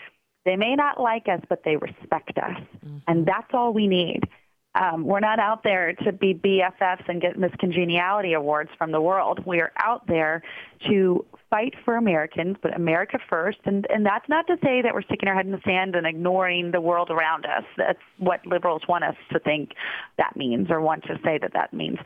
they 0.45 0.57
may 0.57 0.75
not 0.75 1.01
like 1.01 1.29
us, 1.29 1.41
but 1.49 1.63
they 1.65 1.77
respect 1.77 2.39
us. 2.39 2.61
Mm-hmm. 2.85 2.99
And 3.09 3.27
that's 3.27 3.49
all 3.53 3.73
we 3.73 3.87
need. 3.87 4.21
Um, 4.77 5.05
we're 5.05 5.21
not 5.21 5.39
out 5.39 5.63
there 5.63 5.93
to 6.05 6.13
be 6.13 6.35
BFFs 6.35 7.09
and 7.09 7.21
get 7.21 7.39
Miss 7.39 7.53
Congeniality 7.61 8.33
awards 8.33 8.71
from 8.77 8.91
the 8.91 9.01
world. 9.01 9.45
We 9.47 9.61
are 9.61 9.71
out 9.77 10.07
there 10.09 10.43
to 10.89 11.25
fight 11.49 11.75
for 11.85 11.95
Americans, 11.95 12.57
but 12.61 12.75
America 12.75 13.19
first. 13.31 13.59
And, 13.65 13.87
and 13.89 14.05
that's 14.05 14.29
not 14.29 14.49
to 14.49 14.59
say 14.65 14.83
that 14.83 14.93
we're 14.93 15.03
sticking 15.03 15.29
our 15.29 15.35
head 15.37 15.47
in 15.47 15.53
the 15.53 15.61
sand 15.65 15.95
and 15.95 16.07
ignoring 16.07 16.73
the 16.73 16.81
world 16.81 17.11
around 17.11 17.47
us. 17.47 17.63
That's 17.77 18.01
what 18.19 18.45
liberals 18.47 18.83
want 18.89 19.05
us 19.05 19.15
to 19.31 19.39
think 19.39 19.75
that 20.19 20.35
means 20.35 20.69
or 20.71 20.81
want 20.81 21.05
to 21.05 21.21
say 21.25 21.39
that 21.39 21.53
that 21.53 21.73
means. 21.73 21.99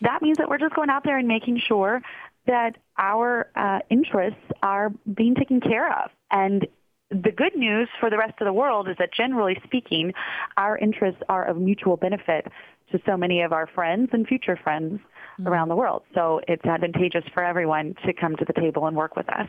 That 0.00 0.20
means 0.20 0.38
that 0.38 0.48
we're 0.48 0.58
just 0.58 0.74
going 0.74 0.90
out 0.90 1.04
there 1.04 1.18
and 1.18 1.28
making 1.28 1.60
sure 1.60 2.02
that 2.46 2.76
our 2.98 3.48
uh, 3.54 3.80
interests 3.88 4.40
are 4.62 4.90
being 5.14 5.36
taken 5.36 5.60
care 5.60 5.92
of. 6.02 6.10
And 6.32 6.66
the 7.10 7.32
good 7.32 7.56
news 7.56 7.88
for 7.98 8.08
the 8.08 8.16
rest 8.16 8.34
of 8.40 8.44
the 8.44 8.52
world 8.52 8.88
is 8.88 8.96
that 8.98 9.12
generally 9.12 9.60
speaking, 9.64 10.12
our 10.56 10.78
interests 10.78 11.20
are 11.28 11.44
of 11.44 11.56
mutual 11.56 11.96
benefit 11.96 12.46
to 12.92 13.00
so 13.04 13.16
many 13.16 13.42
of 13.42 13.52
our 13.52 13.66
friends 13.66 14.10
and 14.12 14.26
future 14.26 14.58
friends 14.62 15.00
mm-hmm. 15.00 15.48
around 15.48 15.68
the 15.68 15.76
world. 15.76 16.02
So 16.14 16.40
it's 16.46 16.64
advantageous 16.64 17.24
for 17.34 17.44
everyone 17.44 17.94
to 18.06 18.12
come 18.12 18.36
to 18.36 18.44
the 18.44 18.52
table 18.52 18.86
and 18.86 18.96
work 18.96 19.16
with 19.16 19.28
us. 19.28 19.48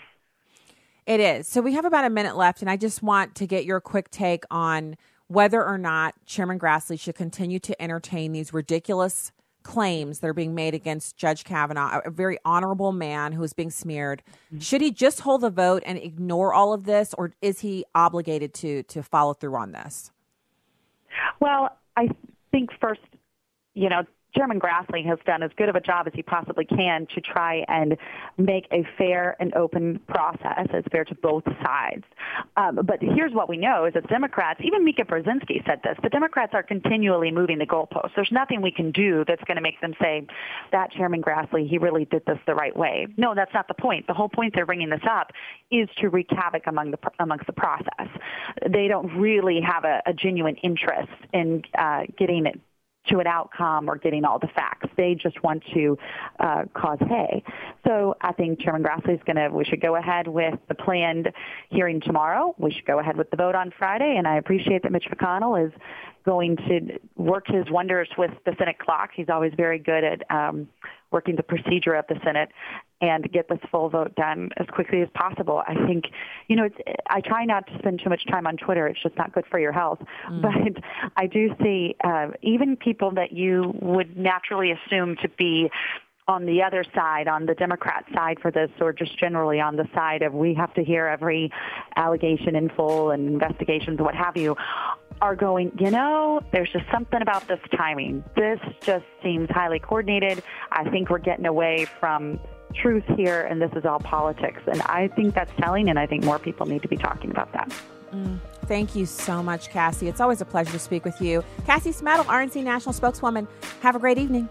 It 1.06 1.20
is. 1.20 1.48
So 1.48 1.62
we 1.62 1.74
have 1.74 1.86
about 1.86 2.06
a 2.06 2.10
minute 2.10 2.36
left, 2.36 2.62
and 2.62 2.70
I 2.70 2.78
just 2.78 3.02
want 3.02 3.36
to 3.36 3.48
get 3.48 3.66
your 3.66 3.80
quick 3.80 4.12
take 4.12 4.44
on 4.52 4.98
whether 5.28 5.64
or 5.64 5.78
not 5.78 6.14
Chairman 6.26 6.60
Grassley 6.60 7.00
should 7.00 7.16
continue 7.16 7.60
to 7.60 7.82
entertain 7.82 8.34
these 8.34 8.54
ridiculous 8.54 9.32
claims 9.64 10.20
that 10.20 10.28
are 10.28 10.34
being 10.34 10.56
made 10.56 10.74
against 10.74 11.18
Judge 11.18 11.44
Kavanaugh, 11.44 12.02
a 12.06 12.10
very 12.10 12.38
honorable 12.46 12.92
man 12.92 13.32
who 13.32 13.44
is 13.44 13.54
being 13.54 13.72
smeared. 13.72 14.24
Mm-hmm. 14.48 14.60
Should 14.60 14.82
he 14.82 14.92
just 14.92 15.22
hold 15.22 15.42
the 15.42 15.50
vote 15.50 15.84
and 15.86 15.98
ignore 15.98 16.54
all 16.54 16.74
of 16.74 16.86
this, 16.86 17.14
or 17.18 17.34
is 17.42 17.60
he 17.60 17.86
obligated 17.94 18.54
to 18.56 18.84
to 18.84 19.04
follow 19.04 19.34
through 19.34 19.56
on 19.56 19.72
this? 19.72 20.12
Well, 21.40 21.76
I 21.98 22.10
think 22.52 22.70
first, 22.80 23.02
you 23.74 23.90
know, 23.90 24.04
Chairman 24.36 24.60
Grassley 24.60 25.06
has 25.06 25.20
done 25.26 25.44
as 25.44 25.52
good 25.58 25.70
of 25.70 25.76
a 25.76 25.82
job 25.82 26.08
as 26.08 26.14
he 26.16 26.24
possibly 26.24 26.66
can 26.66 27.08
to 27.14 27.22
try 27.22 27.66
and 27.68 27.98
make 28.38 28.68
a 28.72 28.88
fair 28.98 29.36
and 29.40 29.54
open 29.56 30.00
process 30.08 30.68
as 30.74 30.84
fair 30.92 31.04
to 31.06 31.16
both 31.16 31.44
sides. 31.64 32.04
Um, 32.56 32.80
but 32.84 33.00
here's 33.02 33.34
what 33.34 33.50
we 33.50 33.58
know 33.58 33.86
is 33.86 33.94
that 33.94 34.08
Democrats, 34.08 34.62
even 34.64 34.86
Mika 34.86 35.04
Brzezinski 35.04 35.66
said 35.66 35.82
this, 35.84 35.98
the 36.02 36.10
Democrats 36.10 36.54
are 36.54 36.64
continually 36.64 37.32
moving 37.32 37.58
the 37.58 37.66
goalposts. 37.66 38.12
There's 38.16 38.32
nothing 38.32 38.62
we 38.62 38.72
can 38.72 38.92
do 38.92 39.26
that's 39.28 39.44
going 39.44 39.58
to 39.58 39.62
make 39.62 39.80
them 39.82 39.94
say, 40.02 40.26
that 40.72 40.92
Chairman 40.92 41.22
Grassley, 41.22 41.68
he 41.68 41.78
really 41.78 42.06
did 42.06 42.26
this 42.26 42.38
the 42.46 42.56
right 42.56 42.76
way. 42.76 43.08
No, 43.18 43.36
that's 43.36 43.54
not 43.54 43.68
the 43.68 43.74
point. 43.74 44.08
The 44.08 44.14
whole 44.14 44.30
point 44.30 44.54
they're 44.56 44.66
bringing 44.66 44.90
this 44.90 45.02
up 45.10 45.32
is 45.72 45.90
to 45.98 46.10
wreak 46.10 46.28
havoc 46.30 46.68
among 46.68 46.92
the, 46.92 46.98
amongst 47.20 47.48
the 47.48 47.54
process. 47.54 48.08
They 48.70 48.88
don't 48.88 49.14
really 49.18 49.62
have 49.62 49.84
a, 49.84 50.02
a 50.06 50.14
genuine 50.14 50.56
interest 50.58 51.12
in 51.34 51.64
uh, 51.78 52.04
getting 52.18 52.46
it 52.46 52.60
to 53.10 53.20
an 53.20 53.28
outcome 53.28 53.90
or 53.90 53.98
getting 53.98 54.26
all 54.26 54.40
the 54.40 54.48
facts. 54.48 54.90
They 54.96 55.16
just 55.16 55.42
want 55.44 55.64
to 55.74 55.98
uh, 56.40 56.64
cause 56.74 57.00
hay. 57.08 57.44
So 57.86 58.16
I 58.22 58.32
think 58.34 58.60
Chairman 58.60 58.84
Grassley 58.84 59.16
is 59.16 59.22
going 59.26 59.38
to, 59.38 59.50
we 59.50 59.66
should 59.66 59.82
go 59.82 59.96
ahead 59.96 60.28
with 60.28 60.60
the 60.68 60.76
planned 60.76 61.32
hearing 61.70 62.00
tomorrow. 62.02 62.56
We 62.58 62.72
should 62.72 62.86
go 62.86 63.00
ahead 63.00 63.18
with 63.18 63.30
the 63.32 63.38
vote 63.38 63.56
on 63.56 63.74
Friday. 63.78 64.16
And 64.18 64.28
I 64.28 64.38
appreciate 64.38 64.84
that 64.84 64.92
Mitch 64.92 65.08
McConnell 65.12 65.66
is 65.66 65.74
going 66.26 66.56
to 66.58 67.00
work 67.16 67.46
his 67.48 67.66
wonders 67.72 68.08
with 68.18 68.32
the 68.46 68.54
Senate 68.60 68.78
clock. 68.78 69.10
He's 69.16 69.30
always 69.30 69.54
very 69.58 69.80
good 69.80 70.04
at 70.04 70.22
um, 70.30 70.68
working 71.12 71.36
the 71.36 71.44
procedure 71.44 71.96
of 71.96 72.06
the 72.08 72.20
Senate 72.24 72.50
and 73.02 73.30
get 73.32 73.50
this 73.50 73.60
full 73.72 73.90
vote 73.90 74.16
done 74.16 74.50
as 74.58 74.68
quickly 74.68 75.02
as 75.02 75.10
possible. 75.14 75.64
I 75.68 75.74
think, 75.88 76.06
you 76.48 76.56
know, 76.56 76.66
it's, 76.66 76.78
I 77.10 77.22
try 77.22 77.46
not 77.46 77.66
to 77.68 77.78
spend 77.80 78.02
too 78.04 78.10
much 78.10 78.26
time 78.28 78.46
on 78.46 78.58
Twitter. 78.58 78.88
It's 78.88 79.02
just 79.02 79.18
not 79.18 79.34
good 79.34 79.46
for 79.50 79.60
your 79.60 79.72
health. 79.72 80.00
Mm. 80.30 80.42
But 80.52 80.84
I 81.16 81.28
do 81.28 81.56
see 81.62 81.96
uh, 82.04 82.28
even 82.42 82.76
people 82.76 83.12
that 83.12 83.32
you 83.32 83.74
would 83.82 84.18
naturally 84.18 84.72
assume 84.72 85.16
to 85.18 85.30
be 85.30 85.70
on 86.28 86.46
the 86.46 86.62
other 86.62 86.84
side, 86.96 87.28
on 87.28 87.46
the 87.46 87.56
Democrat 87.56 88.06
side 88.14 88.38
for 88.42 88.52
this, 88.52 88.70
or 88.80 88.94
just 88.94 89.18
generally 89.18 89.60
on 89.60 89.76
the 89.76 89.88
side 89.94 90.22
of 90.22 90.34
we 90.34 90.54
have 90.54 90.74
to 90.76 90.84
hear 90.84 91.08
every 91.08 91.52
allegation 91.96 92.56
in 92.56 92.70
full 92.70 93.12
and 93.12 93.28
investigations, 93.28 94.00
what 94.00 94.16
have 94.16 94.38
you, 94.38 94.56
are 95.22 95.36
going, 95.36 95.72
you 95.80 95.92
know, 95.92 96.42
there's 96.52 96.72
just 96.72 96.86
something 96.92 97.22
about 97.22 97.48
this 97.48 97.60
timing. 97.78 98.24
This 98.36 98.60
just 98.82 99.06
seems 99.22 99.50
highly 99.52 99.80
coordinated. 99.80 100.44
I 100.72 100.90
think 100.90 101.10
we're 101.10 101.20
getting 101.20 101.46
away 101.46 101.86
from 102.00 102.40
truth 102.72 103.04
here, 103.16 103.42
and 103.42 103.62
this 103.62 103.72
is 103.76 103.86
all 103.86 104.00
politics. 104.00 104.62
And 104.68 104.82
I 104.84 105.08
think 105.10 105.34
that's 105.34 105.52
telling, 105.60 105.90
and 105.90 106.00
I 106.00 106.06
think 106.06 106.24
more 106.24 106.40
people 106.40 106.66
need 106.66 106.82
to 106.82 106.88
be 106.88 106.98
talking 106.98 107.32
about 107.32 107.52
that. 107.54 107.72
Mm. 108.14 108.40
Thank 108.66 108.96
you 108.96 109.06
so 109.06 109.42
much, 109.42 109.70
Cassie. 109.70 110.08
It's 110.08 110.22
always 110.22 110.42
a 110.42 110.46
pleasure 110.46 110.72
to 110.72 110.80
speak 110.80 111.06
with 111.06 111.20
you. 111.22 111.44
Cassie 111.66 111.92
Smedile, 111.92 112.26
RNC 112.26 112.64
National 112.64 112.94
Spokeswoman. 112.94 113.48
Have 113.82 113.96
a 113.96 114.00
great 114.00 114.18
evening. 114.18 114.48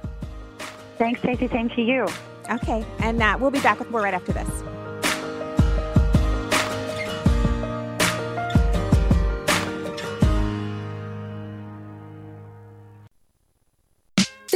Thanks, 0.99 1.21
Stacey. 1.21 1.49
Same 1.49 1.69
to 1.71 1.83
you. 1.83 2.07
Okay, 2.51 2.85
and 3.01 3.23
uh, 3.23 3.37
we'll 3.41 3.51
be 3.51 3.61
back 3.61 3.79
with 3.79 3.91
more 3.91 4.03
right 4.03 4.15
after 4.15 4.33
this. 4.33 4.80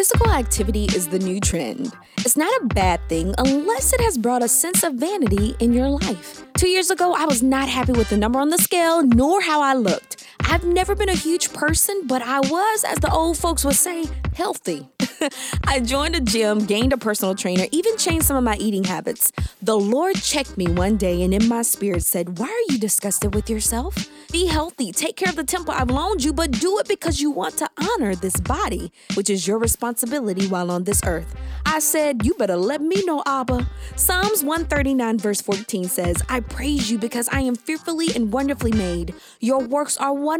Physical 0.04 0.32
activity 0.32 0.84
is 0.94 1.08
the 1.08 1.18
new 1.18 1.40
trend. 1.40 1.90
It's 2.18 2.36
not 2.36 2.52
a 2.60 2.66
bad 2.66 3.00
thing 3.08 3.34
unless 3.38 3.94
it 3.94 4.02
has 4.02 4.18
brought 4.18 4.42
a 4.42 4.48
sense 4.48 4.82
of 4.82 4.96
vanity 4.96 5.56
in 5.60 5.72
your 5.72 5.88
life. 5.88 6.44
Two 6.58 6.68
years 6.68 6.90
ago, 6.90 7.14
I 7.14 7.24
was 7.24 7.42
not 7.42 7.70
happy 7.70 7.92
with 7.92 8.10
the 8.10 8.18
number 8.18 8.38
on 8.38 8.50
the 8.50 8.58
scale 8.58 9.02
nor 9.02 9.40
how 9.40 9.62
I 9.62 9.72
looked. 9.72 10.26
I've 10.46 10.64
never 10.64 10.94
been 10.94 11.08
a 11.08 11.14
huge 11.14 11.52
person, 11.52 12.06
but 12.06 12.22
I 12.22 12.40
was, 12.40 12.84
as 12.84 12.98
the 12.98 13.10
old 13.10 13.38
folks 13.38 13.64
would 13.64 13.76
say, 13.76 14.06
healthy. 14.34 14.88
I 15.66 15.80
joined 15.80 16.16
a 16.16 16.20
gym, 16.20 16.66
gained 16.66 16.92
a 16.92 16.98
personal 16.98 17.34
trainer, 17.34 17.66
even 17.72 17.96
changed 17.96 18.26
some 18.26 18.36
of 18.36 18.44
my 18.44 18.56
eating 18.56 18.84
habits. 18.84 19.32
The 19.62 19.78
Lord 19.78 20.16
checked 20.16 20.56
me 20.56 20.68
one 20.68 20.96
day 20.96 21.22
and 21.22 21.32
in 21.32 21.48
my 21.48 21.62
spirit 21.62 22.04
said, 22.04 22.38
Why 22.38 22.46
are 22.46 22.72
you 22.72 22.78
disgusted 22.78 23.34
with 23.34 23.48
yourself? 23.48 24.08
Be 24.30 24.46
healthy, 24.46 24.92
take 24.92 25.16
care 25.16 25.30
of 25.30 25.36
the 25.36 25.44
temple 25.44 25.74
I've 25.74 25.90
loaned 25.90 26.24
you, 26.24 26.32
but 26.32 26.50
do 26.50 26.78
it 26.78 26.88
because 26.88 27.20
you 27.20 27.30
want 27.30 27.56
to 27.58 27.70
honor 27.78 28.14
this 28.14 28.38
body, 28.40 28.92
which 29.14 29.30
is 29.30 29.46
your 29.46 29.58
responsibility 29.58 30.46
while 30.46 30.70
on 30.70 30.84
this 30.84 31.00
earth. 31.04 31.34
I 31.66 31.78
said, 31.78 32.24
You 32.24 32.34
better 32.34 32.56
let 32.56 32.80
me 32.80 33.04
know, 33.04 33.22
Abba. 33.26 33.66
Psalms 33.96 34.42
139, 34.42 35.18
verse 35.18 35.40
14 35.40 35.84
says, 35.84 36.22
I 36.28 36.40
praise 36.40 36.90
you 36.90 36.98
because 36.98 37.28
I 37.30 37.40
am 37.40 37.54
fearfully 37.54 38.08
and 38.14 38.32
wonderfully 38.32 38.72
made. 38.72 39.14
Your 39.40 39.60
works 39.60 39.96
are 39.96 40.12
wonderful. 40.12 40.33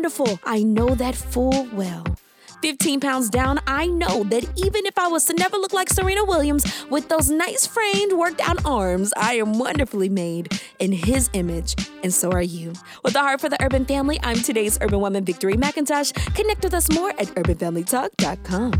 I 0.44 0.62
know 0.62 0.94
that 0.96 1.14
full 1.14 1.68
well. 1.72 2.04
15 2.62 2.98
pounds 2.98 3.30
down, 3.30 3.60
I 3.66 3.86
know 3.86 4.24
that 4.24 4.42
even 4.56 4.86
if 4.86 4.98
I 4.98 5.06
was 5.06 5.24
to 5.26 5.34
never 5.34 5.56
look 5.56 5.72
like 5.72 5.88
Serena 5.88 6.24
Williams 6.24 6.64
with 6.90 7.08
those 7.08 7.30
nice 7.30 7.66
framed, 7.66 8.12
worked 8.12 8.40
out 8.40 8.64
arms, 8.64 9.12
I 9.16 9.34
am 9.34 9.58
wonderfully 9.58 10.08
made 10.08 10.60
in 10.78 10.90
His 10.90 11.30
image, 11.34 11.76
and 12.02 12.12
so 12.12 12.32
are 12.32 12.42
you. 12.42 12.72
With 13.04 13.14
a 13.14 13.20
heart 13.20 13.40
for 13.40 13.48
the 13.48 13.62
urban 13.62 13.84
family, 13.84 14.18
I'm 14.22 14.38
today's 14.38 14.78
urban 14.80 15.00
woman, 15.00 15.24
Victory 15.24 15.54
McIntosh. 15.54 16.12
Connect 16.34 16.64
with 16.64 16.74
us 16.74 16.90
more 16.90 17.10
at 17.10 17.28
urbanfamilytalk.com. 17.28 18.72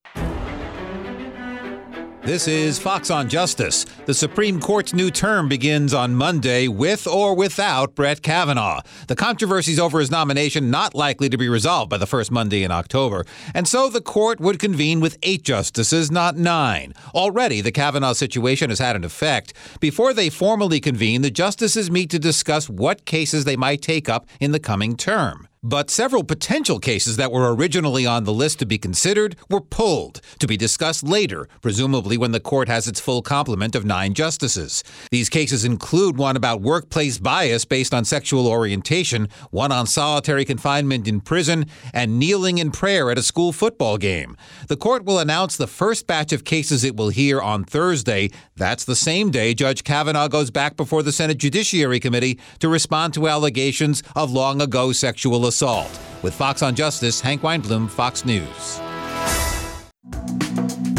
This 2.25 2.49
is 2.49 2.79
Fox 2.79 3.11
on 3.11 3.29
Justice. 3.29 3.85
The 4.07 4.15
Supreme 4.15 4.59
Court's 4.59 4.95
new 4.95 5.11
term 5.11 5.47
begins 5.47 5.93
on 5.93 6.15
Monday 6.15 6.69
with 6.69 7.07
or 7.07 7.37
without 7.37 7.95
Brett 7.95 8.23
Kavanaugh. 8.23 8.81
The 9.09 9.15
controversies 9.15 9.79
over 9.79 10.01
his 10.01 10.11
nomination 10.11 10.71
not 10.71 10.95
likely 10.95 11.29
to 11.29 11.37
be 11.37 11.51
resolved 11.51 11.91
by 11.91 11.99
the 11.99 12.07
first 12.07 12.31
Monday 12.31 12.63
in 12.63 12.71
October, 12.71 13.27
and 13.53 13.69
so 13.69 13.91
the 13.91 14.01
court 14.01 14.41
would 14.41 14.59
convene 14.59 15.01
with 15.01 15.19
eight 15.23 15.43
justices, 15.43 16.11
not 16.11 16.35
nine. 16.35 16.95
Already, 17.15 17.61
the 17.61 17.71
Kavanaugh 17.71 18.15
situation 18.15 18.71
has 18.71 18.79
had 18.79 18.97
an 18.97 19.05
effect. 19.05 19.53
Before 19.79 20.15
they 20.15 20.31
formally 20.31 20.81
convene, 20.81 21.21
the 21.21 21.31
justices 21.31 21.91
meet 21.91 22.09
to 22.09 22.19
discuss 22.19 22.71
what 22.71 23.05
cases 23.05 23.45
they 23.45 23.57
might 23.57 23.83
take 23.83 24.09
up 24.09 24.27
in 24.41 24.53
the 24.53 24.59
coming 24.61 24.97
term. 24.97 25.47
But 25.67 25.89
several 25.89 26.25
potential 26.25 26.79
cases 26.79 27.17
that 27.17 27.33
were 27.33 27.55
originally 27.55 28.05
on 28.05 28.25
the 28.25 28.35
list 28.35 28.59
to 28.59 28.67
be 28.67 28.77
considered 28.77 29.35
were 29.49 29.63
pulled 29.63 30.21
to 30.39 30.47
be 30.47 30.59
discussed 30.59 31.03
later, 31.03 31.49
presumably 31.63 32.19
when 32.19 32.33
the 32.33 32.39
court 32.39 32.69
has 32.69 32.87
its 32.87 33.01
full 33.01 33.23
complement 33.23 33.75
of 33.75 33.87
nine 33.87 34.13
justices. 34.13 34.85
These 35.11 35.31
cases 35.31 35.65
include 35.65 36.19
one 36.19 36.37
about 36.37 36.61
workplace 36.61 37.17
bias 37.17 37.65
based 37.65 37.95
on 37.95 38.05
sexual 38.05 38.47
orientation, 38.47 39.27
one 39.53 39.73
on 39.73 39.87
solitary 39.87 40.45
confinement 40.45 41.09
in 41.09 41.23
prison, 41.23 41.65
and 41.95 42.19
kneeling 42.19 42.59
in 42.59 42.71
prayer 42.71 43.11
at 43.11 43.17
a 43.17 43.23
school 43.23 43.51
football 43.51 43.97
game. 43.97 44.37
The 44.69 44.77
court 44.77 45.07
will 45.07 45.19
announce 45.19 45.57
the 45.57 45.67
first 45.67 46.07
batch 46.07 46.35
of 46.35 46.45
cases 46.45 46.85
it 46.85 46.95
will 46.95 47.09
hear 47.09 47.41
on 47.41 47.65
Thursday. 47.65 48.29
That's 48.55 48.85
the 48.85 48.95
same 48.95 49.31
day 49.31 49.55
Judge 49.55 49.83
Kavanaugh 49.83 50.29
goes 50.29 50.51
back 50.51 50.77
before 50.77 51.03
the 51.03 51.11
Senate 51.11 51.39
Judiciary 51.39 52.01
Committee 52.01 52.39
to 52.59 52.69
respond 52.69 53.15
to 53.15 53.29
allegations 53.29 54.03
of 54.15 54.31
long 54.31 54.61
ago 54.61 54.93
sexual 54.93 55.47
assault 55.47 55.54
assault. 55.55 56.01
With 56.23 56.35
Fox 56.35 56.63
on 56.63 56.75
Justice, 56.75 57.21
Hank 57.21 57.43
Weinbloom, 57.43 57.89
Fox 57.89 58.25
News. 58.25 58.81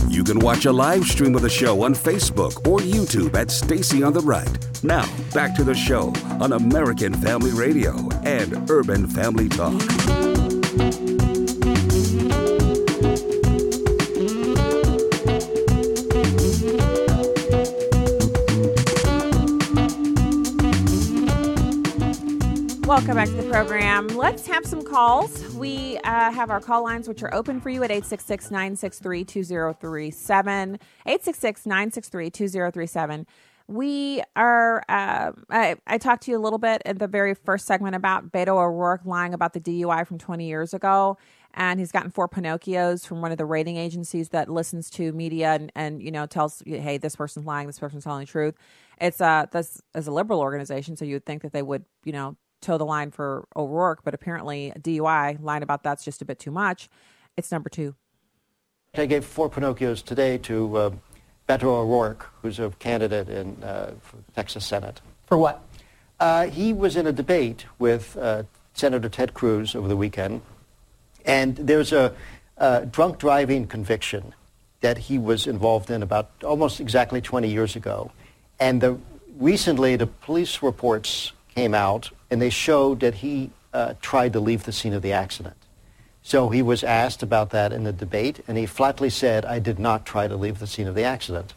You 0.09 0.23
can 0.23 0.39
watch 0.39 0.65
a 0.65 0.71
live 0.71 1.03
stream 1.03 1.35
of 1.35 1.41
the 1.41 1.49
show 1.49 1.83
on 1.83 1.93
Facebook 1.93 2.65
or 2.65 2.79
YouTube 2.79 3.35
at 3.35 3.51
Stacy 3.51 4.01
on 4.01 4.13
the 4.13 4.21
Right. 4.21 4.57
Now, 4.81 5.05
back 5.33 5.55
to 5.55 5.65
the 5.65 5.75
show 5.75 6.13
on 6.39 6.53
American 6.53 7.13
Family 7.13 7.51
Radio 7.51 8.09
and 8.23 8.69
Urban 8.69 9.07
Family 9.07 9.49
Talk. 9.49 10.24
Welcome 22.85 23.15
back 23.15 23.29
to 23.29 23.33
the 23.33 23.49
program. 23.49 24.09
Let's 24.09 24.45
have 24.45 24.63
some 24.63 24.83
calls. 24.83 25.55
We 25.55 25.97
uh, 26.03 26.31
have 26.31 26.51
our 26.51 26.59
call 26.59 26.83
lines, 26.83 27.07
which 27.07 27.23
are 27.23 27.33
open 27.33 27.59
for 27.59 27.71
you 27.71 27.81
at 27.81 27.89
866 27.89 28.51
963 28.51 29.23
2037. 29.25 30.75
866 31.07 31.65
963 31.65 32.29
2037. 32.29 33.25
We 33.67 34.21
are, 34.35 34.83
uh, 34.87 35.31
I, 35.49 35.77
I, 35.87 35.97
talked 35.97 36.23
to 36.23 36.31
you 36.31 36.37
a 36.37 36.39
little 36.39 36.59
bit 36.59 36.83
in 36.85 36.99
the 36.99 37.07
very 37.07 37.33
first 37.33 37.65
segment 37.65 37.95
about 37.95 38.31
Beto 38.31 38.49
O'Rourke 38.49 39.01
lying 39.03 39.33
about 39.33 39.53
the 39.53 39.59
DUI 39.59 40.05
from 40.05 40.19
20 40.19 40.45
years 40.45 40.75
ago. 40.75 41.17
And 41.55 41.79
he's 41.79 41.91
gotten 41.91 42.11
four 42.11 42.29
Pinocchios 42.29 43.07
from 43.07 43.19
one 43.19 43.31
of 43.31 43.39
the 43.39 43.45
rating 43.45 43.77
agencies 43.77 44.29
that 44.29 44.47
listens 44.47 44.91
to 44.91 45.11
media 45.11 45.53
and, 45.53 45.71
and 45.75 46.03
you 46.03 46.11
know, 46.11 46.27
tells, 46.27 46.61
hey, 46.67 46.99
this 46.99 47.15
person's 47.15 47.47
lying, 47.47 47.65
this 47.65 47.79
person's 47.79 48.03
telling 48.03 48.19
the 48.19 48.31
truth. 48.31 48.53
It's 49.01 49.19
uh, 49.19 49.47
this 49.51 49.81
is 49.95 50.05
a 50.05 50.11
liberal 50.11 50.39
organization, 50.39 50.95
so 50.95 51.03
you 51.03 51.15
would 51.15 51.25
think 51.25 51.41
that 51.41 51.51
they 51.51 51.63
would, 51.63 51.83
you 52.03 52.13
know, 52.13 52.37
toe 52.61 52.77
the 52.77 52.85
line 52.85 53.11
for 53.11 53.47
O'Rourke, 53.55 54.03
but 54.03 54.13
apparently 54.13 54.71
DUI, 54.79 55.41
line 55.41 55.63
about 55.63 55.83
that's 55.83 56.03
just 56.03 56.21
a 56.21 56.25
bit 56.25 56.39
too 56.39 56.51
much. 56.51 56.89
It's 57.37 57.51
number 57.51 57.69
two. 57.69 57.95
I 58.95 59.05
gave 59.05 59.25
four 59.25 59.49
Pinocchios 59.49 60.03
today 60.03 60.37
to 60.39 60.77
uh, 60.77 60.91
Beto 61.49 61.65
O'Rourke, 61.65 62.31
who's 62.41 62.59
a 62.59 62.69
candidate 62.79 63.29
in 63.29 63.61
uh, 63.63 63.91
Texas 64.35 64.65
Senate. 64.65 65.01
For 65.27 65.37
what? 65.37 65.61
Uh, 66.19 66.47
he 66.47 66.71
was 66.71 66.95
in 66.95 67.05
a 67.05 67.11
debate 67.11 67.65
with 67.77 68.15
uh, 68.17 68.43
Senator 68.73 69.09
Ted 69.09 69.33
Cruz 69.33 69.75
over 69.75 69.87
the 69.87 69.97
weekend, 69.97 70.41
and 71.25 71.55
there's 71.57 71.91
a, 71.91 72.13
a 72.57 72.85
drunk 72.85 73.17
driving 73.17 73.67
conviction 73.67 74.33
that 74.79 74.97
he 74.97 75.17
was 75.17 75.47
involved 75.47 75.89
in 75.89 76.01
about 76.03 76.29
almost 76.43 76.79
exactly 76.79 77.19
20 77.19 77.49
years 77.49 77.75
ago. 77.75 78.11
And 78.59 78.81
the, 78.81 78.97
recently, 79.37 79.95
the 79.95 80.07
police 80.07 80.61
reports 80.61 81.31
came 81.53 81.73
out, 81.73 82.11
and 82.29 82.41
they 82.41 82.49
showed 82.49 82.99
that 83.01 83.15
he 83.15 83.51
uh, 83.73 83.93
tried 84.01 84.33
to 84.33 84.39
leave 84.39 84.63
the 84.63 84.71
scene 84.71 84.93
of 84.93 85.01
the 85.01 85.13
accident. 85.13 85.55
So 86.21 86.49
he 86.49 86.61
was 86.61 86.83
asked 86.83 87.21
about 87.21 87.51
that 87.51 87.71
in 87.71 87.83
the 87.83 87.93
debate, 87.93 88.41
and 88.47 88.57
he 88.57 88.65
flatly 88.65 89.09
said, 89.09 89.45
I 89.45 89.59
did 89.59 89.77
not 89.77 90.05
try 90.05 90.27
to 90.27 90.35
leave 90.35 90.59
the 90.59 90.67
scene 90.67 90.87
of 90.87 90.95
the 90.95 91.03
accident. 91.03 91.53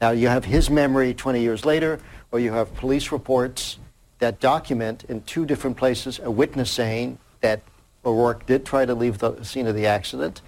Now, 0.00 0.10
you 0.10 0.28
have 0.28 0.46
his 0.46 0.70
memory 0.70 1.14
20 1.14 1.40
years 1.40 1.64
later, 1.64 2.00
or 2.32 2.40
you 2.40 2.52
have 2.52 2.74
police 2.74 3.12
reports 3.12 3.78
that 4.18 4.40
document 4.40 5.04
in 5.04 5.22
two 5.22 5.46
different 5.46 5.76
places 5.76 6.20
a 6.22 6.30
witness 6.30 6.70
saying 6.70 7.18
that 7.40 7.62
O'Rourke 8.04 8.46
did 8.46 8.64
try 8.64 8.84
to 8.84 8.94
leave 8.94 9.18
the 9.18 9.42
scene 9.44 9.66
of 9.66 9.74
the 9.74 9.86
accident 9.86 10.40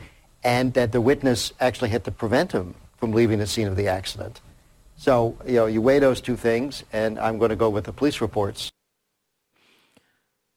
and 0.43 0.75
that 0.75 0.93
the 0.93 1.01
witness 1.01 1.53
actually 1.61 1.91
had 1.91 2.05
to 2.05 2.11
prevent 2.11 2.53
him 2.53 2.75
from 2.97 3.13
leaving 3.13 3.39
the 3.39 3.47
scene 3.47 3.69
of 3.69 3.77
the 3.77 3.89
accident. 3.89 4.41
So, 4.97 5.37
you 5.47 5.55
know, 5.55 5.67
you 5.67 5.81
weigh 5.81 5.99
those 5.99 6.21
two 6.21 6.37
things, 6.37 6.85
and 6.93 7.19
I'm 7.19 7.39
going 7.39 7.51
to 7.51 7.57
go 7.57 7.69
with 7.69 7.85
the 7.85 7.93
police 7.93 8.21
reports. 8.21 8.71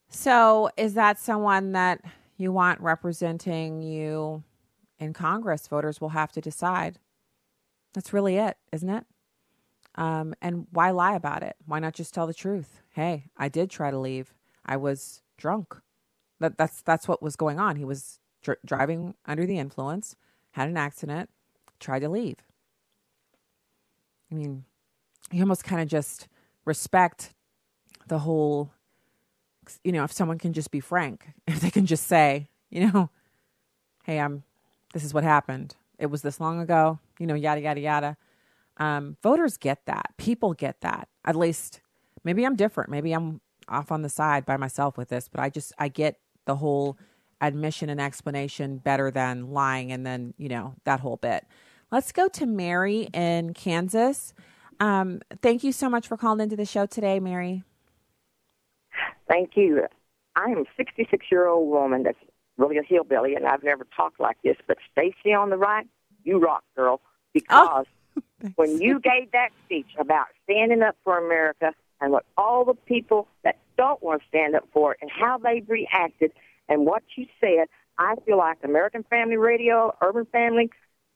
So, 0.08 0.70
is 0.76 0.94
that 0.94 1.18
someone 1.18 1.72
that 1.72 2.00
you 2.36 2.52
want 2.52 2.80
representing 2.80 3.82
you 3.82 4.42
in 4.98 5.12
Congress? 5.12 5.66
Voters 5.66 6.00
will 6.00 6.10
have 6.10 6.32
to 6.32 6.40
decide. 6.40 6.98
That's 7.92 8.12
really 8.12 8.36
it, 8.36 8.56
isn't 8.72 8.88
it? 8.88 9.04
Um, 9.96 10.34
and 10.42 10.66
why 10.70 10.90
lie 10.90 11.14
about 11.16 11.42
it? 11.42 11.56
Why 11.66 11.78
not 11.78 11.94
just 11.94 12.12
tell 12.14 12.26
the 12.26 12.34
truth? 12.34 12.80
Hey, 12.90 13.24
I 13.36 13.48
did 13.48 13.70
try 13.70 13.90
to 13.90 13.98
leave. 13.98 14.34
I 14.64 14.76
was 14.76 15.22
drunk. 15.36 15.74
That 16.40 16.58
that's 16.58 16.82
that's 16.82 17.08
what 17.08 17.22
was 17.22 17.36
going 17.36 17.58
on. 17.58 17.76
He 17.76 17.84
was 17.84 18.20
dr- 18.42 18.58
driving 18.64 19.14
under 19.24 19.46
the 19.46 19.58
influence, 19.58 20.16
had 20.50 20.68
an 20.68 20.76
accident, 20.76 21.30
tried 21.80 22.00
to 22.00 22.08
leave. 22.08 22.36
I 24.30 24.34
mean, 24.34 24.64
you 25.32 25.40
almost 25.40 25.64
kind 25.64 25.80
of 25.80 25.88
just 25.88 26.28
respect 26.64 27.32
the 28.06 28.18
whole 28.18 28.72
you 29.84 29.92
know, 29.92 30.04
if 30.04 30.12
someone 30.12 30.38
can 30.38 30.52
just 30.52 30.70
be 30.70 30.80
frank, 30.80 31.28
if 31.46 31.60
they 31.60 31.70
can 31.70 31.86
just 31.86 32.06
say, 32.06 32.48
you 32.70 32.86
know, 32.86 33.10
hey, 34.04 34.18
I'm 34.20 34.42
this 34.92 35.04
is 35.04 35.12
what 35.12 35.24
happened. 35.24 35.74
It 35.98 36.06
was 36.06 36.22
this 36.22 36.40
long 36.40 36.60
ago, 36.60 36.98
you 37.18 37.26
know, 37.26 37.34
yada 37.34 37.60
yada 37.60 37.80
yada. 37.80 38.16
Um, 38.78 39.16
voters 39.22 39.56
get 39.56 39.86
that. 39.86 40.12
People 40.16 40.52
get 40.52 40.80
that. 40.82 41.08
At 41.24 41.36
least 41.36 41.80
maybe 42.24 42.44
I'm 42.44 42.56
different. 42.56 42.90
Maybe 42.90 43.12
I'm 43.12 43.40
off 43.68 43.90
on 43.90 44.02
the 44.02 44.08
side 44.08 44.44
by 44.46 44.56
myself 44.56 44.96
with 44.96 45.08
this, 45.08 45.28
but 45.28 45.40
I 45.40 45.50
just 45.50 45.72
I 45.78 45.88
get 45.88 46.18
the 46.44 46.56
whole 46.56 46.98
admission 47.40 47.90
and 47.90 48.00
explanation 48.00 48.78
better 48.78 49.10
than 49.10 49.50
lying 49.50 49.92
and 49.92 50.06
then, 50.06 50.34
you 50.38 50.48
know, 50.48 50.74
that 50.84 51.00
whole 51.00 51.16
bit. 51.16 51.46
Let's 51.90 52.12
go 52.12 52.28
to 52.28 52.46
Mary 52.46 53.08
in 53.12 53.54
Kansas. 53.54 54.32
Um, 54.80 55.20
thank 55.42 55.62
you 55.62 55.72
so 55.72 55.88
much 55.88 56.08
for 56.08 56.16
calling 56.16 56.40
into 56.40 56.56
the 56.56 56.64
show 56.64 56.86
today, 56.86 57.20
Mary. 57.20 57.62
Thank 59.28 59.56
you. 59.56 59.86
I 60.34 60.50
am 60.50 60.58
a 60.58 60.64
66 60.76 61.26
year 61.30 61.46
old 61.46 61.68
woman 61.68 62.02
that's 62.02 62.18
really 62.56 62.78
a 62.78 62.82
hillbilly, 62.82 63.34
and 63.34 63.46
I've 63.46 63.62
never 63.62 63.86
talked 63.96 64.20
like 64.20 64.36
this, 64.42 64.56
but 64.66 64.78
Stacy 64.92 65.32
on 65.34 65.50
the 65.50 65.56
right, 65.56 65.86
you 66.24 66.38
rock, 66.38 66.64
girl, 66.74 67.00
because 67.32 67.86
oh, 68.16 68.22
when 68.56 68.80
you 68.80 69.00
gave 69.00 69.32
that 69.32 69.50
speech 69.64 69.88
about 69.98 70.26
standing 70.44 70.82
up 70.82 70.96
for 71.04 71.18
America 71.18 71.72
and 72.00 72.12
what 72.12 72.24
all 72.36 72.64
the 72.64 72.74
people 72.74 73.26
that 73.44 73.58
don't 73.76 74.02
want 74.02 74.22
to 74.22 74.28
stand 74.28 74.54
up 74.54 74.64
for 74.72 74.92
it 74.92 74.98
and 75.00 75.10
how 75.10 75.38
they've 75.38 75.68
reacted 75.68 76.32
and 76.68 76.86
what 76.86 77.02
you 77.16 77.26
said, 77.40 77.66
I 77.98 78.14
feel 78.26 78.38
like 78.38 78.58
American 78.62 79.04
Family 79.04 79.36
Radio, 79.36 79.94
Urban 80.02 80.26
Family, 80.26 80.70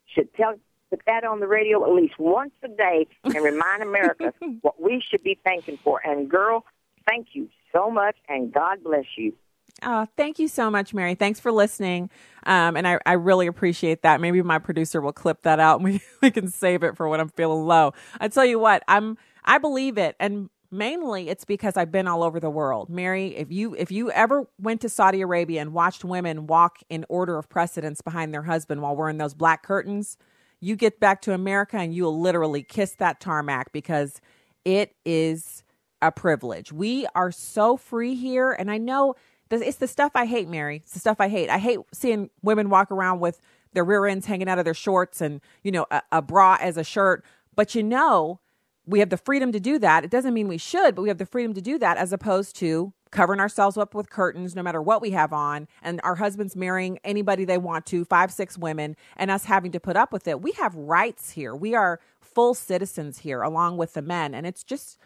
should 0.06 0.32
tell 0.34 0.54
put 0.90 1.00
that 1.06 1.24
on 1.24 1.38
the 1.38 1.46
radio 1.46 1.84
at 1.84 1.94
least 1.94 2.18
once 2.18 2.52
a 2.64 2.68
day 2.68 3.06
and 3.24 3.34
remind 3.44 3.82
America 3.82 4.34
what 4.62 4.82
we 4.82 5.02
should 5.08 5.22
be 5.22 5.38
thanking 5.44 5.78
for. 5.84 6.00
And 6.04 6.28
girl, 6.28 6.64
thank 7.06 7.28
you 7.32 7.48
so 7.72 7.90
much, 7.90 8.16
and 8.28 8.52
God 8.52 8.82
bless 8.84 9.06
you. 9.16 9.34
Oh, 9.82 10.06
thank 10.16 10.38
you 10.38 10.48
so 10.48 10.70
much, 10.70 10.92
Mary. 10.92 11.14
Thanks 11.14 11.40
for 11.40 11.52
listening. 11.52 12.10
Um, 12.44 12.76
and 12.76 12.86
I, 12.86 12.98
I 13.06 13.12
really 13.12 13.46
appreciate 13.46 14.02
that. 14.02 14.20
Maybe 14.20 14.42
my 14.42 14.58
producer 14.58 15.00
will 15.00 15.12
clip 15.12 15.42
that 15.42 15.60
out 15.60 15.80
and 15.80 15.84
we, 15.84 16.00
we 16.22 16.30
can 16.30 16.48
save 16.48 16.82
it 16.82 16.96
for 16.96 17.08
when 17.08 17.20
I'm 17.20 17.28
feeling 17.28 17.66
low. 17.66 17.92
I 18.20 18.28
tell 18.28 18.44
you 18.44 18.58
what, 18.58 18.82
I'm 18.88 19.16
I 19.44 19.58
believe 19.58 19.96
it. 19.96 20.16
And 20.20 20.50
mainly 20.70 21.28
it's 21.28 21.44
because 21.44 21.76
I've 21.76 21.90
been 21.90 22.06
all 22.06 22.22
over 22.22 22.40
the 22.40 22.50
world. 22.50 22.90
Mary, 22.90 23.36
if 23.36 23.50
you 23.50 23.74
if 23.74 23.90
you 23.90 24.10
ever 24.10 24.46
went 24.60 24.80
to 24.82 24.88
Saudi 24.88 25.20
Arabia 25.20 25.60
and 25.60 25.72
watched 25.72 26.04
women 26.04 26.46
walk 26.46 26.78
in 26.88 27.04
order 27.08 27.38
of 27.38 27.48
precedence 27.48 28.00
behind 28.00 28.34
their 28.34 28.42
husband 28.42 28.82
while 28.82 28.96
wearing 28.96 29.18
those 29.18 29.34
black 29.34 29.62
curtains, 29.62 30.16
you 30.60 30.76
get 30.76 31.00
back 31.00 31.22
to 31.22 31.32
America 31.32 31.76
and 31.78 31.94
you 31.94 32.04
will 32.04 32.20
literally 32.20 32.62
kiss 32.62 32.92
that 32.96 33.20
tarmac 33.20 33.72
because 33.72 34.20
it 34.64 34.94
is 35.04 35.64
a 36.02 36.12
privilege. 36.12 36.72
We 36.72 37.06
are 37.14 37.30
so 37.30 37.76
free 37.76 38.14
here. 38.14 38.52
And 38.52 38.70
I 38.70 38.78
know 38.78 39.14
this, 39.48 39.60
it's 39.60 39.78
the 39.78 39.88
stuff 39.88 40.12
I 40.14 40.26
hate, 40.26 40.48
Mary. 40.48 40.76
It's 40.76 40.92
the 40.92 41.00
stuff 41.00 41.20
I 41.20 41.28
hate. 41.28 41.50
I 41.50 41.58
hate 41.58 41.80
seeing 41.92 42.30
women 42.42 42.70
walk 42.70 42.90
around 42.90 43.20
with 43.20 43.40
their 43.72 43.84
rear 43.84 44.06
ends 44.06 44.26
hanging 44.26 44.48
out 44.48 44.58
of 44.58 44.64
their 44.64 44.74
shorts 44.74 45.20
and, 45.20 45.40
you 45.62 45.72
know, 45.72 45.86
a, 45.90 46.02
a 46.12 46.22
bra 46.22 46.56
as 46.60 46.76
a 46.76 46.84
shirt. 46.84 47.24
But 47.54 47.74
you 47.74 47.82
know, 47.82 48.40
we 48.86 49.00
have 49.00 49.10
the 49.10 49.16
freedom 49.16 49.52
to 49.52 49.60
do 49.60 49.78
that. 49.78 50.04
It 50.04 50.10
doesn't 50.10 50.34
mean 50.34 50.48
we 50.48 50.58
should, 50.58 50.94
but 50.94 51.02
we 51.02 51.08
have 51.08 51.18
the 51.18 51.26
freedom 51.26 51.54
to 51.54 51.60
do 51.60 51.78
that 51.78 51.96
as 51.96 52.12
opposed 52.12 52.56
to 52.56 52.92
covering 53.10 53.40
ourselves 53.40 53.76
up 53.76 53.94
with 53.94 54.08
curtains 54.10 54.54
no 54.54 54.62
matter 54.62 54.80
what 54.80 55.02
we 55.02 55.10
have 55.10 55.32
on 55.32 55.66
and 55.82 56.00
our 56.04 56.16
husbands 56.16 56.54
marrying 56.54 56.98
anybody 57.04 57.44
they 57.44 57.58
want 57.58 57.86
to, 57.86 58.04
five, 58.04 58.32
six 58.32 58.56
women, 58.56 58.96
and 59.16 59.30
us 59.30 59.44
having 59.44 59.72
to 59.72 59.80
put 59.80 59.96
up 59.96 60.12
with 60.12 60.28
it. 60.28 60.40
We 60.40 60.52
have 60.52 60.74
rights 60.74 61.30
here. 61.30 61.54
We 61.54 61.74
are 61.74 62.00
full 62.20 62.54
citizens 62.54 63.18
here 63.18 63.42
along 63.42 63.76
with 63.76 63.94
the 63.94 64.02
men. 64.02 64.34
And 64.34 64.46
it's 64.46 64.62
just 64.62 64.98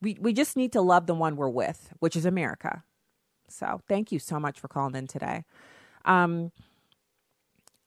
we, 0.00 0.16
we 0.20 0.32
just 0.32 0.56
need 0.56 0.72
to 0.72 0.80
love 0.80 1.06
the 1.06 1.14
one 1.14 1.36
we're 1.36 1.48
with, 1.48 1.92
which 1.98 2.16
is 2.16 2.24
America. 2.24 2.84
So 3.48 3.80
thank 3.88 4.12
you 4.12 4.18
so 4.18 4.38
much 4.38 4.60
for 4.60 4.68
calling 4.68 4.94
in 4.94 5.06
today. 5.06 5.44
Um, 6.04 6.52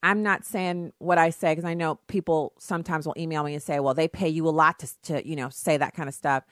I'm 0.03 0.23
not 0.23 0.45
saying 0.45 0.93
what 0.97 1.17
I 1.17 1.29
say 1.29 1.51
because 1.51 1.65
I 1.65 1.75
know 1.75 1.99
people 2.07 2.53
sometimes 2.57 3.05
will 3.05 3.15
email 3.17 3.43
me 3.43 3.53
and 3.53 3.61
say, 3.61 3.79
well, 3.79 3.93
they 3.93 4.07
pay 4.07 4.29
you 4.29 4.47
a 4.47 4.49
lot 4.49 4.79
to, 4.79 5.01
to 5.03 5.27
you 5.27 5.35
know, 5.35 5.49
say 5.49 5.77
that 5.77 5.93
kind 5.93 6.09
of 6.09 6.15
stuff. 6.15 6.43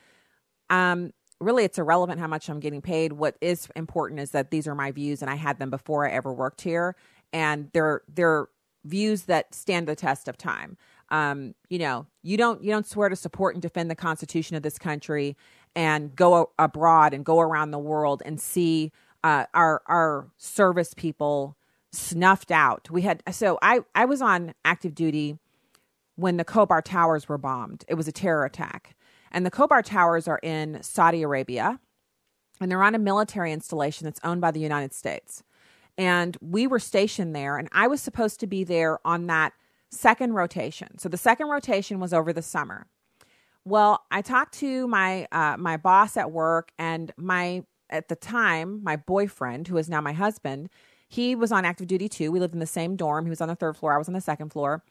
Um, 0.70 1.12
really, 1.41 1.64
it's 1.64 1.80
irrelevant 1.80 2.20
how 2.20 2.28
much 2.28 2.47
I'm 2.47 2.60
getting 2.60 2.82
paid. 2.82 3.14
What 3.14 3.38
is 3.41 3.68
important 3.76 4.20
is 4.20 4.32
that 4.32 4.51
these 4.51 4.68
are 4.68 4.76
my 4.76 4.91
views 4.91 5.22
and 5.22 5.32
I 5.32 5.36
had 5.36 5.57
them 5.57 5.72
before 5.72 6.07
I 6.07 6.12
ever 6.12 6.32
worked 6.32 6.62
here. 6.62 6.95
And 7.34 7.70
they're, 7.74 8.01
they're 8.07 8.47
views 8.86 9.24
that 9.24 9.53
stand 9.53 9.88
the 9.88 9.95
test 9.95 10.28
of 10.28 10.38
time 10.38 10.78
um, 11.12 11.55
you 11.70 11.80
know, 11.80 12.05
you 12.22 12.38
don't 12.38 12.64
you 12.64 12.72
don't 12.72 12.88
swear 12.88 13.10
to 13.10 13.16
support 13.16 13.55
and 13.55 13.62
defend 13.62 13.89
the 13.89 13.95
Constitution 13.95 14.55
of 14.55 14.64
this 14.64 14.78
country 14.78 15.36
and 15.76 16.16
go 16.16 16.51
abroad 16.57 17.14
and 17.14 17.26
go 17.26 17.39
around 17.39 17.72
the 17.72 17.80
world 17.80 18.22
and 18.26 18.39
see 18.39 18.91
uh, 19.24 19.45
our 19.53 19.82
our 19.88 20.28
service 20.38 20.93
people 20.93 21.57
snuffed 21.91 22.51
out. 22.51 22.89
We 22.91 23.01
had 23.01 23.24
so 23.32 23.57
I 23.62 23.82
I 23.95 24.05
was 24.05 24.22
on 24.22 24.53
active 24.64 24.93
duty 24.93 25.38
when 26.16 26.38
the 26.38 26.45
Khobar 26.45 26.84
Towers 26.84 27.28
were 27.28 27.38
bombed. 27.38 27.86
It 27.88 27.95
was 27.95 28.07
a 28.07 28.12
terror 28.12 28.45
attack, 28.45 28.95
and 29.32 29.45
the 29.45 29.51
Khobar 29.51 29.84
Towers 29.84 30.28
are 30.28 30.39
in 30.43 30.82
Saudi 30.84 31.24
Arabia, 31.24 31.80
and 32.62 32.70
they're 32.70 32.84
on 32.84 32.95
a 32.95 32.99
military 32.99 33.51
installation 33.51 34.05
that's 34.05 34.20
owned 34.24 34.41
by 34.41 34.51
the 34.51 34.60
United 34.60 34.93
States. 34.93 35.43
And 35.97 36.38
we 36.39 36.68
were 36.68 36.80
stationed 36.80 37.36
there, 37.36 37.57
and 37.57 37.68
I 37.72 37.88
was 37.88 38.01
supposed 38.01 38.39
to 38.41 38.47
be 38.47 38.64
there 38.64 38.99
on 39.05 39.28
that 39.28 39.53
second 39.91 40.33
rotation. 40.33 40.97
So 40.97 41.09
the 41.09 41.17
second 41.17 41.47
rotation 41.47 41.99
was 41.99 42.13
over 42.13 42.33
the 42.33 42.41
summer. 42.41 42.87
Well, 43.65 44.03
I 44.09 44.21
talked 44.21 44.53
to 44.59 44.87
my 44.87 45.27
uh, 45.31 45.57
my 45.57 45.77
boss 45.77 46.17
at 46.17 46.31
work 46.31 46.71
and 46.79 47.11
my 47.17 47.63
at 47.89 48.07
the 48.07 48.15
time 48.15 48.83
my 48.83 48.95
boyfriend, 48.95 49.67
who 49.67 49.77
is 49.77 49.89
now 49.89 50.01
my 50.01 50.13
husband. 50.13 50.69
He 51.07 51.35
was 51.35 51.51
on 51.51 51.65
active 51.65 51.87
duty 51.87 52.07
too. 52.07 52.31
We 52.31 52.39
lived 52.39 52.53
in 52.53 52.59
the 52.59 52.65
same 52.65 52.95
dorm. 52.95 53.25
He 53.25 53.29
was 53.29 53.41
on 53.41 53.47
the 53.47 53.55
third 53.55 53.75
floor. 53.75 53.93
I 53.93 53.97
was 53.97 54.07
on 54.07 54.13
the 54.13 54.21
second 54.21 54.49
floor. 54.49 54.83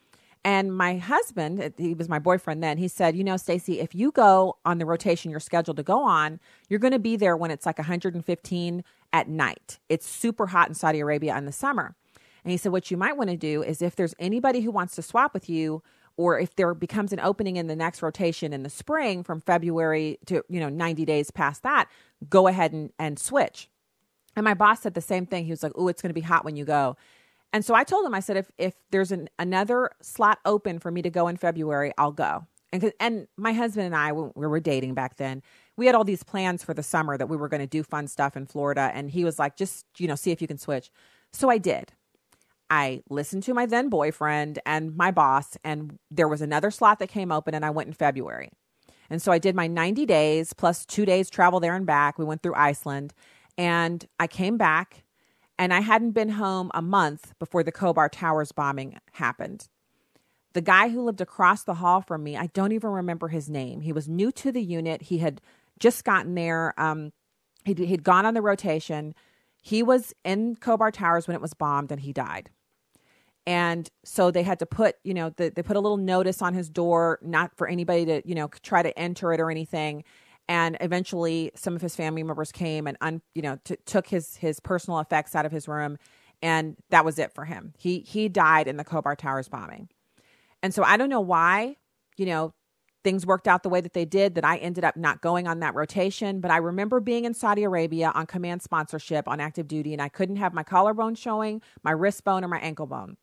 And 0.44 0.76
my 0.76 0.99
husband, 0.99 1.74
he 1.76 1.94
was 1.94 2.09
my 2.09 2.20
boyfriend 2.20 2.62
then. 2.62 2.78
He 2.78 2.88
said, 2.88 3.16
"You 3.16 3.24
know, 3.24 3.36
Stacy, 3.36 3.80
if 3.80 3.94
you 3.94 4.12
go 4.12 4.59
on 4.64 4.78
the 4.78 4.86
rotation 4.86 5.30
you're 5.30 5.40
scheduled 5.40 5.76
to 5.78 5.82
go 5.82 6.03
on, 6.05 6.38
you're 6.68 6.78
going 6.78 6.92
to 6.92 6.99
be 6.99 7.16
there 7.16 7.36
when 7.36 7.51
it's 7.51 7.66
like 7.66 7.78
115 7.78 8.84
at 9.12 9.28
night. 9.28 9.78
It's 9.88 10.07
super 10.07 10.49
hot 10.49 10.68
in 10.68 10.74
Saudi 10.74 11.01
Arabia 11.01 11.36
in 11.36 11.46
the 11.46 11.53
summer." 11.53 11.96
And 12.45 12.51
he 12.51 12.57
said, 12.57 12.72
What 12.72 12.91
you 12.91 12.97
might 12.97 13.16
want 13.16 13.30
to 13.30 13.36
do 13.36 13.62
is 13.62 13.82
if 13.82 13.97
there's 13.97 14.14
anybody 14.18 14.61
who 14.61 14.70
wants 14.70 14.95
to 14.97 15.03
swap 15.03 15.34
with 15.34 15.49
you, 15.49 15.82
or 16.16 16.39
if 16.39 16.57
there 16.57 16.74
becomes 16.74 17.12
an 17.12 17.20
opening 17.20 17.57
in 17.57 17.68
the 17.68 17.76
next 17.76 18.03
rotation 18.03 18.53
in 18.53 18.64
the 18.64 18.70
spring 18.70 19.22
from 19.22 19.41
February 19.41 20.18
to, 20.26 20.43
you 20.49 20.59
know, 20.59 20.68
90 20.68 21.05
days 21.05 21.30
past 21.30 21.62
that, 21.62 21.89
go 22.28 22.49
ahead 22.49 22.72
and, 22.72 22.93
and 22.99 23.18
switch. 23.18 23.68
And 24.34 24.45
my 24.45 24.55
boss 24.55 24.80
said 24.80 24.95
the 24.95 25.01
same 25.01 25.26
thing. 25.26 25.45
He 25.45 25.51
was 25.51 25.62
like, 25.62 25.72
Oh, 25.74 25.89
it's 25.89 26.03
going 26.03 26.11
to 26.11 26.14
be 26.14 26.20
hot 26.20 26.45
when 26.45 26.57
you 26.57 26.64
go. 26.64 26.97
And 27.53 27.64
so 27.64 27.74
I 27.74 27.84
told 27.84 28.05
him, 28.05 28.14
I 28.14 28.20
said, 28.20 28.36
if, 28.36 28.51
if 28.59 28.74
there's 28.91 29.11
an, 29.11 29.30
another 29.39 29.91
slot 30.03 30.39
open 30.45 30.78
for 30.78 30.91
me 30.91 31.03
to 31.03 31.11
go 31.11 31.28
in 31.28 31.36
February, 31.36 31.93
I'll 31.97 32.12
go. 32.12 32.47
And, 32.72 32.93
and 33.01 33.26
my 33.39 33.53
husband 33.53 33.86
and 33.86 33.97
I, 33.97 34.12
we 34.12 34.47
were 34.47 34.61
dating 34.61 34.93
back 34.95 35.16
then, 35.16 35.43
we 35.76 35.86
had 35.86 35.95
all 35.95 36.05
these 36.05 36.22
plans 36.22 36.62
for 36.62 36.74
the 36.74 36.82
summer 36.82 37.16
that 37.16 37.28
we 37.28 37.36
were 37.36 37.49
going 37.49 37.61
to 37.62 37.66
do 37.66 37.82
fun 37.82 38.07
stuff 38.07 38.36
in 38.36 38.45
Florida. 38.45 38.91
And 38.93 39.11
he 39.11 39.24
was 39.24 39.39
like, 39.39 39.57
just, 39.57 39.86
you 39.97 40.07
know, 40.07 40.14
see 40.14 40.30
if 40.30 40.43
you 40.43 40.49
can 40.49 40.59
switch. 40.59 40.91
So 41.32 41.49
I 41.49 41.57
did. 41.57 41.93
I 42.71 43.03
listened 43.11 43.45
to 43.45 43.55
my 43.55 43.66
then 43.66 43.89
boyfriend 43.89 44.59
and 44.66 44.97
my 44.97 45.11
boss, 45.11 45.57
and 45.64 45.99
there 46.11 46.29
was 46.29 46.43
another 46.43 46.71
slot 46.71 46.99
that 47.01 47.09
came 47.09 47.33
open, 47.33 47.55
and 47.55 47.64
I 47.64 47.71
went 47.71 47.89
in 47.89 47.95
February. 47.95 48.51
And 49.11 49.23
so 49.23 49.33
I 49.33 49.39
did 49.39 49.55
my 49.57 49.66
90 49.66 50.07
days 50.07 50.53
plus 50.53 50.87
two 50.87 51.07
days 51.07 51.31
travel 51.31 51.61
there 51.61 51.75
and 51.77 51.87
back. 51.87 52.19
We 52.19 52.25
went 52.27 52.43
through 52.43 52.55
Iceland, 52.57 53.14
and 53.57 54.07
I 54.21 54.27
came 54.27 54.57
back, 54.59 55.05
and 55.59 55.73
I 55.75 55.81
hadn't 55.81 56.12
been 56.12 56.31
home 56.31 56.71
a 56.75 56.83
month 56.83 57.35
before 57.39 57.62
the 57.62 57.73
Khobar 57.73 58.11
Towers 58.11 58.53
bombing 58.53 58.99
happened. 59.12 59.69
the 60.55 60.61
guy 60.61 60.89
who 60.89 61.03
lived 61.03 61.21
across 61.21 61.64
the 61.64 61.75
hall 61.75 62.01
from 62.01 62.25
me, 62.25 62.37
I 62.37 62.47
don't 62.49 62.73
even 62.73 62.91
remember 62.91 63.29
his 63.29 63.49
name. 63.49 63.81
He 63.83 63.93
was 63.93 64.09
new 64.09 64.33
to 64.33 64.51
the 64.53 64.62
unit. 64.62 65.03
He 65.03 65.19
had 65.19 65.41
just 65.79 66.05
gotten 66.05 66.35
there. 66.35 66.75
Um, 66.81 67.12
he'd, 67.64 67.79
he'd 67.79 68.03
gone 68.03 68.27
on 68.27 68.35
the 68.35 68.43
rotation. 68.43 69.14
He 69.62 69.83
was 69.83 70.14
in 70.25 70.57
Khobar 70.57 70.93
Towers 70.93 71.29
when 71.29 71.35
it 71.37 71.43
was 71.43 71.55
bombed 71.55 71.93
and 71.93 72.01
he 72.01 72.12
died. 72.12 72.51
And 73.49 73.88
so 74.05 74.30
they 74.30 74.42
had 74.42 74.59
to 74.59 74.66
put, 74.66 74.96
you 75.05 75.14
know, 75.14 75.30
the, 75.30 75.49
they 75.49 75.62
put 75.62 75.78
a 75.78 75.80
little 75.80 75.96
notice 75.96 76.42
on 76.42 76.53
his 76.53 76.68
door, 76.68 77.18
not 77.22 77.57
for 77.57 77.66
anybody 77.66 78.05
to, 78.05 78.20
you 78.26 78.34
know, 78.34 78.49
try 78.62 78.82
to 78.82 78.96
enter 78.99 79.32
it 79.32 79.40
or 79.40 79.51
anything. 79.51 80.05
And 80.49 80.76
eventually, 80.82 81.53
some 81.55 81.74
of 81.74 81.80
his 81.80 81.96
family 81.96 82.22
members 82.22 82.53
came 82.53 82.86
and, 82.86 82.99
un, 83.01 83.22
you 83.34 83.40
know, 83.40 83.57
t- 83.64 83.78
took 83.86 84.07
his 84.07 84.36
his 84.36 84.61
personal 84.61 85.01
effects 85.01 85.34
out 85.34 85.46
of 85.46 85.53
his 85.53 85.66
room, 85.66 85.96
and 86.42 86.76
that 86.90 87.07
was 87.07 87.18
it 87.18 87.32
for 87.34 87.46
him. 87.46 87.72
He 87.78 88.01
he 88.01 88.28
died 88.28 88.68
in 88.68 88.76
the 88.76 88.84
Khobar 88.84 89.16
Towers 89.16 89.49
bombing. 89.49 89.88
And 90.62 90.74
so 90.74 90.82
I 90.82 90.99
don't 90.99 91.09
know 91.09 91.20
why, 91.20 91.76
you 92.18 92.26
know, 92.26 92.53
things 93.03 93.24
worked 93.24 93.49
out 93.49 93.62
the 93.62 93.70
way 93.70 93.80
that 93.80 93.94
they 93.94 94.05
did, 94.05 94.34
that 94.34 94.44
I 94.44 94.59
ended 94.59 94.84
up 94.84 94.94
not 94.94 95.22
going 95.22 95.49
on 95.49 95.61
that 95.61 95.74
rotation. 95.74 96.42
But 96.42 96.51
I 96.51 96.59
remember 96.59 97.01
being 97.01 97.24
in 97.24 97.32
Saudi 97.32 97.64
Arabia 97.64 98.12
on 98.14 98.26
command 98.26 98.61
sponsorship 98.61 99.26
on 99.26 99.40
active 99.40 99.68
duty, 99.68 99.94
and 99.94 100.03
I 100.03 100.11
couldn't 100.11 100.36
have 100.36 100.53
my 100.53 100.64
collarbone 100.64 101.14
showing, 101.14 101.62
my 101.82 101.92
wrist 101.92 102.24
bone, 102.24 102.44
or 102.44 102.49
my 102.49 102.59
ankle 102.59 102.86
bone. 102.86 103.16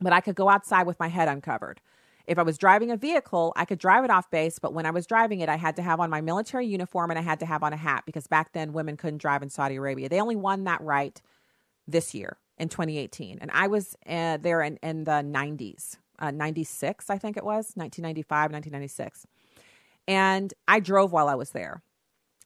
But 0.00 0.12
I 0.12 0.20
could 0.20 0.34
go 0.34 0.48
outside 0.48 0.86
with 0.86 1.00
my 1.00 1.08
head 1.08 1.28
uncovered. 1.28 1.80
If 2.26 2.38
I 2.38 2.42
was 2.42 2.58
driving 2.58 2.90
a 2.90 2.96
vehicle, 2.96 3.52
I 3.56 3.64
could 3.64 3.78
drive 3.78 4.04
it 4.04 4.10
off 4.10 4.30
base, 4.30 4.58
but 4.58 4.74
when 4.74 4.84
I 4.84 4.90
was 4.90 5.06
driving 5.06 5.40
it, 5.40 5.48
I 5.48 5.56
had 5.56 5.76
to 5.76 5.82
have 5.82 5.98
on 5.98 6.10
my 6.10 6.20
military 6.20 6.66
uniform 6.66 7.10
and 7.10 7.18
I 7.18 7.22
had 7.22 7.40
to 7.40 7.46
have 7.46 7.62
on 7.62 7.72
a 7.72 7.76
hat 7.76 8.02
because 8.04 8.26
back 8.26 8.52
then 8.52 8.74
women 8.74 8.98
couldn't 8.98 9.22
drive 9.22 9.42
in 9.42 9.48
Saudi 9.48 9.76
Arabia. 9.76 10.10
They 10.10 10.20
only 10.20 10.36
won 10.36 10.64
that 10.64 10.82
right 10.82 11.20
this 11.86 12.14
year 12.14 12.36
in 12.58 12.68
2018. 12.68 13.38
And 13.40 13.50
I 13.54 13.66
was 13.66 13.96
uh, 14.06 14.36
there 14.36 14.60
in, 14.60 14.76
in 14.82 15.04
the 15.04 15.22
90s 15.22 15.96
uh, 16.18 16.30
96, 16.30 17.10
I 17.10 17.18
think 17.18 17.36
it 17.36 17.44
was, 17.44 17.72
1995, 17.74 18.52
1996. 18.52 19.26
And 20.06 20.52
I 20.66 20.80
drove 20.80 21.12
while 21.12 21.28
I 21.28 21.34
was 21.34 21.50
there. 21.50 21.82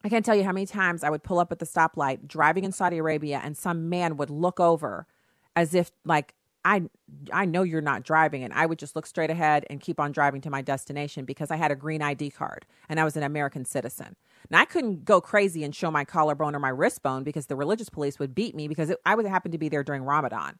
I 0.03 0.09
can't 0.09 0.25
tell 0.25 0.35
you 0.35 0.43
how 0.43 0.51
many 0.51 0.65
times 0.65 1.03
I 1.03 1.09
would 1.09 1.23
pull 1.23 1.39
up 1.39 1.51
at 1.51 1.59
the 1.59 1.65
stoplight 1.65 2.27
driving 2.27 2.65
in 2.65 2.71
Saudi 2.71 2.97
Arabia 2.97 3.41
and 3.43 3.57
some 3.57 3.89
man 3.89 4.17
would 4.17 4.29
look 4.29 4.59
over 4.59 5.07
as 5.55 5.73
if 5.73 5.91
like 6.03 6.35
I 6.65 6.83
I 7.31 7.45
know 7.45 7.63
you're 7.63 7.81
not 7.81 8.03
driving 8.03 8.43
and 8.43 8.53
I 8.53 8.65
would 8.65 8.79
just 8.79 8.95
look 8.95 9.05
straight 9.05 9.29
ahead 9.29 9.65
and 9.69 9.81
keep 9.81 9.99
on 9.99 10.11
driving 10.11 10.41
to 10.41 10.49
my 10.49 10.61
destination 10.61 11.25
because 11.25 11.51
I 11.51 11.57
had 11.57 11.71
a 11.71 11.75
green 11.75 12.01
ID 12.01 12.31
card 12.31 12.65
and 12.89 12.99
I 12.99 13.03
was 13.03 13.17
an 13.17 13.23
American 13.23 13.65
citizen. 13.65 14.15
Now 14.49 14.59
I 14.59 14.65
couldn't 14.65 15.05
go 15.05 15.21
crazy 15.21 15.63
and 15.63 15.75
show 15.75 15.91
my 15.91 16.05
collarbone 16.05 16.55
or 16.55 16.59
my 16.59 16.69
wrist 16.69 17.03
bone 17.03 17.23
because 17.23 17.47
the 17.47 17.55
religious 17.55 17.89
police 17.89 18.19
would 18.19 18.35
beat 18.35 18.55
me 18.55 18.67
because 18.67 18.89
it, 18.89 18.99
I 19.05 19.15
would 19.15 19.25
happen 19.25 19.51
to 19.51 19.57
be 19.57 19.69
there 19.69 19.83
during 19.83 20.03
Ramadan. 20.03 20.57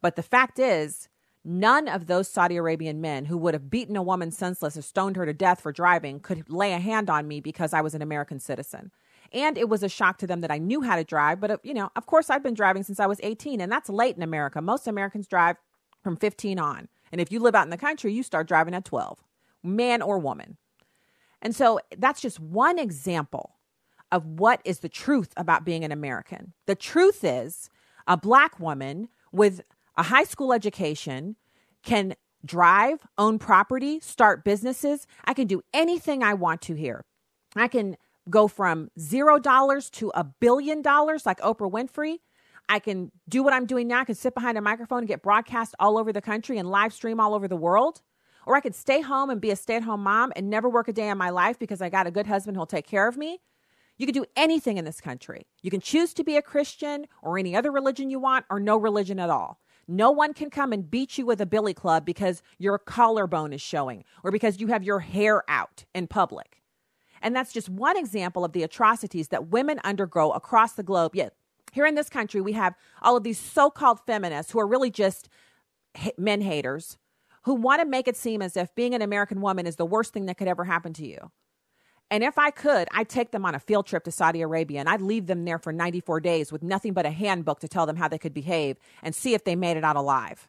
But 0.00 0.16
the 0.16 0.22
fact 0.22 0.58
is, 0.58 1.08
None 1.48 1.86
of 1.86 2.08
those 2.08 2.26
Saudi 2.26 2.56
Arabian 2.56 3.00
men 3.00 3.26
who 3.26 3.38
would 3.38 3.54
have 3.54 3.70
beaten 3.70 3.94
a 3.94 4.02
woman 4.02 4.32
senseless 4.32 4.76
or 4.76 4.82
stoned 4.82 5.14
her 5.14 5.24
to 5.24 5.32
death 5.32 5.60
for 5.60 5.70
driving 5.70 6.18
could 6.18 6.50
lay 6.50 6.72
a 6.72 6.80
hand 6.80 7.08
on 7.08 7.28
me 7.28 7.40
because 7.40 7.72
I 7.72 7.82
was 7.82 7.94
an 7.94 8.02
American 8.02 8.40
citizen. 8.40 8.90
And 9.32 9.58
it 9.58 9.68
was 9.68 9.82
a 9.82 9.88
shock 9.88 10.18
to 10.18 10.26
them 10.26 10.40
that 10.40 10.50
I 10.50 10.58
knew 10.58 10.82
how 10.82 10.96
to 10.96 11.04
drive. 11.04 11.40
But, 11.40 11.50
uh, 11.50 11.56
you 11.62 11.74
know, 11.74 11.90
of 11.96 12.06
course, 12.06 12.30
I've 12.30 12.42
been 12.42 12.54
driving 12.54 12.82
since 12.82 13.00
I 13.00 13.06
was 13.06 13.20
18, 13.22 13.60
and 13.60 13.70
that's 13.70 13.88
late 13.88 14.16
in 14.16 14.22
America. 14.22 14.60
Most 14.60 14.86
Americans 14.86 15.26
drive 15.26 15.56
from 16.02 16.16
15 16.16 16.58
on. 16.58 16.88
And 17.12 17.20
if 17.20 17.32
you 17.32 17.40
live 17.40 17.54
out 17.54 17.64
in 17.64 17.70
the 17.70 17.76
country, 17.76 18.12
you 18.12 18.22
start 18.22 18.48
driving 18.48 18.74
at 18.74 18.84
12, 18.84 19.22
man 19.62 20.02
or 20.02 20.18
woman. 20.18 20.56
And 21.42 21.54
so 21.54 21.80
that's 21.96 22.20
just 22.20 22.40
one 22.40 22.78
example 22.78 23.56
of 24.12 24.24
what 24.24 24.60
is 24.64 24.80
the 24.80 24.88
truth 24.88 25.32
about 25.36 25.64
being 25.64 25.84
an 25.84 25.92
American. 25.92 26.52
The 26.66 26.74
truth 26.74 27.24
is 27.24 27.70
a 28.06 28.16
black 28.16 28.60
woman 28.60 29.08
with 29.32 29.62
a 29.96 30.04
high 30.04 30.24
school 30.24 30.52
education, 30.52 31.36
can 31.82 32.14
drive, 32.44 33.00
own 33.18 33.38
property, 33.38 33.98
start 34.00 34.44
businesses. 34.44 35.06
I 35.24 35.34
can 35.34 35.46
do 35.46 35.62
anything 35.72 36.22
I 36.22 36.34
want 36.34 36.60
to 36.62 36.74
here. 36.74 37.04
I 37.54 37.68
can 37.68 37.96
go 38.28 38.48
from 38.48 38.90
zero 38.98 39.38
dollars 39.38 39.90
to 39.90 40.10
a 40.14 40.24
billion 40.24 40.82
dollars 40.82 41.26
like 41.26 41.40
Oprah 41.40 41.70
Winfrey. 41.70 42.18
I 42.68 42.78
can 42.78 43.12
do 43.28 43.42
what 43.42 43.52
I'm 43.52 43.66
doing 43.66 43.86
now. 43.86 44.00
I 44.00 44.04
can 44.04 44.14
sit 44.14 44.34
behind 44.34 44.58
a 44.58 44.60
microphone 44.60 45.00
and 45.00 45.08
get 45.08 45.22
broadcast 45.22 45.74
all 45.78 45.98
over 45.98 46.12
the 46.12 46.20
country 46.20 46.58
and 46.58 46.68
live 46.68 46.92
stream 46.92 47.20
all 47.20 47.34
over 47.34 47.46
the 47.46 47.56
world. 47.56 48.02
Or 48.44 48.56
I 48.56 48.60
could 48.60 48.74
stay 48.74 49.00
home 49.00 49.30
and 49.30 49.40
be 49.40 49.50
a 49.50 49.56
stay 49.56 49.76
at 49.76 49.82
home 49.82 50.02
mom 50.02 50.32
and 50.36 50.48
never 50.48 50.68
work 50.68 50.88
a 50.88 50.92
day 50.92 51.08
in 51.08 51.18
my 51.18 51.30
life 51.30 51.58
because 51.58 51.80
I 51.80 51.88
got 51.88 52.06
a 52.06 52.12
good 52.12 52.26
husband 52.26 52.56
who'll 52.56 52.66
take 52.66 52.86
care 52.86 53.08
of 53.08 53.16
me. 53.16 53.40
You 53.98 54.06
can 54.06 54.14
do 54.14 54.26
anything 54.36 54.76
in 54.76 54.84
this 54.84 55.00
country. 55.00 55.46
You 55.62 55.70
can 55.70 55.80
choose 55.80 56.12
to 56.14 56.24
be 56.24 56.36
a 56.36 56.42
Christian 56.42 57.06
or 57.22 57.38
any 57.38 57.56
other 57.56 57.72
religion 57.72 58.10
you 58.10 58.20
want 58.20 58.44
or 58.50 58.60
no 58.60 58.76
religion 58.76 59.18
at 59.18 59.30
all. 59.30 59.60
No 59.88 60.10
one 60.10 60.34
can 60.34 60.50
come 60.50 60.72
and 60.72 60.90
beat 60.90 61.16
you 61.16 61.24
with 61.24 61.40
a 61.40 61.46
billy 61.46 61.72
club 61.72 62.04
because 62.04 62.42
your 62.58 62.78
collarbone 62.78 63.52
is 63.52 63.62
showing 63.62 64.04
or 64.22 64.30
because 64.30 64.60
you 64.60 64.66
have 64.66 64.82
your 64.82 65.00
hair 65.00 65.44
out 65.48 65.84
in 65.94 66.08
public. 66.08 66.62
And 67.22 67.34
that's 67.34 67.52
just 67.52 67.68
one 67.68 67.96
example 67.96 68.44
of 68.44 68.52
the 68.52 68.62
atrocities 68.62 69.28
that 69.28 69.48
women 69.48 69.80
undergo 69.84 70.32
across 70.32 70.72
the 70.72 70.82
globe. 70.82 71.14
Yet, 71.14 71.34
here 71.72 71.86
in 71.86 71.94
this 71.94 72.08
country, 72.08 72.40
we 72.40 72.52
have 72.52 72.74
all 73.02 73.16
of 73.16 73.22
these 73.22 73.38
so 73.38 73.70
called 73.70 74.00
feminists 74.06 74.52
who 74.52 74.60
are 74.60 74.66
really 74.66 74.90
just 74.90 75.28
men 76.18 76.40
haters 76.40 76.98
who 77.46 77.54
want 77.54 77.80
to 77.80 77.86
make 77.86 78.08
it 78.08 78.16
seem 78.16 78.42
as 78.42 78.56
if 78.56 78.74
being 78.74 78.92
an 78.92 79.02
American 79.02 79.40
woman 79.40 79.66
is 79.66 79.76
the 79.76 79.86
worst 79.86 80.12
thing 80.12 80.26
that 80.26 80.36
could 80.36 80.48
ever 80.48 80.64
happen 80.64 80.92
to 80.92 81.06
you. 81.06 81.30
And 82.10 82.24
if 82.24 82.38
I 82.38 82.50
could, 82.50 82.88
I'd 82.90 83.08
take 83.08 83.30
them 83.30 83.44
on 83.44 83.54
a 83.54 83.60
field 83.60 83.86
trip 83.86 84.04
to 84.04 84.10
Saudi 84.10 84.40
Arabia 84.40 84.80
and 84.80 84.88
I'd 84.88 85.00
leave 85.00 85.26
them 85.26 85.44
there 85.44 85.58
for 85.58 85.72
94 85.72 86.20
days 86.20 86.50
with 86.50 86.62
nothing 86.62 86.92
but 86.92 87.06
a 87.06 87.10
handbook 87.10 87.60
to 87.60 87.68
tell 87.68 87.86
them 87.86 87.96
how 87.96 88.08
they 88.08 88.18
could 88.18 88.34
behave 88.34 88.78
and 89.02 89.14
see 89.14 89.34
if 89.34 89.44
they 89.44 89.56
made 89.56 89.76
it 89.76 89.84
out 89.84 89.96
alive. 89.96 90.48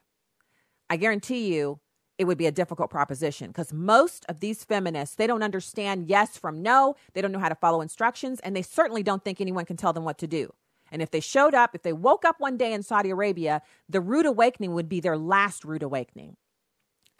I 0.90 0.96
guarantee 0.96 1.54
you 1.54 1.78
it 2.18 2.24
would 2.24 2.38
be 2.38 2.46
a 2.46 2.52
difficult 2.52 2.90
proposition 2.90 3.48
because 3.48 3.72
most 3.72 4.26
of 4.28 4.40
these 4.40 4.64
feminists, 4.64 5.14
they 5.14 5.26
don't 5.26 5.42
understand 5.42 6.08
yes 6.08 6.36
from 6.36 6.60
no, 6.62 6.96
they 7.14 7.22
don't 7.22 7.32
know 7.32 7.38
how 7.38 7.48
to 7.48 7.54
follow 7.54 7.80
instructions, 7.80 8.40
and 8.40 8.54
they 8.54 8.62
certainly 8.62 9.04
don't 9.04 9.24
think 9.24 9.40
anyone 9.40 9.64
can 9.64 9.76
tell 9.76 9.92
them 9.92 10.04
what 10.04 10.18
to 10.18 10.26
do. 10.26 10.52
And 10.90 11.00
if 11.00 11.10
they 11.10 11.20
showed 11.20 11.54
up, 11.54 11.74
if 11.74 11.82
they 11.82 11.92
woke 11.92 12.24
up 12.24 12.36
one 12.40 12.56
day 12.56 12.72
in 12.72 12.82
Saudi 12.82 13.10
Arabia, 13.10 13.62
the 13.88 14.00
rude 14.00 14.26
awakening 14.26 14.74
would 14.74 14.88
be 14.88 15.00
their 15.00 15.16
last 15.16 15.64
rude 15.64 15.82
awakening. 15.82 16.36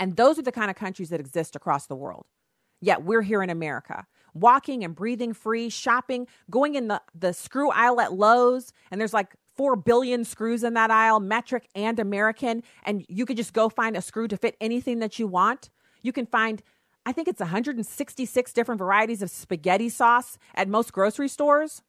And 0.01 0.16
those 0.16 0.38
are 0.38 0.42
the 0.42 0.53
kind 0.53 0.70
of 0.70 0.76
countries 0.76 1.11
that 1.11 1.20
exist 1.20 1.55
across 1.55 1.86
the 1.86 1.96
world. 1.96 2.26
Yet 2.80 3.03
we're 3.03 3.22
here 3.22 3.42
in 3.42 3.51
America 3.51 4.07
walking 4.34 4.84
and 4.84 4.94
breathing 4.94 5.32
free, 5.32 5.68
shopping, 5.68 6.26
going 6.51 6.74
in 6.74 6.88
the, 6.88 7.03
the 7.18 7.32
screw 7.32 7.70
aisle 7.70 8.01
at 8.01 8.12
Lowe's, 8.12 8.72
and 8.90 9.01
there's 9.01 9.14
like 9.14 9.34
4 9.59 9.75
billion 9.75 10.25
screws 10.25 10.63
in 10.63 10.75
that 10.75 10.93
aisle, 10.93 11.19
metric 11.19 11.69
and 11.75 11.99
American, 11.99 12.63
and 12.85 13.05
you 13.09 13.27
could 13.27 13.37
just 13.37 13.53
go 13.53 13.69
find 13.69 13.97
a 13.97 14.01
screw 14.01 14.29
to 14.29 14.37
fit 14.37 14.57
anything 14.61 15.01
that 15.01 15.19
you 15.19 15.27
want. 15.27 15.69
You 16.01 16.13
can 16.13 16.27
find, 16.27 16.63
I 17.05 17.11
think 17.11 17.27
it's 17.27 17.41
166 17.41 18.53
different 18.53 18.79
varieties 18.79 19.21
of 19.21 19.31
spaghetti 19.31 19.89
sauce 19.89 20.39
at 20.55 20.69
most 20.69 20.93
grocery 20.93 21.27
stores, 21.27 21.83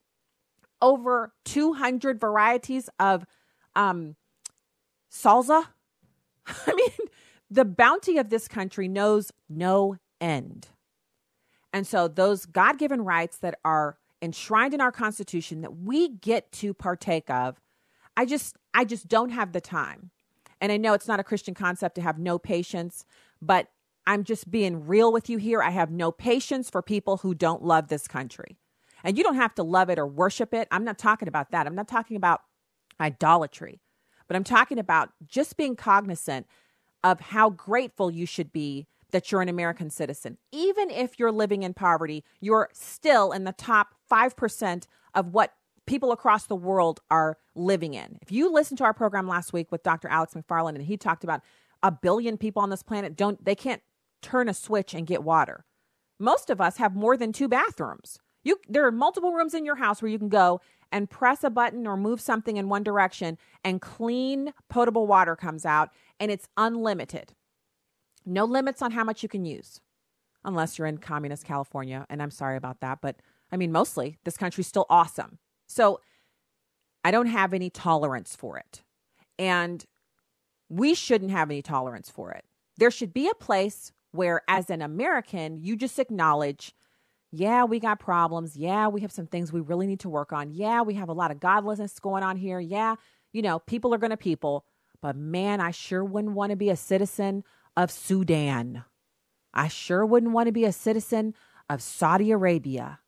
over 0.82 1.32
200 1.46 2.20
varieties 2.20 2.90
of 3.00 3.28
um, 3.76 4.16
salsa. 5.12 5.68
I 6.48 6.74
mean, 6.74 7.08
the 7.52 7.66
bounty 7.66 8.18
of 8.18 8.32
this 8.32 8.48
country 8.48 8.88
knows 8.88 9.32
no 9.48 9.98
end. 10.20 10.70
And 11.72 11.86
so, 11.86 12.08
those 12.08 12.48
God 12.48 12.80
given 12.80 13.04
rights 13.04 13.38
that 13.38 13.60
are 13.64 14.00
enshrined 14.22 14.74
in 14.74 14.82
our 14.82 14.92
Constitution 14.92 15.62
that 15.62 15.78
we 15.78 16.10
get 16.10 16.52
to 16.54 16.74
partake 16.74 17.30
of, 17.30 17.60
I 18.18 18.26
just, 18.26 18.56
I 18.74 18.86
just 18.86 19.08
don't 19.08 19.30
have 19.30 19.54
the 19.54 19.62
time. 19.62 20.12
And 20.62 20.72
I 20.72 20.78
know 20.78 20.94
it's 20.94 21.08
not 21.08 21.20
a 21.20 21.24
Christian 21.24 21.54
concept 21.54 21.96
to 21.96 22.02
have 22.02 22.20
no 22.20 22.38
patience, 22.38 23.06
but 23.42 23.68
I'm 24.06 24.24
just 24.24 24.50
being 24.50 24.88
real 24.88 25.12
with 25.14 25.30
you 25.30 25.38
here. 25.38 25.62
I 25.62 25.70
have 25.70 25.92
no 25.92 26.12
patience 26.12 26.70
for 26.70 26.82
people 26.82 27.18
who 27.18 27.34
don't 27.34 27.64
love 27.64 27.88
this 27.88 28.08
country. 28.08 28.58
And 29.04 29.18
you 29.18 29.24
don't 29.24 29.36
have 29.36 29.56
to 29.56 29.64
love 29.64 29.90
it 29.90 29.98
or 29.98 30.06
worship 30.06 30.54
it. 30.54 30.68
I'm 30.72 30.84
not 30.84 30.98
talking 30.98 31.28
about 31.28 31.52
that. 31.52 31.68
I'm 31.68 31.76
not 31.76 31.88
talking 31.88 32.18
about 32.18 32.42
idolatry, 33.00 33.82
but 34.28 34.36
I'm 34.36 34.44
talking 34.44 34.80
about 34.80 35.12
just 35.26 35.56
being 35.56 35.76
cognizant 35.76 36.48
of 37.04 37.22
how 37.22 37.50
grateful 37.50 38.12
you 38.12 38.26
should 38.26 38.52
be 38.52 38.88
that 39.12 39.32
you're 39.32 39.42
an 39.42 39.50
American 39.50 39.90
citizen. 39.90 40.38
Even 40.52 40.90
if 40.90 41.20
you're 41.20 41.32
living 41.32 41.64
in 41.64 41.74
poverty, 41.74 42.24
you're 42.40 42.70
still 42.74 43.32
in 43.32 43.44
the 43.44 43.54
top 43.54 43.96
5% 44.12 44.88
of 45.14 45.34
what 45.34 45.54
people 45.86 46.12
across 46.12 46.46
the 46.46 46.56
world 46.56 47.00
are 47.10 47.38
living 47.56 47.96
in. 47.96 48.20
If 48.22 48.32
you 48.32 48.52
listened 48.52 48.78
to 48.78 48.84
our 48.84 48.94
program 48.94 49.28
last 49.28 49.54
week 49.54 49.72
with 49.72 49.82
Dr. 49.82 50.08
Alex 50.08 50.36
McFarland 50.36 50.76
and 50.76 50.84
he 50.84 50.98
talked 50.98 51.24
about 51.24 51.42
a 51.82 51.92
billion 51.92 52.38
people 52.38 52.62
on 52.62 52.70
this 52.70 52.84
planet 52.84 53.16
don't 53.16 53.44
they 53.44 53.56
can't 53.56 53.82
turn 54.22 54.50
a 54.50 54.54
switch 54.54 54.94
and 54.94 55.08
get 55.08 55.24
water. 55.24 55.66
Most 56.20 56.50
of 56.50 56.62
us 56.62 56.78
have 56.78 56.96
more 56.96 57.18
than 57.18 57.32
two 57.32 57.48
bathrooms. 57.48 58.20
You 58.44 58.60
there 58.68 58.86
are 58.86 58.92
multiple 58.92 59.34
rooms 59.34 59.54
in 59.54 59.66
your 59.66 59.78
house 59.78 60.02
where 60.02 60.12
you 60.12 60.20
can 60.20 60.30
go 60.30 60.62
and 60.92 61.10
press 61.10 61.44
a 61.44 61.50
button 61.50 61.88
or 61.88 61.98
move 61.98 62.22
something 62.22 62.58
in 62.58 62.70
one 62.70 62.84
direction 62.84 63.38
and 63.64 63.82
clean 63.82 64.54
potable 64.70 65.08
water 65.08 65.36
comes 65.36 65.66
out 65.66 65.90
and 66.20 66.32
it's 66.32 66.48
unlimited. 66.58 67.34
No 68.26 68.46
limits 68.46 68.82
on 68.82 68.92
how 68.92 69.04
much 69.04 69.24
you 69.24 69.30
can 69.30 69.46
use, 69.46 69.82
unless 70.44 70.78
you're 70.78 70.88
in 70.88 70.98
communist 70.98 71.46
California. 71.46 72.06
And 72.10 72.22
I'm 72.22 72.32
sorry 72.32 72.58
about 72.58 72.82
that. 72.82 73.00
But 73.02 73.18
I 73.52 73.58
mean, 73.58 73.72
mostly 73.72 74.18
this 74.24 74.38
country's 74.38 74.68
still 74.68 74.86
awesome. 74.90 75.40
So 75.68 76.00
I 77.04 77.12
don't 77.12 77.28
have 77.28 77.54
any 77.54 77.70
tolerance 77.70 78.36
for 78.36 78.58
it. 78.58 78.84
And 79.38 79.86
we 80.70 80.94
shouldn't 80.94 81.32
have 81.32 81.50
any 81.50 81.62
tolerance 81.62 82.10
for 82.10 82.32
it. 82.32 82.46
there 82.80 82.90
should 82.90 83.14
be 83.14 83.28
a 83.30 83.34
place 83.36 83.92
where, 84.12 84.42
as 84.48 84.70
an 84.70 84.82
American, 84.82 85.58
you 85.62 85.76
just 85.76 86.00
acknowledge, 86.00 86.74
yeah, 87.32 87.64
we 87.64 87.80
got 87.80 88.00
problems. 88.00 88.58
Yeah, 88.58 88.88
we 88.88 89.02
have 89.02 89.12
some 89.12 89.28
things 89.28 89.54
we 89.54 89.60
really 89.60 89.86
need 89.86 90.00
to 90.00 90.10
work 90.10 90.34
on. 90.34 90.52
Yeah, 90.52 90.82
we 90.82 90.96
have 90.96 91.10
a 91.10 91.14
lot 91.14 91.30
of 91.30 91.40
godlessness 91.40 92.00
going 92.00 92.24
on 92.24 92.38
here. 92.38 92.60
Yeah, 92.60 92.96
you 93.32 93.44
know, 93.44 93.60
people 93.60 93.94
are 93.94 94.00
going 94.00 94.10
to 94.10 94.18
people. 94.18 94.66
But 95.02 95.16
man, 95.16 95.62
I 95.62 95.72
sure 95.72 96.04
wouldn't 96.04 96.34
want 96.34 96.50
to 96.50 96.56
be 96.56 96.70
a 96.70 96.76
citizen 96.76 97.44
of 97.76 97.92
Sudan. 97.92 98.84
I 99.54 99.68
sure 99.68 100.06
wouldn't 100.06 100.34
want 100.34 100.48
to 100.48 100.52
be 100.52 100.66
a 100.66 100.72
citizen 100.72 101.34
of 101.70 101.82
Saudi 101.82 102.32
Arabia. 102.32 103.00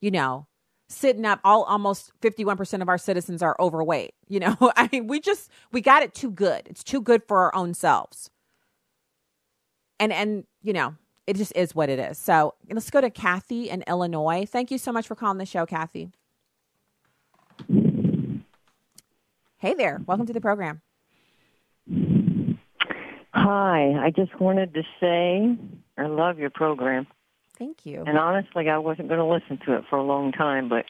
You 0.00 0.10
know, 0.10 0.46
sitting 0.88 1.24
up 1.24 1.40
all 1.44 1.64
almost 1.64 2.12
51% 2.20 2.82
of 2.82 2.88
our 2.88 2.98
citizens 2.98 3.42
are 3.42 3.56
overweight. 3.60 4.14
You 4.30 4.40
know, 4.40 4.56
I 4.76 4.90
mean, 4.92 5.06
we 5.06 5.20
just 5.20 5.50
we 5.72 5.80
got 5.80 6.02
it 6.02 6.12
too 6.12 6.30
good. 6.30 6.64
It's 6.66 6.84
too 6.84 7.00
good 7.00 7.22
for 7.26 7.38
our 7.38 7.54
own 7.54 7.72
selves. 7.72 8.28
And 9.98 10.12
and 10.12 10.44
you 10.62 10.74
know, 10.74 10.96
it 11.26 11.36
just 11.36 11.56
is 11.56 11.74
what 11.74 11.88
it 11.88 11.98
is. 11.98 12.18
So 12.18 12.52
let's 12.70 12.90
go 12.90 13.00
to 13.00 13.08
Kathy 13.08 13.70
in 13.70 13.84
Illinois. 13.88 14.44
Thank 14.46 14.70
you 14.70 14.76
so 14.76 14.92
much 14.92 15.06
for 15.06 15.14
calling 15.14 15.38
the 15.38 15.46
show, 15.46 15.64
Kathy. 15.64 16.10
Hey 19.56 19.72
there. 19.72 20.02
Welcome 20.06 20.26
to 20.26 20.34
the 20.34 20.42
program. 20.42 20.82
Hi. 23.40 23.94
I 24.04 24.10
just 24.10 24.38
wanted 24.40 24.74
to 24.74 24.82
say 25.00 25.56
I 25.96 26.06
love 26.06 26.38
your 26.38 26.50
program. 26.50 27.06
Thank 27.58 27.84
you. 27.86 28.02
And 28.06 28.18
honestly, 28.18 28.68
I 28.68 28.78
wasn't 28.78 29.08
going 29.08 29.18
to 29.20 29.24
listen 29.24 29.58
to 29.66 29.76
it 29.76 29.84
for 29.88 29.96
a 29.96 30.02
long 30.02 30.32
time, 30.32 30.68
but 30.68 30.84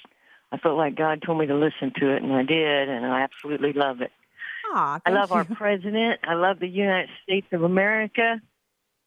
I 0.53 0.59
felt 0.59 0.77
like 0.77 0.95
God 0.97 1.23
told 1.25 1.39
me 1.39 1.47
to 1.47 1.55
listen 1.55 1.93
to 2.01 2.15
it, 2.15 2.23
and 2.23 2.33
I 2.33 2.43
did, 2.43 2.89
and 2.89 3.07
I 3.07 3.21
absolutely 3.23 3.73
love 3.73 4.01
it. 4.01 4.11
Aw, 4.75 5.01
I 5.05 5.11
love 5.11 5.31
you. 5.31 5.37
our 5.37 5.45
president. 5.57 6.21
I 6.25 6.35
love 6.35 6.59
the 6.59 6.69
United 6.69 7.11
States 7.23 7.47
of 7.53 7.63
America, 7.63 8.41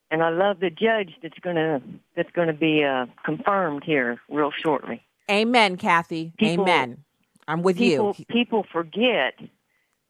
and 0.10 0.24
I 0.24 0.30
love 0.30 0.60
the 0.60 0.70
judge 0.70 1.14
that's 1.22 1.38
going 1.40 1.56
to 1.56 1.82
that's 2.16 2.32
going 2.32 2.48
to 2.48 2.54
be 2.54 2.84
uh, 2.84 3.06
confirmed 3.26 3.84
here 3.84 4.20
real 4.30 4.52
shortly. 4.52 5.04
Amen, 5.30 5.78
Kathy. 5.78 6.34
People- 6.38 6.64
Amen. 6.66 7.04
I'm 7.48 7.64
with 7.64 7.78
people, 7.78 8.16
you. 8.18 8.26
People 8.26 8.66
forget 8.72 9.34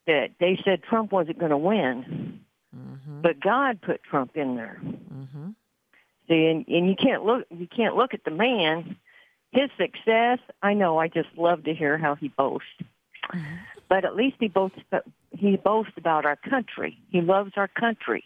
that 0.05 0.32
they 0.39 0.59
said 0.63 0.84
Trump 0.84 1.11
wasn't 1.11 1.39
going 1.39 1.51
to 1.51 1.57
win, 1.57 2.41
Mm-hmm. 2.76 3.22
but 3.22 3.39
God 3.41 3.82
put 3.82 4.01
Trump 4.03 4.32
in 4.36 4.55
there. 4.55 4.82
See, 6.30 6.45
and, 6.45 6.65
and 6.67 6.88
you 6.88 6.95
can't 6.95 7.26
look 7.26 7.45
you 7.49 7.67
can't 7.67 7.95
look 7.97 8.13
at 8.13 8.24
the 8.24 8.32
man. 8.32 8.95
His 9.51 9.69
success, 9.78 10.39
I 10.61 10.74
know. 10.74 10.97
I 10.97 11.09
just 11.09 11.28
love 11.36 11.65
to 11.65 11.74
hear 11.74 11.97
how 11.97 12.15
he 12.15 12.30
boasts, 12.30 12.67
Mm-hmm. 13.34 13.55
but 13.89 14.05
at 14.05 14.15
least 14.15 14.38
he 14.39 14.47
boasts 14.47 14.80
he 15.32 15.57
boasts 15.57 15.93
about 15.97 16.26
our 16.26 16.38
country. 16.38 16.97
He 17.09 17.22
loves 17.22 17.51
our 17.57 17.67
country. 17.67 18.24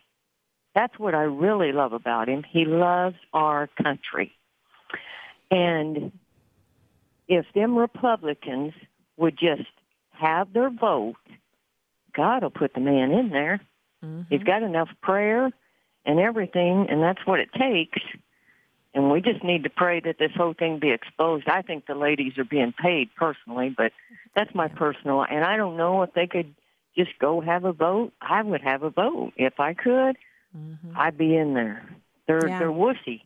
That's 0.75 0.97
what 0.99 1.15
I 1.15 1.23
really 1.23 1.71
love 1.71 1.93
about 1.93 2.27
him. 2.29 2.43
He 2.47 2.65
loves 2.65 3.15
our 3.33 3.67
country. 3.81 4.31
And 5.49 6.11
if 7.27 7.45
them 7.55 7.75
Republicans 7.77 8.73
would 9.17 9.37
just 9.37 9.69
have 10.11 10.53
their 10.53 10.69
vote, 10.69 11.15
God 12.15 12.43
will 12.43 12.49
put 12.49 12.73
the 12.73 12.79
man 12.81 13.11
in 13.11 13.29
there. 13.29 13.61
Mm-hmm. 14.05 14.21
He's 14.29 14.43
got 14.43 14.63
enough 14.63 14.89
prayer 15.01 15.51
and 16.05 16.19
everything, 16.19 16.87
and 16.89 17.01
that's 17.01 17.25
what 17.25 17.39
it 17.39 17.49
takes. 17.53 17.99
And 18.93 19.11
we 19.11 19.21
just 19.21 19.43
need 19.43 19.63
to 19.63 19.69
pray 19.69 19.99
that 19.99 20.17
this 20.19 20.31
whole 20.35 20.53
thing 20.53 20.79
be 20.79 20.91
exposed. 20.91 21.49
I 21.49 21.61
think 21.61 21.85
the 21.85 21.95
ladies 21.95 22.37
are 22.37 22.45
being 22.45 22.73
paid 22.81 23.09
personally, 23.17 23.73
but 23.75 23.91
that's 24.35 24.55
my 24.55 24.69
personal. 24.69 25.25
And 25.29 25.43
I 25.43 25.57
don't 25.57 25.75
know 25.75 26.03
if 26.03 26.13
they 26.13 26.27
could 26.27 26.53
just 26.97 27.11
go 27.19 27.41
have 27.41 27.65
a 27.65 27.73
vote. 27.73 28.13
I 28.21 28.41
would 28.41 28.61
have 28.61 28.83
a 28.83 28.89
vote 28.89 29.33
if 29.35 29.59
I 29.59 29.73
could. 29.73 30.15
Mm-hmm. 30.57 30.93
I'd 30.95 31.17
be 31.17 31.35
in 31.35 31.53
there. 31.55 31.85
They're 32.27 32.47
Yeah. 32.47 32.59
they're 32.59 32.71
wussy. 32.71 33.21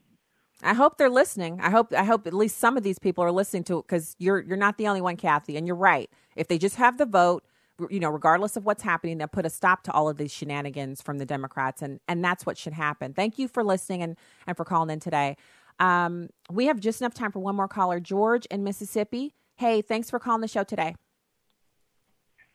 I 0.63 0.73
hope 0.73 0.97
they're 0.97 1.09
listening. 1.09 1.61
I 1.61 1.69
hope 1.69 1.93
I 1.93 2.03
hope 2.03 2.27
at 2.27 2.33
least 2.33 2.57
some 2.57 2.75
of 2.75 2.83
these 2.83 2.99
people 2.99 3.23
are 3.23 3.31
listening 3.31 3.63
to 3.65 3.79
it 3.79 3.83
because 3.87 4.15
you're 4.19 4.39
you're 4.41 4.57
not 4.57 4.77
the 4.77 4.87
only 4.87 5.01
one, 5.01 5.15
Kathy, 5.17 5.55
and 5.55 5.67
you're 5.67 5.75
right. 5.75 6.09
If 6.35 6.47
they 6.47 6.57
just 6.57 6.75
have 6.77 6.97
the 6.97 7.05
vote, 7.05 7.43
you 7.89 7.99
know, 7.99 8.09
regardless 8.09 8.55
of 8.55 8.65
what's 8.65 8.83
happening, 8.83 9.17
they'll 9.17 9.27
put 9.27 9.45
a 9.45 9.49
stop 9.49 9.83
to 9.83 9.91
all 9.91 10.09
of 10.09 10.17
these 10.17 10.31
shenanigans 10.31 11.01
from 11.01 11.17
the 11.17 11.25
Democrats, 11.25 11.81
and 11.81 11.99
and 12.07 12.23
that's 12.23 12.45
what 12.45 12.57
should 12.57 12.73
happen. 12.73 13.13
Thank 13.13 13.39
you 13.39 13.47
for 13.47 13.63
listening 13.63 14.01
and 14.01 14.17
and 14.47 14.57
for 14.57 14.65
calling 14.65 14.89
in 14.89 14.99
today. 14.99 15.37
Um, 15.79 16.29
we 16.51 16.65
have 16.65 16.79
just 16.79 17.01
enough 17.01 17.13
time 17.13 17.31
for 17.31 17.39
one 17.39 17.55
more 17.55 17.67
caller, 17.67 17.99
George 17.99 18.45
in 18.47 18.63
Mississippi. 18.63 19.33
Hey, 19.55 19.81
thanks 19.81 20.09
for 20.09 20.19
calling 20.19 20.41
the 20.41 20.47
show 20.47 20.63
today. 20.63 20.95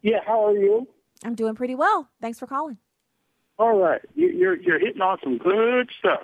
Yeah, 0.03 0.18
how 0.27 0.47
are 0.47 0.57
you? 0.57 0.87
I'm 1.25 1.35
doing 1.35 1.55
pretty 1.55 1.75
well. 1.75 2.11
Thanks 2.20 2.39
for 2.39 2.47
calling. 2.47 2.79
All 3.59 3.79
right, 3.79 4.03
you, 4.14 4.29
you're 4.29 4.57
you're 4.57 4.79
hitting 4.79 5.01
on 5.01 5.18
some 5.22 5.39
good 5.39 5.91
stuff. 5.99 6.22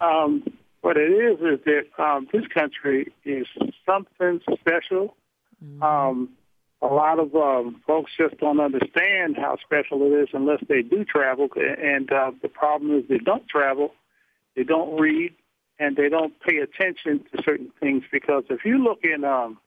Um, 0.00 0.42
what 0.80 0.96
it 0.96 1.10
is 1.10 1.38
is 1.40 1.64
that 1.64 2.02
um, 2.02 2.26
this 2.32 2.46
country 2.52 3.12
is 3.24 3.46
something 3.86 4.40
special. 4.60 5.16
Um, 5.80 6.30
a 6.84 6.92
lot 6.92 7.18
of 7.18 7.34
um, 7.34 7.80
folks 7.86 8.12
just 8.18 8.36
don't 8.38 8.60
understand 8.60 9.36
how 9.36 9.56
special 9.64 10.02
it 10.02 10.14
is 10.14 10.28
unless 10.34 10.60
they 10.68 10.82
do 10.82 11.04
travel. 11.04 11.48
And 11.56 12.12
uh, 12.12 12.32
the 12.42 12.48
problem 12.48 12.96
is 12.98 13.04
they 13.08 13.18
don't 13.18 13.48
travel, 13.48 13.92
they 14.54 14.64
don't 14.64 15.00
read, 15.00 15.34
and 15.78 15.96
they 15.96 16.10
don't 16.10 16.34
pay 16.40 16.58
attention 16.58 17.24
to 17.32 17.42
certain 17.42 17.72
things. 17.80 18.04
Because 18.12 18.44
if 18.50 18.64
you 18.66 18.82
look 18.84 18.98
in, 19.02 19.24
um, 19.24 19.58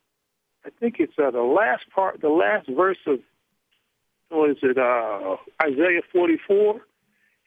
I 0.63 0.70
think 0.80 0.97
it's 0.99 1.13
uh, 1.18 1.32
the 1.32 1.41
last 1.41 1.86
part, 1.93 2.22
the 2.22 2.30
last 2.30 2.70
verse 2.70 2.99
of 3.07 3.20
or 4.30 4.51
is 4.51 4.57
it 4.61 4.78
uh, 4.78 5.38
Isaiah 5.63 6.01
44? 6.11 6.82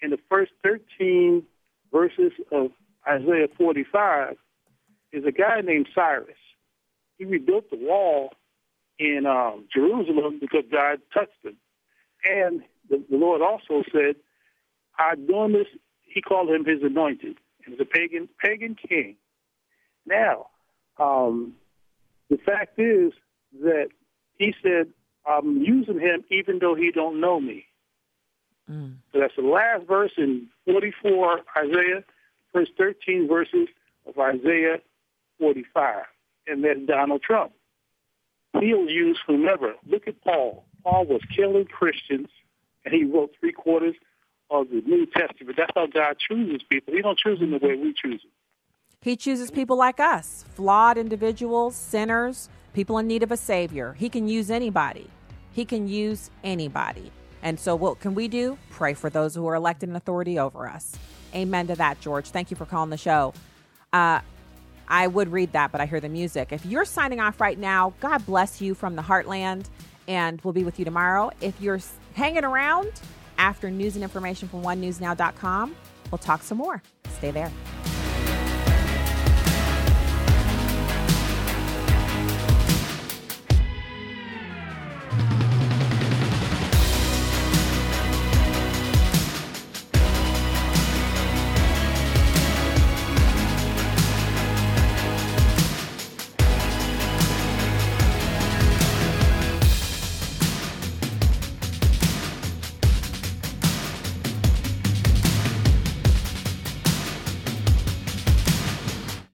In 0.03 0.11
the 0.11 0.19
first 0.31 0.53
13 0.65 1.43
verses 1.93 2.33
of 2.51 2.71
Isaiah 3.07 3.49
45 3.57 4.37
is 5.13 5.25
a 5.27 5.33
guy 5.33 5.61
named 5.61 5.89
Cyrus. 5.95 6.37
He 7.19 7.27
rebuilt 7.27 7.69
the 7.71 7.77
wall 7.77 8.31
in 9.01 9.25
um, 9.27 9.65
Jerusalem 9.75 10.39
because 10.41 10.65
God 10.71 11.01
touched 11.13 11.43
him. 11.43 11.57
And 12.25 12.63
the, 12.91 13.03
the 13.11 13.17
Lord 13.17 13.41
also 13.41 13.83
said, 13.91 14.17
I'm 14.99 15.27
doing 15.27 15.53
this. 15.53 15.67
He 16.03 16.21
called 16.21 16.51
him 16.51 16.67
his 16.67 16.83
anointed. 16.83 17.39
He 17.65 17.71
was 17.71 17.81
a 17.81 17.85
pagan, 17.87 18.29
pagan 18.39 18.77
king. 18.77 19.17
Now, 20.07 20.49
um, 20.99 21.55
the 22.29 22.37
fact 22.37 22.79
is 22.79 23.13
that 23.63 23.89
he 24.37 24.55
said, 24.63 24.89
I'm 25.27 25.63
using 25.63 25.99
him 25.99 26.25
even 26.31 26.59
though 26.59 26.75
he 26.75 26.93
don't 26.93 27.21
know 27.21 27.41
me. 27.41 27.65
So 29.13 29.21
that's 29.21 29.35
the 29.37 29.43
last 29.43 29.87
verse 29.87 30.13
in 30.19 30.49
44 30.67 31.41
Isaiah, 31.57 32.05
first 32.53 32.73
13 32.77 33.27
verses 33.29 33.69
of 34.07 34.19
Isaiah 34.19 34.77
45. 35.39 36.05
And 36.47 36.65
that's 36.65 36.81
Donald 36.87 37.23
Trump. 37.23 37.53
He'll 38.59 38.89
use 38.89 39.19
whomever. 39.27 39.75
Look 39.87 40.09
at 40.09 40.21
Paul. 40.23 40.65
Paul 40.83 41.07
was 41.07 41.21
killing 41.35 41.67
Christians, 41.67 42.29
and 42.85 42.93
he 42.93 43.05
wrote 43.05 43.35
three 43.39 43.53
quarters 43.53 43.95
of 44.51 44.69
the 44.69 44.83
New 44.87 45.07
Testament. 45.07 45.57
That's 45.57 45.71
how 45.75 45.87
God 45.87 46.17
chooses 46.19 46.63
people. 46.69 46.95
He 46.95 47.03
don't 47.03 47.19
choose 47.19 47.39
them 47.39 47.53
the 47.53 47.59
way 47.59 47.77
we 47.77 47.95
choose 47.95 48.23
them. 48.23 48.31
He 49.03 49.17
chooses 49.17 49.51
people 49.51 49.77
like 49.77 50.01
us, 50.01 50.45
flawed 50.55 50.99
individuals, 50.99 51.75
sinners, 51.75 52.49
people 52.75 52.99
in 52.99 53.07
need 53.07 53.23
of 53.23 53.33
a 53.33 53.37
savior. 53.37 53.95
He 53.95 54.09
can 54.09 54.29
use 54.29 54.51
anybody. 54.51 55.09
He 55.53 55.65
can 55.65 55.89
use 55.89 56.31
anybody. 56.45 57.11
And 57.43 57.59
so, 57.59 57.75
what 57.75 58.01
can 58.01 58.15
we 58.15 58.29
do? 58.29 58.59
Pray 58.71 58.93
for 58.93 59.09
those 59.09 59.35
who 59.35 59.47
are 59.47 59.55
elected 59.55 59.89
in 59.89 59.97
authority 59.97 60.39
over 60.39 60.69
us. 60.69 60.97
Amen 61.35 61.67
to 61.69 61.77
that, 61.77 62.01
George. 62.01 62.29
Thank 62.29 62.51
you 62.51 62.57
for 62.57 62.67
calling 62.67 62.91
the 62.91 62.99
show. 62.99 63.33
Uh, 63.93 64.21
I 64.91 65.07
would 65.07 65.31
read 65.31 65.53
that, 65.53 65.71
but 65.71 65.81
I 65.81 65.87
hear 65.87 66.01
the 66.01 66.09
music. 66.09 66.53
If 66.53 66.67
you're 66.67 66.85
signing 66.85 67.21
off 67.21 67.41
right 67.41 67.59
now, 67.59 67.95
God 68.01 68.27
bless 68.27 68.61
you 68.61 68.75
from 68.75 68.97
the 68.97 69.03
heartland, 69.03 69.67
and 70.09 70.41
we'll 70.43 70.53
be 70.53 70.65
with 70.65 70.79
you 70.81 70.85
tomorrow. 70.85 71.31
If 71.41 71.59
you're 71.61 71.81
hanging 72.15 72.45
around 72.45 72.91
after 73.39 73.71
news 73.71 73.95
and 73.95 74.03
information 74.03 74.49
from 74.49 74.63
onenewsnow.com, 74.63 75.77
we'll 76.11 76.19
talk 76.19 76.43
some 76.43 76.59
more. 76.59 76.83
Stay 77.19 77.31
there. 77.31 77.53